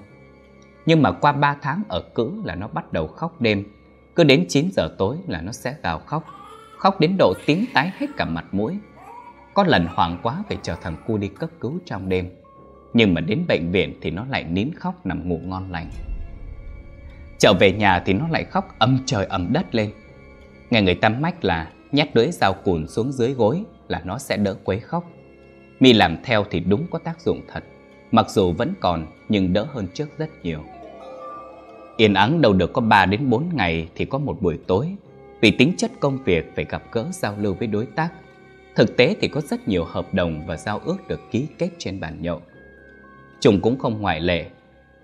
Nhưng 0.86 1.02
mà 1.02 1.12
qua 1.12 1.32
3 1.32 1.58
tháng 1.62 1.84
ở 1.90 2.02
cữ 2.16 2.32
là 2.44 2.56
nó 2.56 2.68
bắt 2.68 2.94
đầu 2.94 3.08
khóc 3.08 3.42
đêm, 3.42 3.64
cứ 4.16 4.24
đến 4.24 4.46
9 4.50 4.70
giờ 4.74 4.90
tối 4.98 5.18
là 5.28 5.42
nó 5.42 5.52
sẽ 5.52 5.76
gào 5.84 6.00
khóc, 6.00 6.26
khóc 6.78 7.00
đến 7.00 7.16
độ 7.20 7.34
tím 7.46 7.66
tái 7.74 7.92
hết 7.98 8.08
cả 8.18 8.26
mặt 8.26 8.46
mũi. 8.52 8.78
Có 9.54 9.64
lần 9.64 9.88
hoảng 9.90 10.18
quá 10.24 10.44
phải 10.48 10.58
chờ 10.62 10.76
thằng 10.82 10.96
cu 11.08 11.18
đi 11.18 11.28
cấp 11.28 11.50
cứu 11.60 11.80
trong 11.86 12.10
đêm, 12.10 12.30
nhưng 12.94 13.14
mà 13.14 13.22
đến 13.22 13.46
bệnh 13.48 13.72
viện 13.72 14.00
thì 14.02 14.12
nó 14.12 14.26
lại 14.30 14.44
nín 14.44 14.70
khóc 14.76 15.06
nằm 15.06 15.30
ngủ 15.30 15.40
ngon 15.44 15.72
lành. 15.72 15.90
Trở 17.40 17.54
về 17.60 17.72
nhà 17.72 18.00
thì 18.06 18.14
nó 18.14 18.28
lại 18.28 18.44
khóc 18.44 18.76
âm 18.80 19.00
trời 19.06 19.26
ầm 19.26 19.54
đất 19.54 19.76
lên. 19.76 19.92
Nghe 20.70 20.82
người 20.82 20.96
ta 20.96 21.10
mách 21.10 21.46
là 21.46 21.72
nhét 21.92 22.16
lưỡi 22.16 22.32
dao 22.32 22.54
cùn 22.54 22.88
xuống 22.88 23.12
dưới 23.12 23.34
gối 23.34 23.64
là 23.88 24.02
nó 24.06 24.18
sẽ 24.18 24.38
đỡ 24.38 24.56
quấy 24.64 24.80
khóc. 24.80 25.04
Mi 25.82 25.94
làm 25.94 26.18
theo 26.24 26.46
thì 26.52 26.60
đúng 26.60 26.88
có 26.90 27.00
tác 27.00 27.22
dụng 27.22 27.42
thật, 27.48 27.64
mặc 28.12 28.30
dù 28.30 28.52
vẫn 28.52 28.74
còn 28.80 29.06
nhưng 29.30 29.54
đỡ 29.54 29.68
hơn 29.74 29.88
trước 29.94 30.18
rất 30.18 30.30
nhiều. 30.44 30.60
Yên 31.98 32.14
ắng 32.14 32.42
đâu 32.42 32.54
được 32.54 32.74
có 32.74 32.82
3 32.82 33.06
đến 33.06 33.30
4 33.30 33.50
ngày 33.54 33.88
thì 33.96 34.06
có 34.06 34.18
một 34.18 34.42
buổi 34.42 34.60
tối, 34.68 34.96
vì 35.42 35.52
tính 35.52 35.74
chất 35.78 35.92
công 36.00 36.24
việc 36.24 36.52
phải 36.56 36.66
gặp 36.66 36.84
gỡ 36.92 37.06
giao 37.12 37.36
lưu 37.40 37.54
với 37.54 37.68
đối 37.68 37.86
tác. 37.86 38.10
Thực 38.76 38.98
tế 38.98 39.16
thì 39.22 39.28
có 39.28 39.42
rất 39.42 39.68
nhiều 39.68 39.86
hợp 39.86 40.14
đồng 40.14 40.46
và 40.48 40.58
giao 40.58 40.80
ước 40.86 41.08
được 41.08 41.22
ký 41.32 41.48
kết 41.58 41.70
trên 41.78 42.00
bàn 42.00 42.22
nhậu. 42.22 42.42
Trung 43.40 43.60
cũng 43.62 43.80
không 43.80 44.02
ngoại 44.02 44.20
lệ. 44.20 44.46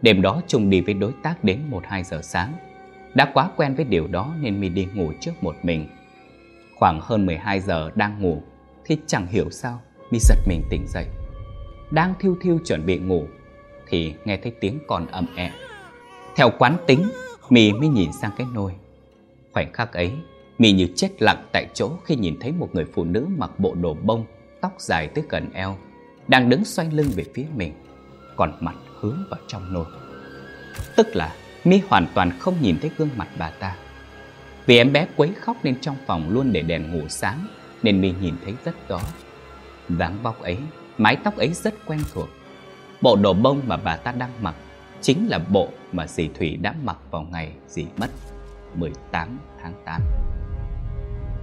Đêm 0.01 0.21
đó 0.21 0.41
Trung 0.47 0.69
đi 0.69 0.81
với 0.81 0.93
đối 0.93 1.11
tác 1.23 1.43
đến 1.43 1.59
1-2 1.71 2.03
giờ 2.03 2.21
sáng. 2.23 2.53
Đã 3.13 3.31
quá 3.33 3.49
quen 3.55 3.75
với 3.75 3.85
điều 3.85 4.07
đó 4.07 4.35
nên 4.41 4.61
Mi 4.61 4.69
đi 4.69 4.87
ngủ 4.93 5.11
trước 5.19 5.43
một 5.43 5.55
mình. 5.63 5.87
Khoảng 6.75 6.99
hơn 7.01 7.25
12 7.25 7.59
giờ 7.59 7.91
đang 7.95 8.21
ngủ 8.21 8.41
thì 8.85 8.97
chẳng 9.07 9.27
hiểu 9.27 9.49
sao 9.49 9.81
Mi 10.11 10.19
giật 10.19 10.37
mình 10.45 10.63
tỉnh 10.69 10.87
dậy. 10.87 11.05
Đang 11.91 12.13
thiêu 12.19 12.37
thiêu 12.41 12.59
chuẩn 12.65 12.85
bị 12.85 12.97
ngủ 12.97 13.27
thì 13.87 14.13
nghe 14.25 14.37
thấy 14.37 14.51
tiếng 14.59 14.79
còn 14.87 15.07
ầm 15.07 15.27
ẹ. 15.35 15.51
Theo 16.35 16.49
quán 16.59 16.77
tính, 16.87 17.09
Mi 17.49 17.73
mới 17.73 17.89
nhìn 17.89 18.11
sang 18.21 18.31
cái 18.37 18.47
nôi. 18.53 18.71
Khoảnh 19.53 19.73
khắc 19.73 19.93
ấy, 19.93 20.11
Mi 20.57 20.71
như 20.71 20.87
chết 20.95 21.21
lặng 21.21 21.47
tại 21.53 21.67
chỗ 21.73 21.91
khi 22.05 22.15
nhìn 22.15 22.37
thấy 22.39 22.51
một 22.51 22.69
người 22.73 22.85
phụ 22.93 23.03
nữ 23.03 23.27
mặc 23.37 23.51
bộ 23.59 23.75
đồ 23.81 23.93
bông, 23.93 24.25
tóc 24.61 24.73
dài 24.79 25.07
tới 25.07 25.23
gần 25.29 25.49
eo, 25.53 25.77
đang 26.27 26.49
đứng 26.49 26.65
xoay 26.65 26.91
lưng 26.91 27.07
về 27.15 27.23
phía 27.33 27.45
mình, 27.55 27.73
còn 28.35 28.57
mặt 28.59 28.75
hướng 28.99 29.23
vào 29.29 29.39
trong 29.47 29.73
nồi. 29.73 29.85
Tức 30.95 31.15
là 31.15 31.35
Mi 31.63 31.81
hoàn 31.87 32.07
toàn 32.13 32.31
không 32.39 32.55
nhìn 32.61 32.77
thấy 32.81 32.91
gương 32.97 33.09
mặt 33.15 33.27
bà 33.39 33.49
ta. 33.49 33.75
Vì 34.65 34.77
em 34.77 34.93
bé 34.93 35.07
quấy 35.15 35.31
khóc 35.39 35.57
nên 35.63 35.79
trong 35.81 35.95
phòng 36.07 36.29
luôn 36.29 36.53
để 36.53 36.61
đèn 36.61 36.91
ngủ 36.91 37.07
sáng, 37.09 37.47
nên 37.83 38.01
Mi 38.01 38.13
nhìn 38.21 38.33
thấy 38.43 38.53
rất 38.65 38.89
rõ 38.89 38.99
dáng 39.89 40.17
vóc 40.23 40.41
ấy, 40.41 40.57
mái 40.97 41.15
tóc 41.15 41.37
ấy 41.37 41.53
rất 41.53 41.73
quen 41.85 41.99
thuộc. 42.13 42.29
Bộ 43.01 43.15
đồ 43.15 43.33
bông 43.33 43.61
mà 43.67 43.77
bà 43.77 43.95
ta 43.95 44.11
đang 44.11 44.31
mặc 44.41 44.55
chính 45.01 45.27
là 45.29 45.39
bộ 45.49 45.69
mà 45.91 46.07
dì 46.07 46.29
Thủy 46.39 46.57
đã 46.61 46.75
mặc 46.83 46.97
vào 47.11 47.21
ngày 47.31 47.51
dì 47.67 47.85
mất 47.97 48.07
18 48.75 49.39
tháng 49.61 49.73
8. 49.85 50.01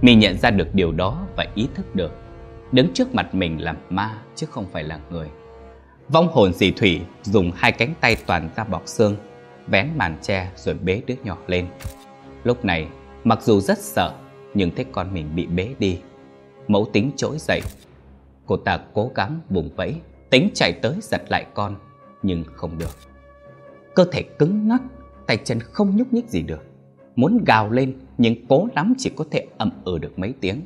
Mi 0.01 0.15
nhận 0.15 0.37
ra 0.37 0.51
được 0.51 0.67
điều 0.73 0.91
đó 0.91 1.27
và 1.37 1.45
ý 1.55 1.67
thức 1.75 1.95
được 1.95 2.11
đứng 2.71 2.93
trước 2.93 3.15
mặt 3.15 3.35
mình 3.35 3.63
là 3.63 3.75
ma 3.89 4.21
chứ 4.35 4.47
không 4.49 4.65
phải 4.71 4.83
là 4.83 4.99
người. 5.09 5.27
Vong 6.09 6.27
hồn 6.27 6.53
dì 6.53 6.71
Thủy 6.71 7.01
dùng 7.23 7.51
hai 7.55 7.71
cánh 7.71 7.93
tay 8.01 8.17
toàn 8.25 8.49
ra 8.55 8.63
bọc 8.63 8.87
xương, 8.87 9.15
vén 9.67 9.89
màn 9.97 10.17
che 10.21 10.51
rồi 10.55 10.75
bế 10.75 11.01
đứa 11.07 11.15
nhỏ 11.23 11.37
lên. 11.47 11.67
Lúc 12.43 12.65
này, 12.65 12.87
mặc 13.23 13.41
dù 13.41 13.59
rất 13.59 13.79
sợ, 13.79 14.13
nhưng 14.53 14.75
thấy 14.75 14.85
con 14.91 15.13
mình 15.13 15.35
bị 15.35 15.45
bế 15.45 15.75
đi. 15.79 15.99
Mẫu 16.67 16.87
tính 16.93 17.11
trỗi 17.15 17.37
dậy. 17.39 17.61
Cô 18.45 18.57
ta 18.57 18.79
cố 18.93 19.11
gắng 19.15 19.39
vùng 19.49 19.69
vẫy, 19.75 19.95
tính 20.29 20.49
chạy 20.53 20.73
tới 20.73 20.93
giật 21.01 21.21
lại 21.29 21.45
con, 21.53 21.75
nhưng 22.23 22.43
không 22.55 22.77
được. 22.77 22.95
Cơ 23.95 24.05
thể 24.11 24.23
cứng 24.23 24.67
ngắc, 24.67 24.81
tay 25.27 25.37
chân 25.43 25.59
không 25.59 25.97
nhúc 25.97 26.13
nhích 26.13 26.29
gì 26.29 26.41
được. 26.41 26.63
Muốn 27.15 27.43
gào 27.45 27.69
lên, 27.69 27.99
nhưng 28.17 28.47
cố 28.47 28.67
lắm 28.75 28.93
chỉ 28.97 29.09
có 29.15 29.25
thể 29.31 29.47
ậm 29.57 29.71
ừ 29.85 29.97
được 29.97 30.19
mấy 30.19 30.33
tiếng. 30.41 30.61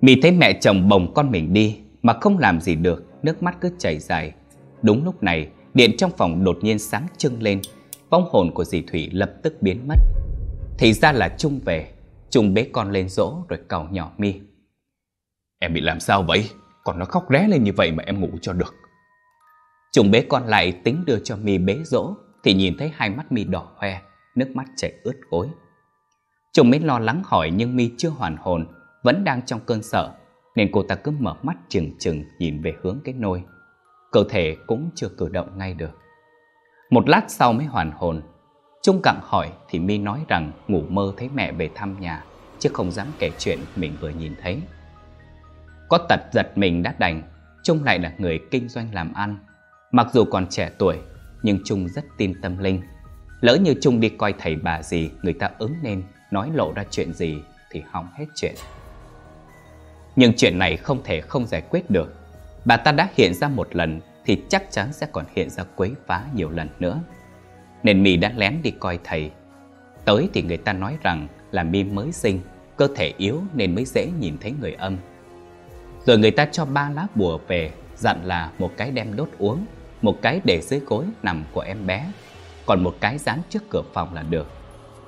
Mì 0.00 0.20
thấy 0.20 0.32
mẹ 0.32 0.52
chồng 0.60 0.88
bồng 0.88 1.14
con 1.14 1.30
mình 1.30 1.52
đi, 1.52 1.78
mà 2.02 2.12
không 2.20 2.38
làm 2.38 2.60
gì 2.60 2.74
được, 2.74 3.04
nước 3.22 3.42
mắt 3.42 3.56
cứ 3.60 3.70
chảy 3.78 3.98
dài. 3.98 4.32
Đúng 4.82 5.04
lúc 5.04 5.22
này, 5.22 5.48
điện 5.74 5.96
trong 5.98 6.10
phòng 6.16 6.44
đột 6.44 6.58
nhiên 6.62 6.78
sáng 6.78 7.06
trưng 7.16 7.42
lên, 7.42 7.60
vong 8.10 8.28
hồn 8.30 8.50
của 8.54 8.64
dì 8.64 8.82
Thủy 8.82 9.08
lập 9.12 9.32
tức 9.42 9.62
biến 9.62 9.88
mất. 9.88 9.96
Thì 10.78 10.92
ra 10.92 11.12
là 11.12 11.28
Trung 11.38 11.60
về, 11.64 11.92
Trung 12.30 12.54
bế 12.54 12.66
con 12.72 12.90
lên 12.90 13.08
dỗ 13.08 13.34
rồi 13.48 13.58
cầu 13.68 13.86
nhỏ 13.90 14.12
mi. 14.18 14.34
Em 15.58 15.74
bị 15.74 15.80
làm 15.80 16.00
sao 16.00 16.22
vậy? 16.22 16.48
Còn 16.86 16.98
nó 16.98 17.04
khóc 17.04 17.26
ré 17.30 17.48
lên 17.48 17.64
như 17.64 17.72
vậy 17.76 17.92
mà 17.92 18.02
em 18.06 18.20
ngủ 18.20 18.28
cho 18.42 18.52
được. 18.52 18.74
Trùng 19.92 20.10
bế 20.10 20.26
con 20.28 20.46
lại 20.46 20.72
tính 20.72 21.04
đưa 21.06 21.18
cho 21.18 21.36
mi 21.36 21.58
bế 21.58 21.78
dỗ 21.84 22.14
thì 22.44 22.54
nhìn 22.54 22.76
thấy 22.78 22.92
hai 22.94 23.10
mắt 23.10 23.32
mi 23.32 23.44
đỏ 23.44 23.68
hoe, 23.76 24.00
nước 24.36 24.50
mắt 24.54 24.64
chảy 24.76 24.92
ướt 25.02 25.20
gối. 25.30 25.48
Trùng 26.52 26.70
mới 26.70 26.80
lo 26.80 26.98
lắng 26.98 27.22
hỏi 27.24 27.50
nhưng 27.50 27.76
mi 27.76 27.90
chưa 27.98 28.08
hoàn 28.08 28.36
hồn, 28.36 28.66
vẫn 29.02 29.24
đang 29.24 29.46
trong 29.46 29.60
cơn 29.66 29.82
sợ 29.82 30.14
nên 30.56 30.70
cô 30.72 30.82
ta 30.82 30.94
cứ 30.94 31.10
mở 31.10 31.34
mắt 31.42 31.56
chừng 31.68 31.98
chừng 31.98 32.24
nhìn 32.38 32.62
về 32.62 32.74
hướng 32.82 33.00
cái 33.04 33.14
nôi. 33.14 33.42
Cơ 34.12 34.24
thể 34.30 34.56
cũng 34.66 34.90
chưa 34.94 35.08
cử 35.08 35.28
động 35.28 35.58
ngay 35.58 35.74
được. 35.74 35.98
Một 36.90 37.08
lát 37.08 37.22
sau 37.28 37.52
mới 37.52 37.66
hoàn 37.66 37.90
hồn. 37.90 38.22
Trung 38.82 39.00
cặng 39.02 39.20
hỏi 39.22 39.52
thì 39.68 39.78
mi 39.78 39.98
nói 39.98 40.24
rằng 40.28 40.52
ngủ 40.68 40.82
mơ 40.88 41.12
thấy 41.16 41.28
mẹ 41.34 41.52
về 41.52 41.70
thăm 41.74 42.00
nhà, 42.00 42.24
chứ 42.58 42.70
không 42.72 42.90
dám 42.90 43.06
kể 43.18 43.30
chuyện 43.38 43.58
mình 43.76 43.96
vừa 44.00 44.10
nhìn 44.10 44.34
thấy. 44.42 44.60
Có 45.88 45.98
tật 46.08 46.20
giật 46.32 46.58
mình 46.58 46.82
đã 46.82 46.94
đành, 46.98 47.22
Trung 47.62 47.84
lại 47.84 47.98
là 47.98 48.12
người 48.18 48.40
kinh 48.50 48.68
doanh 48.68 48.94
làm 48.94 49.12
ăn. 49.12 49.38
Mặc 49.92 50.06
dù 50.12 50.24
còn 50.24 50.46
trẻ 50.46 50.70
tuổi, 50.78 50.96
nhưng 51.42 51.58
Trung 51.64 51.88
rất 51.88 52.04
tin 52.16 52.40
tâm 52.42 52.58
linh. 52.58 52.82
Lỡ 53.40 53.56
như 53.56 53.74
Trung 53.80 54.00
đi 54.00 54.08
coi 54.08 54.34
thầy 54.38 54.56
bà 54.56 54.82
gì, 54.82 55.10
người 55.22 55.32
ta 55.32 55.50
ứng 55.58 55.74
nên 55.82 56.02
nói 56.30 56.50
lộ 56.54 56.72
ra 56.72 56.84
chuyện 56.90 57.12
gì 57.12 57.36
thì 57.70 57.82
hỏng 57.90 58.08
hết 58.14 58.26
chuyện. 58.34 58.54
Nhưng 60.16 60.32
chuyện 60.36 60.58
này 60.58 60.76
không 60.76 61.02
thể 61.04 61.20
không 61.20 61.46
giải 61.46 61.62
quyết 61.70 61.90
được. 61.90 62.14
Bà 62.64 62.76
ta 62.76 62.92
đã 62.92 63.08
hiện 63.14 63.34
ra 63.34 63.48
một 63.48 63.76
lần 63.76 64.00
thì 64.24 64.42
chắc 64.48 64.70
chắn 64.70 64.92
sẽ 64.92 65.06
còn 65.12 65.24
hiện 65.34 65.50
ra 65.50 65.64
quấy 65.76 65.92
phá 66.06 66.24
nhiều 66.34 66.50
lần 66.50 66.68
nữa. 66.78 67.00
Nên 67.82 68.02
mi 68.02 68.16
đã 68.16 68.32
lén 68.36 68.62
đi 68.62 68.70
coi 68.70 68.98
thầy. 69.04 69.30
Tới 70.04 70.28
thì 70.34 70.42
người 70.42 70.56
ta 70.56 70.72
nói 70.72 70.98
rằng 71.02 71.28
là 71.50 71.62
mi 71.62 71.84
mới 71.84 72.12
sinh, 72.12 72.40
cơ 72.76 72.88
thể 72.96 73.14
yếu 73.16 73.42
nên 73.54 73.74
mới 73.74 73.84
dễ 73.84 74.10
nhìn 74.20 74.38
thấy 74.40 74.54
người 74.60 74.72
âm. 74.72 74.96
Rồi 76.06 76.18
người 76.18 76.30
ta 76.30 76.46
cho 76.52 76.64
ba 76.64 76.90
lá 76.90 77.06
bùa 77.14 77.38
về, 77.48 77.72
dặn 77.96 78.24
là 78.24 78.50
một 78.58 78.72
cái 78.76 78.90
đem 78.90 79.16
đốt 79.16 79.28
uống, 79.38 79.66
một 80.02 80.22
cái 80.22 80.40
để 80.44 80.60
dưới 80.60 80.80
gối 80.80 81.04
nằm 81.22 81.44
của 81.52 81.60
em 81.60 81.86
bé, 81.86 82.12
còn 82.66 82.84
một 82.84 82.94
cái 83.00 83.18
dán 83.18 83.40
trước 83.50 83.70
cửa 83.70 83.82
phòng 83.92 84.14
là 84.14 84.22
được. 84.22 84.46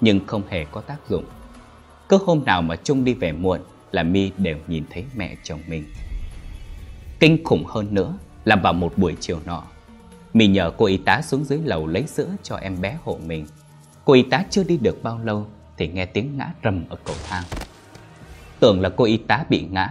Nhưng 0.00 0.26
không 0.26 0.42
hề 0.48 0.64
có 0.64 0.80
tác 0.80 0.96
dụng. 1.08 1.24
Cứ 2.08 2.18
hôm 2.26 2.44
nào 2.44 2.62
mà 2.62 2.76
Trung 2.76 3.04
đi 3.04 3.14
về 3.14 3.32
muộn 3.32 3.60
là 3.92 4.02
mi 4.02 4.30
đều 4.38 4.56
nhìn 4.66 4.84
thấy 4.90 5.04
mẹ 5.16 5.36
chồng 5.42 5.60
mình. 5.66 5.84
Kinh 7.20 7.44
khủng 7.44 7.64
hơn 7.64 7.94
nữa 7.94 8.18
là 8.44 8.56
vào 8.56 8.72
một 8.72 8.92
buổi 8.98 9.16
chiều 9.20 9.40
nọ, 9.44 9.62
mi 10.34 10.46
nhờ 10.46 10.72
cô 10.76 10.86
y 10.86 10.96
tá 10.96 11.22
xuống 11.22 11.44
dưới 11.44 11.58
lầu 11.64 11.86
lấy 11.86 12.06
sữa 12.06 12.28
cho 12.42 12.56
em 12.56 12.80
bé 12.80 12.98
hộ 13.04 13.18
mình. 13.26 13.46
Cô 14.04 14.12
y 14.12 14.22
tá 14.22 14.44
chưa 14.50 14.64
đi 14.64 14.76
được 14.76 15.02
bao 15.02 15.18
lâu 15.24 15.46
thì 15.76 15.88
nghe 15.88 16.06
tiếng 16.06 16.36
ngã 16.38 16.52
rầm 16.64 16.84
ở 16.88 16.96
cầu 17.04 17.16
thang. 17.28 17.44
Tưởng 18.60 18.80
là 18.80 18.88
cô 18.88 19.04
y 19.04 19.16
tá 19.16 19.44
bị 19.48 19.66
ngã, 19.70 19.90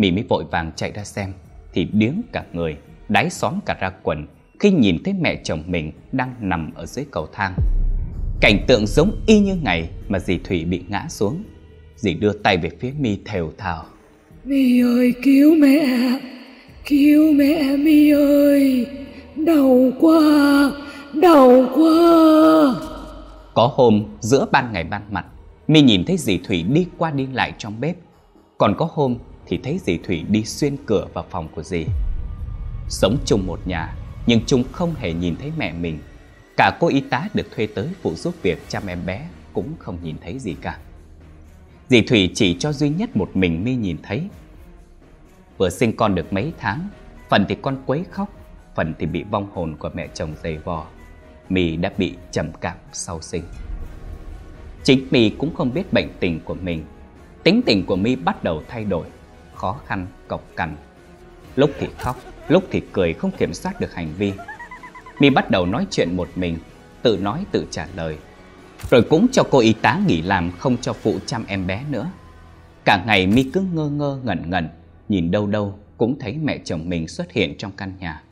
mi 0.00 0.10
mới 0.10 0.24
vội 0.28 0.44
vàng 0.50 0.72
chạy 0.76 0.92
ra 0.92 1.04
xem 1.04 1.32
thì 1.72 1.88
điếng 1.92 2.22
cả 2.32 2.44
người, 2.52 2.76
đáy 3.08 3.30
xóm 3.30 3.54
cả 3.66 3.76
ra 3.80 3.90
quần 4.02 4.26
khi 4.60 4.70
nhìn 4.70 5.02
thấy 5.04 5.14
mẹ 5.20 5.36
chồng 5.44 5.62
mình 5.66 5.92
đang 6.12 6.34
nằm 6.40 6.74
ở 6.74 6.86
dưới 6.86 7.04
cầu 7.10 7.26
thang. 7.32 7.54
Cảnh 8.40 8.64
tượng 8.66 8.86
giống 8.86 9.20
y 9.26 9.40
như 9.40 9.54
ngày 9.62 9.88
mà 10.08 10.18
dì 10.18 10.38
Thủy 10.38 10.64
bị 10.64 10.82
ngã 10.88 11.06
xuống. 11.08 11.42
Dì 11.96 12.14
đưa 12.14 12.32
tay 12.32 12.56
về 12.56 12.70
phía 12.80 12.92
mi 13.00 13.18
thều 13.24 13.52
thào. 13.58 13.84
Mi 14.44 14.82
ơi 14.82 15.14
cứu 15.22 15.54
mẹ 15.54 15.86
Cứu 16.88 17.32
mẹ 17.32 17.76
Mi 17.76 18.10
ơi 18.10 18.86
Đau 19.46 19.90
quá 20.00 20.20
Đau 21.22 21.66
quá. 21.74 21.94
Có 23.54 23.72
hôm 23.74 24.04
giữa 24.20 24.46
ban 24.52 24.72
ngày 24.72 24.84
ban 24.84 25.02
mặt 25.10 25.26
Mi 25.68 25.82
nhìn 25.82 26.04
thấy 26.04 26.16
dì 26.16 26.38
Thủy 26.38 26.62
đi 26.62 26.86
qua 26.98 27.10
đi 27.10 27.26
lại 27.32 27.52
trong 27.58 27.80
bếp. 27.80 27.96
Còn 28.58 28.74
có 28.78 28.88
hôm 28.92 29.16
thì 29.50 29.58
thấy 29.62 29.80
dì 29.84 29.98
Thủy 29.98 30.24
đi 30.28 30.44
xuyên 30.44 30.76
cửa 30.86 31.06
vào 31.14 31.24
phòng 31.30 31.48
của 31.54 31.62
dì. 31.62 31.86
Sống 32.88 33.16
chung 33.24 33.46
một 33.46 33.60
nhà, 33.66 33.94
Nhưng 34.26 34.40
chung 34.46 34.64
không 34.72 34.94
hề 34.94 35.12
nhìn 35.12 35.36
thấy 35.36 35.52
mẹ 35.58 35.72
mình. 35.72 35.98
Cả 36.56 36.76
cô 36.80 36.88
y 36.88 37.00
tá 37.00 37.28
được 37.34 37.46
thuê 37.56 37.66
tới 37.66 37.88
phụ 38.02 38.14
giúp 38.14 38.34
việc 38.42 38.68
chăm 38.68 38.86
em 38.86 39.06
bé 39.06 39.28
Cũng 39.52 39.74
không 39.78 39.98
nhìn 40.02 40.16
thấy 40.22 40.38
gì 40.38 40.56
cả. 40.60 40.78
Dì 41.88 42.00
Thủy 42.00 42.30
chỉ 42.34 42.56
cho 42.58 42.72
duy 42.72 42.88
nhất 42.88 43.16
một 43.16 43.30
mình 43.34 43.64
mi 43.64 43.74
nhìn 43.74 43.96
thấy. 44.02 44.28
Vừa 45.58 45.70
sinh 45.70 45.96
con 45.96 46.14
được 46.14 46.32
mấy 46.32 46.52
tháng, 46.58 46.88
Phần 47.28 47.44
thì 47.48 47.56
con 47.62 47.82
quấy 47.86 48.04
khóc, 48.10 48.28
Phần 48.74 48.94
thì 48.98 49.06
bị 49.06 49.22
vong 49.22 49.48
hồn 49.54 49.76
của 49.78 49.90
mẹ 49.94 50.08
chồng 50.14 50.34
dày 50.42 50.58
vò. 50.58 50.86
Mi 51.48 51.76
đã 51.76 51.92
bị 51.98 52.14
trầm 52.30 52.46
cảm 52.60 52.76
sau 52.92 53.20
sinh. 53.20 53.42
Chính 54.82 55.06
Mi 55.10 55.30
cũng 55.30 55.54
không 55.54 55.74
biết 55.74 55.92
bệnh 55.92 56.08
tình 56.20 56.40
của 56.44 56.54
mình. 56.54 56.84
Tính 57.42 57.62
tình 57.66 57.86
của 57.86 57.96
Mi 57.96 58.16
bắt 58.16 58.44
đầu 58.44 58.62
thay 58.68 58.84
đổi. 58.84 59.06
Khó 59.60 59.80
khăn, 59.86 60.06
cộc 60.28 60.42
cằn. 60.56 60.76
Lúc 61.56 61.70
thì 61.78 61.88
khóc, 61.98 62.16
lúc 62.48 62.64
thì 62.70 62.82
cười 62.92 63.12
không 63.12 63.30
kiểm 63.38 63.54
soát 63.54 63.80
được 63.80 63.94
hành 63.94 64.12
vi. 64.18 64.32
Mi 65.20 65.30
bắt 65.30 65.50
đầu 65.50 65.66
nói 65.66 65.86
chuyện 65.90 66.16
một 66.16 66.28
mình 66.34 66.58
Tự 67.02 67.18
nói 67.22 67.44
tự 67.52 67.66
trả 67.70 67.86
lời. 67.96 68.18
Rồi 68.90 69.02
cũng 69.10 69.28
cho 69.32 69.42
cô 69.50 69.58
y 69.58 69.72
tá 69.72 70.00
nghỉ 70.06 70.22
làm 70.22 70.50
không 70.58 70.76
cho 70.76 70.92
phụ 70.92 71.18
chăm 71.26 71.44
em 71.46 71.66
bé 71.66 71.84
nữa. 71.90 72.10
Cả 72.84 73.04
ngày 73.06 73.26
mi 73.26 73.42
cứ 73.42 73.60
ngơ 73.60 73.88
ngơ 73.88 74.20
ngẩn 74.24 74.50
ngẩn 74.50 74.68
Nhìn 75.08 75.30
đâu 75.30 75.46
đâu 75.46 75.78
cũng 75.96 76.18
thấy 76.20 76.38
mẹ 76.38 76.58
chồng 76.58 76.88
mình 76.88 77.08
xuất 77.08 77.32
hiện 77.32 77.58
trong 77.58 77.72
căn 77.72 77.92
nhà. 77.98 78.22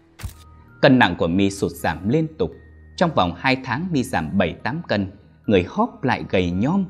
Cân 0.82 0.98
nặng 0.98 1.14
của 1.18 1.28
mi 1.28 1.50
sụt 1.50 1.72
giảm 1.72 2.08
liên 2.08 2.26
tục. 2.38 2.50
Trong 2.96 3.10
vòng 3.14 3.34
2 3.36 3.56
tháng 3.64 3.88
mi 3.92 4.02
giảm 4.02 4.38
7-8 4.38 4.54
cân 4.88 5.10
Người 5.46 5.64
hóp 5.68 6.04
lại 6.04 6.24
gầy 6.30 6.50
nhom. 6.50 6.84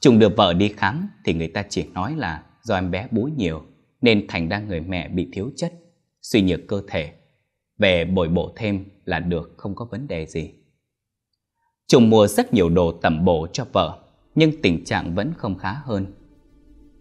Trùng 0.00 0.18
đưa 0.18 0.28
vợ 0.28 0.52
đi 0.54 0.68
khám 0.76 1.08
Thì 1.24 1.34
người 1.34 1.48
ta 1.48 1.62
chỉ 1.68 1.84
nói 1.94 2.14
là 2.16 2.42
do 2.62 2.74
em 2.74 2.90
bé 2.90 3.08
bú 3.10 3.28
nhiều 3.36 3.62
Nên 4.00 4.26
thành 4.28 4.48
ra 4.48 4.58
người 4.60 4.80
mẹ 4.80 5.08
bị 5.08 5.28
thiếu 5.32 5.50
chất 5.56 5.72
Suy 6.22 6.42
nhược 6.42 6.60
cơ 6.68 6.82
thể 6.88 7.12
Về 7.78 8.04
bồi 8.04 8.28
bổ 8.28 8.52
thêm 8.56 8.84
là 9.04 9.20
được 9.20 9.54
không 9.56 9.74
có 9.74 9.84
vấn 9.84 10.08
đề 10.08 10.26
gì 10.26 10.52
Trùng 11.88 12.10
mua 12.10 12.26
rất 12.26 12.54
nhiều 12.54 12.68
đồ 12.68 12.92
tẩm 12.92 13.24
bổ 13.24 13.46
cho 13.52 13.64
vợ, 13.72 13.98
nhưng 14.34 14.62
tình 14.62 14.84
trạng 14.84 15.14
vẫn 15.14 15.32
không 15.36 15.58
khá 15.58 15.72
hơn. 15.84 16.06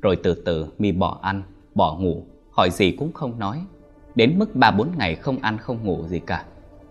Rồi 0.02 0.18
từ 0.24 0.34
từ 0.46 0.68
mi 0.78 0.92
bỏ 0.92 1.20
ăn, 1.22 1.44
bỏ 1.76 1.98
ngủ, 2.00 2.24
hỏi 2.52 2.70
gì 2.72 2.92
cũng 2.92 3.14
không 3.14 3.40
nói. 3.40 3.66
Đến 4.16 4.40
mức 4.40 4.50
3-4 4.56 4.88
ngày 4.98 5.16
không 5.16 5.40
ăn 5.40 5.58
không 5.58 5.84
ngủ 5.84 6.08
gì 6.08 6.20
cả. 6.20 6.46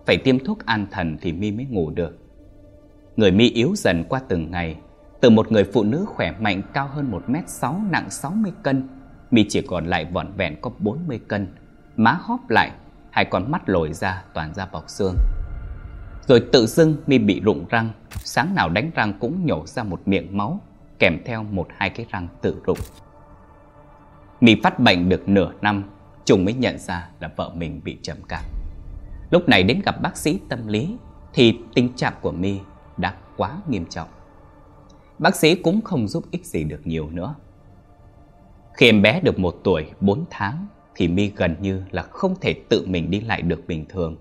Phải 0.07 0.17
tiêm 0.17 0.39
thuốc 0.39 0.67
an 0.67 0.87
thần 0.91 1.17
thì 1.21 1.33
mi 1.33 1.51
mới 1.51 1.67
ngủ 1.71 1.91
được. 1.91 2.19
Người 3.17 3.31
mi 3.31 3.51
yếu 3.51 3.73
dần 3.77 4.05
qua 4.09 4.21
từng 4.29 4.51
ngày. 4.51 4.77
Từ 5.21 5.31
một 5.31 5.53
người 5.53 5.65
phụ 5.65 5.85
nữ 5.85 6.05
khỏe 6.09 6.33
mạnh 6.41 6.63
cao 6.73 6.89
hơn 6.89 7.21
1m6 7.27 7.91
nặng 7.91 8.11
60 8.11 8.53
cân, 8.63 8.89
mi 9.31 9.47
chỉ 9.49 9.61
còn 9.69 9.87
lại 9.87 10.05
vỏn 10.05 10.33
vẹn 10.37 10.61
có 10.61 10.71
40 10.79 11.21
cân. 11.29 11.55
Má 11.97 12.19
hóp 12.21 12.51
lại, 12.51 12.71
hai 13.11 13.25
con 13.25 13.51
mắt 13.51 13.69
lồi 13.69 13.93
ra 13.93 14.25
toàn 14.35 14.55
ra 14.55 14.67
bọc 14.73 14.91
xương. 14.91 15.15
Rồi 16.29 16.41
tự 16.53 16.67
dưng 16.67 16.97
mi 17.07 17.19
bị 17.19 17.41
rụng 17.41 17.65
răng 17.69 17.91
Sáng 18.11 18.55
nào 18.55 18.69
đánh 18.69 18.91
răng 18.95 19.13
cũng 19.21 19.47
nhổ 19.47 19.67
ra 19.67 19.83
một 19.83 20.01
miệng 20.07 20.37
máu 20.37 20.61
Kèm 20.99 21.19
theo 21.25 21.43
một 21.43 21.69
hai 21.77 21.91
cái 21.91 22.07
răng 22.11 22.29
tự 22.41 22.63
rụng 22.67 22.79
Mi 24.41 24.57
phát 24.63 24.81
bệnh 24.81 25.09
được 25.09 25.29
nửa 25.29 25.53
năm 25.61 25.85
Trùng 26.25 26.45
mới 26.45 26.55
nhận 26.55 26.79
ra 26.79 27.09
là 27.21 27.31
vợ 27.37 27.51
mình 27.55 27.81
bị 27.85 27.99
trầm 28.03 28.17
cảm 28.29 28.45
Lúc 29.31 29.49
này 29.49 29.63
đến 29.63 29.81
gặp 29.85 30.03
bác 30.03 30.17
sĩ 30.17 30.41
tâm 30.49 30.67
lý 30.67 30.97
Thì 31.35 31.59
tình 31.75 31.93
trạng 31.97 32.13
của 32.21 32.33
Mi 32.33 32.61
đã 32.97 33.15
quá 33.37 33.51
nghiêm 33.69 33.87
trọng 33.87 34.09
Bác 35.19 35.37
sĩ 35.37 35.55
cũng 35.55 35.81
không 35.81 36.09
giúp 36.09 36.25
ích 36.31 36.47
gì 36.47 36.65
được 36.65 36.81
nhiều 36.85 37.11
nữa 37.11 37.35
Khi 38.75 38.89
em 38.89 39.03
bé 39.03 39.21
được 39.21 39.39
một 39.39 39.61
tuổi, 39.65 39.85
bốn 40.01 40.25
tháng, 40.31 40.67
Thì 40.95 41.09
Mi 41.09 41.33
gần 41.37 41.57
như 41.61 41.83
là 41.91 42.03
không 42.03 42.35
thể 42.41 42.55
tự 42.69 42.87
mình 42.87 43.11
đi 43.11 43.21
lại 43.21 43.43
được 43.43 43.67
bình 43.67 43.85
thường 43.89 44.17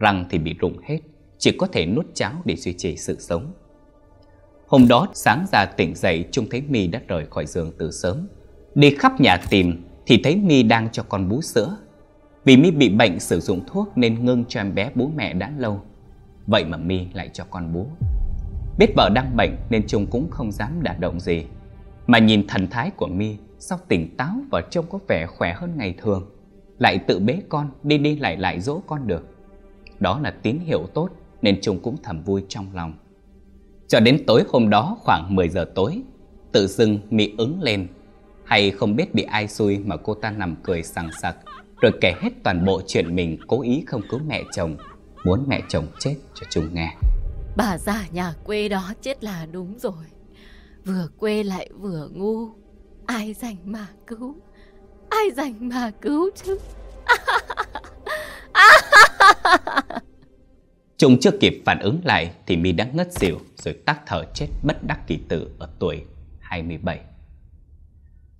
Răng 0.00 0.24
thì 0.30 0.38
bị 0.38 0.54
rụng 0.58 0.78
hết, 0.82 0.98
chỉ 1.38 1.52
có 1.58 1.66
thể 1.66 1.86
nuốt 1.86 2.06
cháo 2.14 2.32
để 2.44 2.56
duy 2.56 2.72
trì 2.72 2.96
sự 2.96 3.16
sống. 3.18 3.52
Hôm 4.66 4.88
đó, 4.88 5.08
sáng 5.14 5.46
ra 5.52 5.64
tỉnh 5.64 5.94
dậy, 5.94 6.24
trông 6.30 6.48
thấy 6.50 6.62
Mi 6.68 6.86
đã 6.86 7.00
rời 7.08 7.26
khỏi 7.30 7.46
giường 7.46 7.72
từ 7.78 7.90
sớm. 7.90 8.28
Đi 8.74 8.96
khắp 8.98 9.20
nhà 9.20 9.36
tìm, 9.50 9.84
thì 10.06 10.20
thấy 10.24 10.36
Mi 10.36 10.62
đang 10.62 10.88
cho 10.92 11.02
con 11.02 11.28
bú 11.28 11.42
sữa. 11.42 11.76
Vì 12.44 12.56
Mi 12.56 12.70
bị 12.70 12.88
bệnh 12.88 13.20
sử 13.20 13.40
dụng 13.40 13.60
thuốc 13.66 13.88
nên 13.96 14.24
ngưng 14.24 14.44
cho 14.48 14.60
em 14.60 14.74
bé 14.74 14.90
bú 14.94 15.10
mẹ 15.16 15.34
đã 15.34 15.52
lâu. 15.58 15.80
Vậy 16.46 16.64
mà 16.64 16.76
Mi 16.76 17.06
lại 17.12 17.30
cho 17.32 17.44
con 17.50 17.72
bú. 17.72 17.86
Biết 18.80 18.92
vợ 18.96 19.08
đang 19.14 19.36
bệnh 19.36 19.56
nên 19.70 19.86
Trung 19.86 20.06
cũng 20.06 20.30
không 20.30 20.52
dám 20.52 20.82
đả 20.82 20.96
động 21.00 21.20
gì. 21.20 21.44
Mà 22.06 22.18
nhìn 22.18 22.46
thần 22.46 22.66
thái 22.70 22.90
của 22.90 23.06
Mi 23.06 23.36
sao 23.58 23.78
tỉnh 23.88 24.16
táo 24.16 24.34
và 24.50 24.60
trông 24.70 24.86
có 24.90 24.98
vẻ 25.08 25.26
khỏe 25.26 25.54
hơn 25.56 25.72
ngày 25.76 25.94
thường. 25.98 26.30
Lại 26.78 26.98
tự 26.98 27.18
bế 27.18 27.42
con 27.48 27.70
đi 27.82 27.98
đi 27.98 28.16
lại 28.16 28.36
lại 28.36 28.60
dỗ 28.60 28.80
con 28.86 29.06
được. 29.06 29.36
Đó 29.98 30.20
là 30.22 30.34
tín 30.42 30.58
hiệu 30.58 30.86
tốt 30.94 31.08
nên 31.42 31.60
Trung 31.60 31.78
cũng 31.82 31.96
thầm 32.02 32.22
vui 32.22 32.44
trong 32.48 32.66
lòng. 32.74 32.94
Cho 33.88 34.00
đến 34.00 34.24
tối 34.26 34.44
hôm 34.48 34.70
đó 34.70 34.96
khoảng 35.00 35.36
10 35.36 35.48
giờ 35.48 35.64
tối, 35.74 36.02
tự 36.52 36.66
dưng 36.66 36.98
mi 37.10 37.34
ứng 37.38 37.62
lên. 37.62 37.88
Hay 38.44 38.70
không 38.70 38.96
biết 38.96 39.14
bị 39.14 39.22
ai 39.22 39.48
xui 39.48 39.78
mà 39.78 39.96
cô 39.96 40.14
ta 40.14 40.30
nằm 40.30 40.56
cười 40.62 40.82
sằng 40.82 41.10
sặc, 41.22 41.36
rồi 41.80 41.92
kể 42.00 42.12
hết 42.20 42.30
toàn 42.44 42.64
bộ 42.64 42.80
chuyện 42.86 43.16
mình 43.16 43.38
cố 43.46 43.62
ý 43.62 43.84
không 43.86 44.02
cứu 44.10 44.20
mẹ 44.28 44.42
chồng, 44.52 44.76
muốn 45.24 45.44
mẹ 45.48 45.60
chồng 45.68 45.86
chết 45.98 46.16
cho 46.34 46.46
Trung 46.50 46.68
nghe. 46.72 46.92
Bà 47.56 47.78
già 47.78 48.06
nhà 48.12 48.34
quê 48.44 48.68
đó 48.68 48.92
chết 49.02 49.24
là 49.24 49.46
đúng 49.52 49.78
rồi. 49.78 50.04
Vừa 50.84 51.08
quê 51.18 51.42
lại 51.42 51.70
vừa 51.78 52.08
ngu. 52.12 52.48
Ai 53.06 53.34
dành 53.34 53.56
mà 53.64 53.86
cứu? 54.06 54.36
Ai 55.08 55.30
dành 55.36 55.68
mà 55.68 55.90
cứu 56.00 56.30
chứ? 56.44 56.58
Trung 60.98 61.16
chưa 61.20 61.30
kịp 61.40 61.62
phản 61.66 61.80
ứng 61.80 62.00
lại 62.04 62.34
thì 62.46 62.56
mi 62.56 62.72
đã 62.72 62.86
ngất 62.92 63.12
xỉu 63.12 63.38
rồi 63.56 63.74
tắc 63.86 64.00
thở 64.06 64.24
chết 64.34 64.46
bất 64.62 64.84
đắc 64.84 65.00
kỳ 65.06 65.16
tử 65.28 65.50
ở 65.58 65.68
tuổi 65.78 66.04
27. 66.40 67.00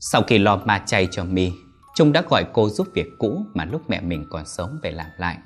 Sau 0.00 0.22
khi 0.22 0.38
lo 0.38 0.56
ma 0.56 0.82
chay 0.86 1.08
cho 1.10 1.24
mi, 1.24 1.50
Trung 1.94 2.12
đã 2.12 2.22
gọi 2.30 2.44
cô 2.52 2.68
giúp 2.68 2.86
việc 2.94 3.06
cũ 3.18 3.42
mà 3.54 3.64
lúc 3.64 3.90
mẹ 3.90 4.00
mình 4.00 4.26
còn 4.30 4.46
sống 4.46 4.78
về 4.82 4.90
làm 4.90 5.06
lại. 5.18 5.38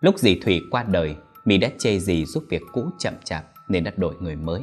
Lúc 0.00 0.18
dì 0.18 0.40
Thủy 0.40 0.60
qua 0.70 0.82
đời, 0.82 1.16
mi 1.48 1.58
đã 1.58 1.68
chê 1.78 1.98
gì 1.98 2.24
giúp 2.24 2.44
việc 2.48 2.62
cũ 2.72 2.90
chậm 2.98 3.14
chạp 3.24 3.44
nên 3.68 3.84
đã 3.84 3.92
đổi 3.96 4.14
người 4.20 4.36
mới. 4.36 4.62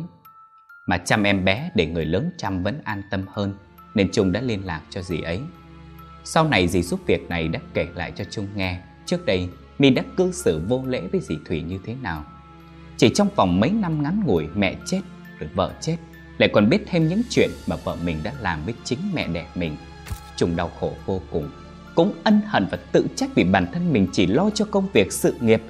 Mà 0.88 0.98
chăm 0.98 1.24
em 1.24 1.46
bé 1.46 1.72
để 1.76 1.86
người 1.86 2.06
lớn 2.06 2.32
chăm 2.38 2.64
vẫn 2.64 2.82
an 2.84 3.02
tâm 3.12 3.26
hơn 3.28 3.54
nên 3.96 4.12
Trung 4.12 4.32
đã 4.32 4.42
liên 4.42 4.66
lạc 4.66 4.82
cho 4.90 5.02
dì 5.02 5.22
ấy. 5.22 5.42
Sau 6.24 6.48
này 6.48 6.68
dì 6.68 6.82
giúp 6.82 7.00
việc 7.08 7.30
này 7.30 7.48
đã 7.48 7.60
kể 7.74 7.88
lại 7.96 8.12
cho 8.16 8.24
Trung 8.24 8.48
nghe 8.56 8.82
trước 9.06 9.26
đây 9.26 9.50
mi 9.80 9.90
đã 9.90 10.04
cư 10.18 10.32
xử 10.32 10.62
vô 10.68 10.84
lễ 10.88 11.02
với 11.12 11.22
dì 11.22 11.36
Thủy 11.46 11.62
như 11.62 11.80
thế 11.86 11.96
nào. 12.02 12.26
Chỉ 12.98 13.10
trong 13.10 13.30
vòng 13.36 13.60
mấy 13.60 13.70
năm 13.70 14.04
ngắn 14.04 14.24
ngủi 14.26 14.48
mẹ 14.56 14.76
chết 14.86 15.02
rồi 15.40 15.50
vợ 15.56 15.74
chết 15.82 15.98
lại 16.38 16.50
còn 16.54 16.70
biết 16.70 16.82
thêm 16.88 17.08
những 17.08 17.22
chuyện 17.30 17.50
mà 17.68 17.76
vợ 17.76 17.98
mình 18.04 18.20
đã 18.24 18.34
làm 18.42 18.66
với 18.66 18.74
chính 18.84 19.00
mẹ 19.14 19.28
đẻ 19.28 19.48
mình. 19.56 19.78
Trung 20.36 20.56
đau 20.56 20.72
khổ 20.80 20.94
vô 21.06 21.22
cùng, 21.32 21.50
cũng 21.96 22.14
ân 22.24 22.42
hận 22.46 22.68
và 22.72 22.78
tự 22.92 23.08
trách 23.16 23.30
vì 23.36 23.44
bản 23.44 23.68
thân 23.74 23.94
mình 23.94 24.08
chỉ 24.12 24.26
lo 24.26 24.50
cho 24.50 24.66
công 24.66 24.88
việc 24.94 25.14
sự 25.14 25.36
nghiệp, 25.40 25.62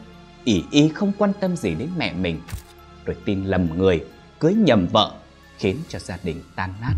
ỷ 0.45 0.63
y 0.71 0.89
không 0.89 1.11
quan 1.17 1.31
tâm 1.39 1.55
gì 1.55 1.75
đến 1.75 1.89
mẹ 1.97 2.13
mình. 2.13 2.41
Rồi 3.05 3.15
tin 3.25 3.45
lầm 3.45 3.77
người, 3.77 4.03
cưới 4.39 4.53
nhầm 4.53 4.87
vợ, 4.87 5.11
khiến 5.57 5.77
cho 5.89 5.99
gia 5.99 6.17
đình 6.23 6.41
tan 6.55 6.73
nát. 6.81 6.93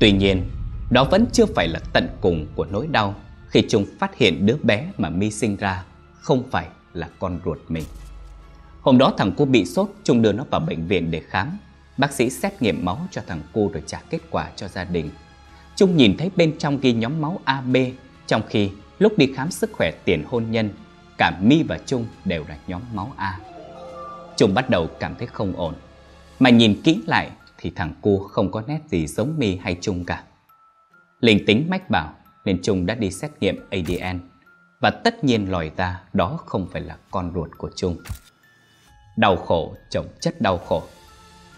Tuy 0.00 0.12
nhiên, 0.12 0.50
đó 0.90 1.04
vẫn 1.10 1.26
chưa 1.32 1.46
phải 1.46 1.68
là 1.68 1.80
tận 1.92 2.08
cùng 2.20 2.46
của 2.54 2.64
nỗi 2.64 2.86
đau 2.86 3.14
khi 3.48 3.62
chúng 3.68 3.86
phát 3.98 4.16
hiện 4.16 4.46
đứa 4.46 4.56
bé 4.62 4.92
mà 4.98 5.10
mi 5.10 5.30
sinh 5.30 5.56
ra 5.56 5.84
không 6.20 6.50
phải 6.50 6.68
là 6.92 7.08
con 7.18 7.40
ruột 7.44 7.58
mình. 7.68 7.84
Hôm 8.80 8.98
đó 8.98 9.14
thằng 9.18 9.32
cu 9.32 9.44
bị 9.44 9.64
sốt, 9.64 9.90
chúng 10.04 10.22
đưa 10.22 10.32
nó 10.32 10.44
vào 10.50 10.60
bệnh 10.60 10.86
viện 10.86 11.10
để 11.10 11.22
khám. 11.28 11.58
Bác 11.96 12.12
sĩ 12.12 12.30
xét 12.30 12.62
nghiệm 12.62 12.84
máu 12.84 13.06
cho 13.10 13.22
thằng 13.26 13.40
cu 13.52 13.70
rồi 13.72 13.82
trả 13.86 14.00
kết 14.10 14.18
quả 14.30 14.50
cho 14.56 14.68
gia 14.68 14.84
đình. 14.84 15.10
Trung 15.76 15.96
nhìn 15.96 16.16
thấy 16.16 16.30
bên 16.36 16.58
trong 16.58 16.80
ghi 16.80 16.92
nhóm 16.92 17.20
máu 17.20 17.40
AB, 17.44 17.76
trong 18.26 18.42
khi 18.48 18.70
lúc 18.98 19.18
đi 19.18 19.32
khám 19.36 19.50
sức 19.50 19.70
khỏe 19.72 19.90
tiền 20.04 20.24
hôn 20.26 20.50
nhân, 20.50 20.70
cả 21.18 21.38
Mi 21.40 21.62
và 21.62 21.78
Trung 21.86 22.06
đều 22.24 22.44
là 22.48 22.56
nhóm 22.66 22.82
máu 22.94 23.12
A. 23.16 23.38
Trung 24.36 24.54
bắt 24.54 24.70
đầu 24.70 24.88
cảm 25.00 25.14
thấy 25.18 25.26
không 25.26 25.56
ổn. 25.56 25.74
Mà 26.38 26.50
nhìn 26.50 26.80
kỹ 26.84 27.02
lại 27.06 27.30
thì 27.58 27.72
thằng 27.76 27.94
cu 28.00 28.18
không 28.18 28.50
có 28.50 28.62
nét 28.66 28.80
gì 28.88 29.06
giống 29.06 29.34
Mi 29.38 29.56
hay 29.56 29.76
Trung 29.80 30.04
cả. 30.04 30.22
Linh 31.20 31.46
tính 31.46 31.66
mách 31.70 31.90
bảo 31.90 32.14
nên 32.44 32.62
Trung 32.62 32.86
đã 32.86 32.94
đi 32.94 33.10
xét 33.10 33.30
nghiệm 33.40 33.68
ADN 33.70 34.20
và 34.80 34.90
tất 34.90 35.24
nhiên 35.24 35.50
lòi 35.50 35.70
ra 35.76 36.00
đó 36.12 36.38
không 36.46 36.68
phải 36.72 36.82
là 36.82 36.96
con 37.10 37.32
ruột 37.34 37.50
của 37.58 37.70
Trung. 37.76 37.96
Đau 39.16 39.36
khổ 39.36 39.74
chồng 39.90 40.06
chất 40.20 40.40
đau 40.40 40.58
khổ. 40.58 40.82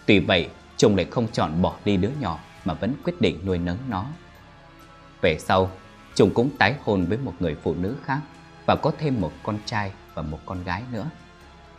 Tuy 0.07 0.19
vậy, 0.19 0.49
Trung 0.77 0.97
lại 0.97 1.07
không 1.11 1.29
chọn 1.33 1.63
bỏ 1.63 1.77
đi 1.85 1.97
đứa 1.97 2.11
nhỏ 2.21 2.39
mà 2.65 2.75
vẫn 2.75 2.95
quyết 3.05 3.21
định 3.21 3.41
nuôi 3.47 3.59
nấng 3.59 3.79
nó. 3.89 4.07
Về 5.21 5.39
sau, 5.39 5.71
Trung 6.15 6.31
cũng 6.35 6.51
tái 6.59 6.75
hôn 6.85 7.05
với 7.05 7.19
một 7.19 7.33
người 7.41 7.57
phụ 7.63 7.75
nữ 7.75 7.97
khác 8.05 8.21
và 8.69 8.77
có 8.77 8.93
thêm 8.99 9.21
một 9.21 9.33
con 9.43 9.59
trai 9.65 9.93
và 10.15 10.23
một 10.23 10.39
con 10.47 10.65
gái 10.65 10.83
nữa. 10.93 11.11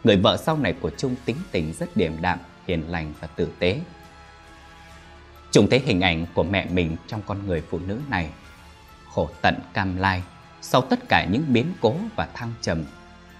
Người 0.03 0.17
vợ 0.17 0.37
sau 0.37 0.57
này 0.57 0.73
của 0.81 0.89
Trung 0.97 1.15
tính 1.25 1.37
tình 1.51 1.73
rất 1.73 1.97
điềm 1.97 2.21
đạm, 2.21 2.39
hiền 2.67 2.91
lành 2.91 3.13
và 3.19 3.27
tử 3.27 3.51
tế. 3.59 3.81
Trung 5.51 5.67
thấy 5.69 5.79
hình 5.79 6.01
ảnh 6.01 6.25
của 6.33 6.43
mẹ 6.43 6.65
mình 6.65 6.97
trong 7.07 7.21
con 7.25 7.47
người 7.47 7.63
phụ 7.69 7.79
nữ 7.79 7.99
này. 8.09 8.29
Khổ 9.09 9.29
tận 9.41 9.55
cam 9.73 9.97
lai, 9.97 10.23
sau 10.61 10.81
tất 10.81 10.99
cả 11.09 11.25
những 11.31 11.43
biến 11.47 11.73
cố 11.81 11.95
và 12.15 12.27
thăng 12.33 12.53
trầm, 12.61 12.85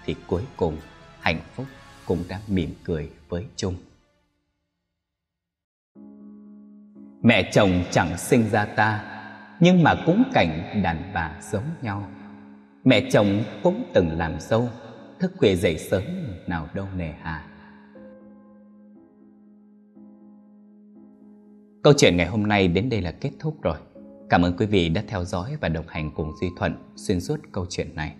thì 0.04 0.14
cuối 0.26 0.42
cùng 0.56 0.76
hạnh 1.20 1.40
phúc 1.54 1.66
cũng 2.06 2.24
đã 2.28 2.40
mỉm 2.46 2.74
cười 2.84 3.10
với 3.28 3.46
Trung. 3.56 3.74
Mẹ 7.22 7.50
chồng 7.52 7.84
chẳng 7.90 8.18
sinh 8.18 8.50
ra 8.50 8.64
ta, 8.64 9.04
nhưng 9.60 9.82
mà 9.82 9.94
cũng 10.06 10.22
cảnh 10.34 10.82
đàn 10.82 11.10
bà 11.14 11.30
giống 11.50 11.64
nhau. 11.82 12.08
Mẹ 12.84 13.10
chồng 13.10 13.42
cũng 13.62 13.84
từng 13.94 14.18
làm 14.18 14.40
dâu, 14.40 14.68
thức 15.18 15.32
khuya 15.36 15.54
dậy 15.54 15.78
sớm 15.78 16.02
nào 16.46 16.68
đâu 16.74 16.86
nề 16.96 17.12
hà. 17.20 17.46
Câu 21.82 21.92
chuyện 21.96 22.16
ngày 22.16 22.26
hôm 22.26 22.42
nay 22.42 22.68
đến 22.68 22.88
đây 22.88 23.00
là 23.00 23.12
kết 23.12 23.30
thúc 23.38 23.62
rồi. 23.62 23.76
Cảm 24.28 24.42
ơn 24.42 24.56
quý 24.56 24.66
vị 24.66 24.88
đã 24.88 25.04
theo 25.08 25.24
dõi 25.24 25.56
và 25.60 25.68
đồng 25.68 25.84
hành 25.88 26.10
cùng 26.14 26.32
Duy 26.40 26.48
Thuận 26.58 26.74
xuyên 26.96 27.20
suốt 27.20 27.40
câu 27.52 27.66
chuyện 27.70 27.94
này. 27.94 28.16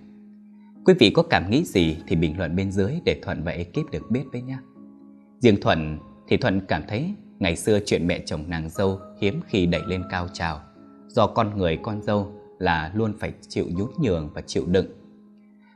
Quý 0.85 0.95
vị 0.99 1.11
có 1.11 1.23
cảm 1.23 1.51
nghĩ 1.51 1.65
gì 1.65 1.97
thì 2.07 2.17
bình 2.17 2.39
luận 2.39 2.57
bên 2.57 2.73
dưới 2.73 2.93
để 3.05 3.21
Thuận 3.23 3.43
và 3.43 3.53
ekip 3.53 3.91
được 3.93 4.11
biết 4.11 4.25
với 4.33 4.43
nhé. 4.43 4.59
Riêng 5.39 5.61
Thuận 5.61 5.99
thì 6.29 6.37
Thuận 6.37 6.61
cảm 6.69 6.83
thấy 6.89 7.15
ngày 7.39 7.57
xưa 7.57 7.81
chuyện 7.87 8.07
mẹ 8.07 8.23
chồng 8.27 8.45
nàng 8.49 8.71
dâu 8.71 8.99
hiếm 9.21 9.41
khi 9.47 9.67
đẩy 9.67 9.83
lên 9.87 10.03
cao 10.11 10.29
trào 10.33 10.61
do 11.09 11.27
con 11.27 11.59
người 11.59 11.79
con 11.83 12.03
dâu 12.03 12.40
là 12.61 12.93
luôn 12.95 13.13
phải 13.19 13.33
chịu 13.49 13.67
nhún 13.77 13.89
nhường 14.03 14.31
và 14.35 14.41
chịu 14.41 14.65
đựng. 14.67 14.87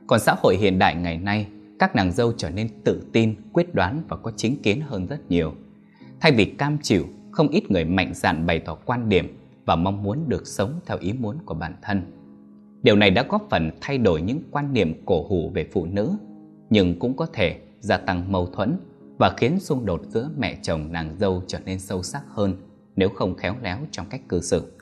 Còn 0.07 0.19
xã 0.19 0.35
hội 0.43 0.57
hiện 0.57 0.79
đại 0.79 0.95
ngày 0.95 1.17
nay, 1.17 1.47
các 1.79 1.95
nàng 1.95 2.11
dâu 2.11 2.33
trở 2.37 2.49
nên 2.49 2.69
tự 2.83 3.03
tin, 3.13 3.35
quyết 3.53 3.75
đoán 3.75 4.03
và 4.07 4.17
có 4.17 4.31
chính 4.35 4.61
kiến 4.61 4.81
hơn 4.81 5.07
rất 5.07 5.31
nhiều. 5.31 5.53
Thay 6.19 6.31
vì 6.31 6.45
cam 6.45 6.77
chịu, 6.81 7.05
không 7.31 7.47
ít 7.47 7.71
người 7.71 7.85
mạnh 7.85 8.13
dạn 8.13 8.45
bày 8.45 8.59
tỏ 8.59 8.75
quan 8.85 9.09
điểm 9.09 9.37
và 9.65 9.75
mong 9.75 10.03
muốn 10.03 10.29
được 10.29 10.47
sống 10.47 10.79
theo 10.85 10.97
ý 10.97 11.13
muốn 11.13 11.37
của 11.45 11.53
bản 11.53 11.75
thân. 11.81 12.01
Điều 12.83 12.95
này 12.95 13.11
đã 13.11 13.25
góp 13.29 13.47
phần 13.49 13.71
thay 13.81 13.97
đổi 13.97 14.21
những 14.21 14.39
quan 14.51 14.73
niệm 14.73 15.05
cổ 15.05 15.27
hủ 15.27 15.51
về 15.53 15.69
phụ 15.73 15.85
nữ, 15.85 16.11
nhưng 16.69 16.99
cũng 16.99 17.17
có 17.17 17.25
thể 17.33 17.59
gia 17.79 17.97
tăng 17.97 18.31
mâu 18.31 18.45
thuẫn 18.45 18.77
và 19.17 19.33
khiến 19.37 19.59
xung 19.59 19.85
đột 19.85 20.01
giữa 20.07 20.29
mẹ 20.37 20.57
chồng 20.61 20.91
nàng 20.91 21.15
dâu 21.19 21.43
trở 21.47 21.59
nên 21.65 21.79
sâu 21.79 22.03
sắc 22.03 22.23
hơn 22.29 22.55
nếu 22.95 23.09
không 23.09 23.35
khéo 23.35 23.55
léo 23.61 23.77
trong 23.91 24.05
cách 24.09 24.21
cư 24.29 24.41
xử. 24.41 24.74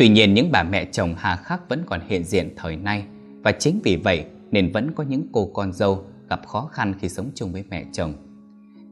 Tuy 0.00 0.08
nhiên 0.08 0.34
những 0.34 0.52
bà 0.52 0.62
mẹ 0.62 0.84
chồng 0.84 1.14
hà 1.18 1.36
khắc 1.36 1.68
vẫn 1.68 1.82
còn 1.86 2.00
hiện 2.08 2.24
diện 2.24 2.54
thời 2.56 2.76
nay 2.76 3.04
và 3.44 3.52
chính 3.52 3.80
vì 3.84 3.96
vậy 3.96 4.24
nên 4.50 4.72
vẫn 4.72 4.92
có 4.94 5.04
những 5.04 5.26
cô 5.32 5.50
con 5.54 5.72
dâu 5.72 6.04
gặp 6.28 6.46
khó 6.46 6.68
khăn 6.72 6.94
khi 7.00 7.08
sống 7.08 7.30
chung 7.34 7.52
với 7.52 7.64
mẹ 7.70 7.84
chồng. 7.92 8.12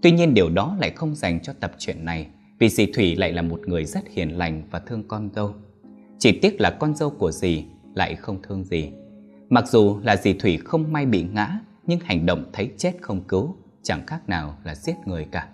Tuy 0.03 0.11
nhiên 0.11 0.35
điều 0.35 0.51
đó 0.51 0.77
lại 0.81 0.91
không 0.91 1.15
dành 1.15 1.41
cho 1.41 1.53
tập 1.61 1.73
truyện 1.79 2.05
này 2.05 2.27
vì 2.59 2.69
dì 2.69 2.87
Thủy 2.87 3.17
lại 3.17 3.33
là 3.33 3.43
một 3.43 3.61
người 3.67 3.85
rất 3.85 4.05
hiền 4.13 4.39
lành 4.39 4.63
và 4.71 4.79
thương 4.79 5.09
con 5.09 5.31
dâu. 5.35 5.55
Chỉ 6.19 6.39
tiếc 6.43 6.61
là 6.61 6.71
con 6.71 6.95
dâu 6.95 7.11
của 7.11 7.33
dì 7.33 7.65
lại 7.95 8.15
không 8.15 8.43
thương 8.43 8.65
dì. 8.65 8.91
Mặc 9.49 9.69
dù 9.69 9.99
là 10.03 10.17
dì 10.17 10.33
Thủy 10.33 10.59
không 10.65 10.93
may 10.93 11.07
bị 11.07 11.23
ngã, 11.23 11.61
nhưng 11.87 12.01
hành 12.01 12.27
động 12.27 12.45
thấy 12.53 12.71
chết 12.77 12.93
không 13.01 13.21
cứu 13.29 13.57
chẳng 13.83 14.07
khác 14.07 14.29
nào 14.29 14.59
là 14.65 14.75
giết 14.75 14.95
người 15.07 15.27
cả. 15.31 15.49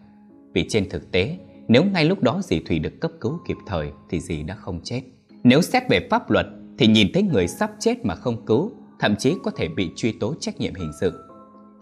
Vì 0.55 0.67
trên 0.69 0.89
thực 0.89 1.13
tế, 1.13 1.39
nếu 1.69 1.85
ngay 1.85 2.05
lúc 2.05 2.23
đó 2.23 2.41
dì 2.45 2.61
Thủy 2.61 2.79
được 2.79 3.01
cấp 3.01 3.11
cứu 3.21 3.39
kịp 3.49 3.57
thời 3.67 3.91
thì 4.11 4.21
dì 4.21 4.43
đã 4.43 4.55
không 4.55 4.81
chết. 4.85 5.03
Nếu 5.45 5.63
xét 5.63 5.83
về 5.89 6.09
pháp 6.11 6.31
luật 6.31 6.47
thì 6.79 6.87
nhìn 6.87 7.09
thấy 7.15 7.23
người 7.23 7.49
sắp 7.49 7.71
chết 7.79 8.05
mà 8.05 8.15
không 8.15 8.47
cứu, 8.47 8.73
thậm 8.99 9.17
chí 9.17 9.35
có 9.43 9.51
thể 9.51 9.69
bị 9.69 9.91
truy 9.97 10.13
tố 10.13 10.35
trách 10.41 10.61
nhiệm 10.61 10.75
hình 10.75 10.93
sự. 11.01 11.25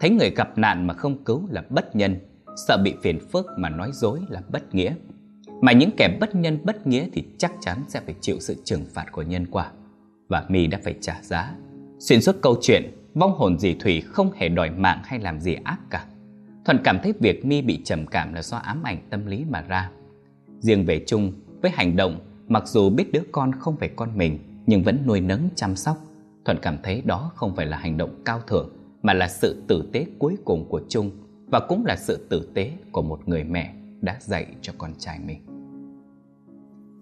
Thấy 0.00 0.10
người 0.10 0.30
gặp 0.30 0.58
nạn 0.58 0.86
mà 0.86 0.94
không 0.94 1.24
cứu 1.24 1.48
là 1.50 1.62
bất 1.70 1.96
nhân, 1.96 2.16
sợ 2.66 2.78
bị 2.84 2.94
phiền 3.02 3.18
phức 3.32 3.46
mà 3.58 3.68
nói 3.68 3.90
dối 3.92 4.20
là 4.28 4.42
bất 4.48 4.74
nghĩa. 4.74 4.94
Mà 5.60 5.72
những 5.72 5.90
kẻ 5.96 6.16
bất 6.20 6.34
nhân 6.34 6.58
bất 6.64 6.86
nghĩa 6.86 7.06
thì 7.12 7.24
chắc 7.38 7.52
chắn 7.60 7.78
sẽ 7.88 8.00
phải 8.04 8.14
chịu 8.20 8.36
sự 8.40 8.56
trừng 8.64 8.84
phạt 8.94 9.06
của 9.12 9.22
nhân 9.22 9.46
quả. 9.50 9.70
Và 10.28 10.46
My 10.48 10.66
đã 10.66 10.78
phải 10.84 10.94
trả 11.00 11.18
giá. 11.22 11.54
Xuyên 11.98 12.22
suốt 12.22 12.36
câu 12.42 12.56
chuyện, 12.60 12.82
vong 13.14 13.32
hồn 13.36 13.58
dì 13.58 13.74
Thủy 13.74 14.00
không 14.00 14.32
hề 14.32 14.48
đòi 14.48 14.70
mạng 14.70 15.00
hay 15.04 15.18
làm 15.18 15.40
gì 15.40 15.56
ác 15.64 15.80
cả. 15.90 16.06
Thuận 16.64 16.78
cảm 16.84 16.98
thấy 17.02 17.12
việc 17.20 17.44
My 17.44 17.62
bị 17.62 17.80
trầm 17.84 18.06
cảm 18.06 18.34
là 18.34 18.42
do 18.42 18.56
ám 18.56 18.82
ảnh 18.82 18.98
tâm 19.10 19.26
lý 19.26 19.44
mà 19.50 19.62
ra. 19.62 19.90
Riêng 20.58 20.84
về 20.84 21.04
chung, 21.06 21.32
với 21.62 21.70
hành 21.70 21.96
động, 21.96 22.18
mặc 22.52 22.68
dù 22.68 22.90
biết 22.90 23.12
đứa 23.12 23.22
con 23.32 23.52
không 23.52 23.76
phải 23.76 23.90
con 23.96 24.18
mình, 24.18 24.38
nhưng 24.66 24.82
vẫn 24.82 24.98
nuôi 25.06 25.20
nấng 25.20 25.48
chăm 25.54 25.76
sóc, 25.76 25.98
Thuận 26.44 26.58
cảm 26.62 26.78
thấy 26.82 27.02
đó 27.04 27.32
không 27.34 27.56
phải 27.56 27.66
là 27.66 27.76
hành 27.76 27.96
động 27.96 28.22
cao 28.24 28.40
thượng, 28.46 28.70
mà 29.02 29.12
là 29.12 29.28
sự 29.28 29.62
tử 29.68 29.90
tế 29.92 30.06
cuối 30.18 30.36
cùng 30.44 30.68
của 30.68 30.80
Trung 30.88 31.10
và 31.46 31.60
cũng 31.68 31.86
là 31.86 31.96
sự 31.96 32.26
tử 32.30 32.50
tế 32.54 32.72
của 32.92 33.02
một 33.02 33.28
người 33.28 33.44
mẹ 33.44 33.74
đã 34.00 34.16
dạy 34.20 34.46
cho 34.62 34.72
con 34.78 34.92
trai 34.98 35.18
mình. 35.18 35.40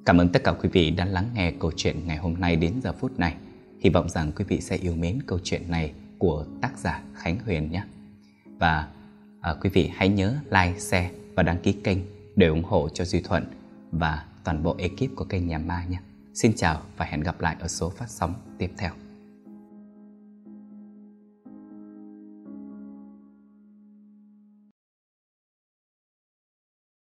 Cảm 0.07 0.19
ơn 0.19 0.29
tất 0.29 0.45
cả 0.45 0.53
quý 0.53 0.69
vị 0.73 0.91
đã 0.91 1.05
lắng 1.05 1.31
nghe 1.35 1.53
câu 1.53 1.73
chuyện 1.77 1.97
ngày 2.07 2.17
hôm 2.17 2.35
nay 2.41 2.57
đến 2.57 2.73
giờ 2.83 2.93
phút 2.93 3.19
này. 3.19 3.35
Hy 3.81 3.91
vọng 3.91 4.09
rằng 4.09 4.33
quý 4.33 4.45
vị 4.49 4.61
sẽ 4.61 4.77
yêu 4.77 4.95
mến 4.95 5.19
câu 5.27 5.39
chuyện 5.45 5.71
này 5.71 5.93
của 6.19 6.45
tác 6.61 6.79
giả 6.79 7.03
Khánh 7.15 7.39
Huyền 7.45 7.71
nhé. 7.71 7.83
Và 8.59 8.89
à, 9.41 9.55
quý 9.61 9.71
vị 9.71 9.91
hãy 9.95 10.09
nhớ 10.09 10.35
like, 10.45 10.79
share 10.79 11.11
và 11.35 11.43
đăng 11.43 11.59
ký 11.59 11.73
kênh 11.73 11.99
để 12.37 12.47
ủng 12.47 12.65
hộ 12.65 12.89
cho 12.89 13.05
Duy 13.05 13.21
Thuận 13.21 13.45
và 13.93 14.25
toàn 14.45 14.63
bộ 14.63 14.77
ekip 14.79 15.17
của 15.17 15.25
kênh 15.25 15.47
Nhà 15.47 15.59
Ma 15.59 15.85
nhé. 15.85 15.99
Xin 16.35 16.53
chào 16.57 16.83
và 16.97 17.05
hẹn 17.05 17.21
gặp 17.21 17.41
lại 17.41 17.57
ở 17.61 17.69
số 17.69 17.91
phát 17.91 18.11
sóng 18.11 18.35
tiếp 18.59 18.71
theo. 18.79 18.91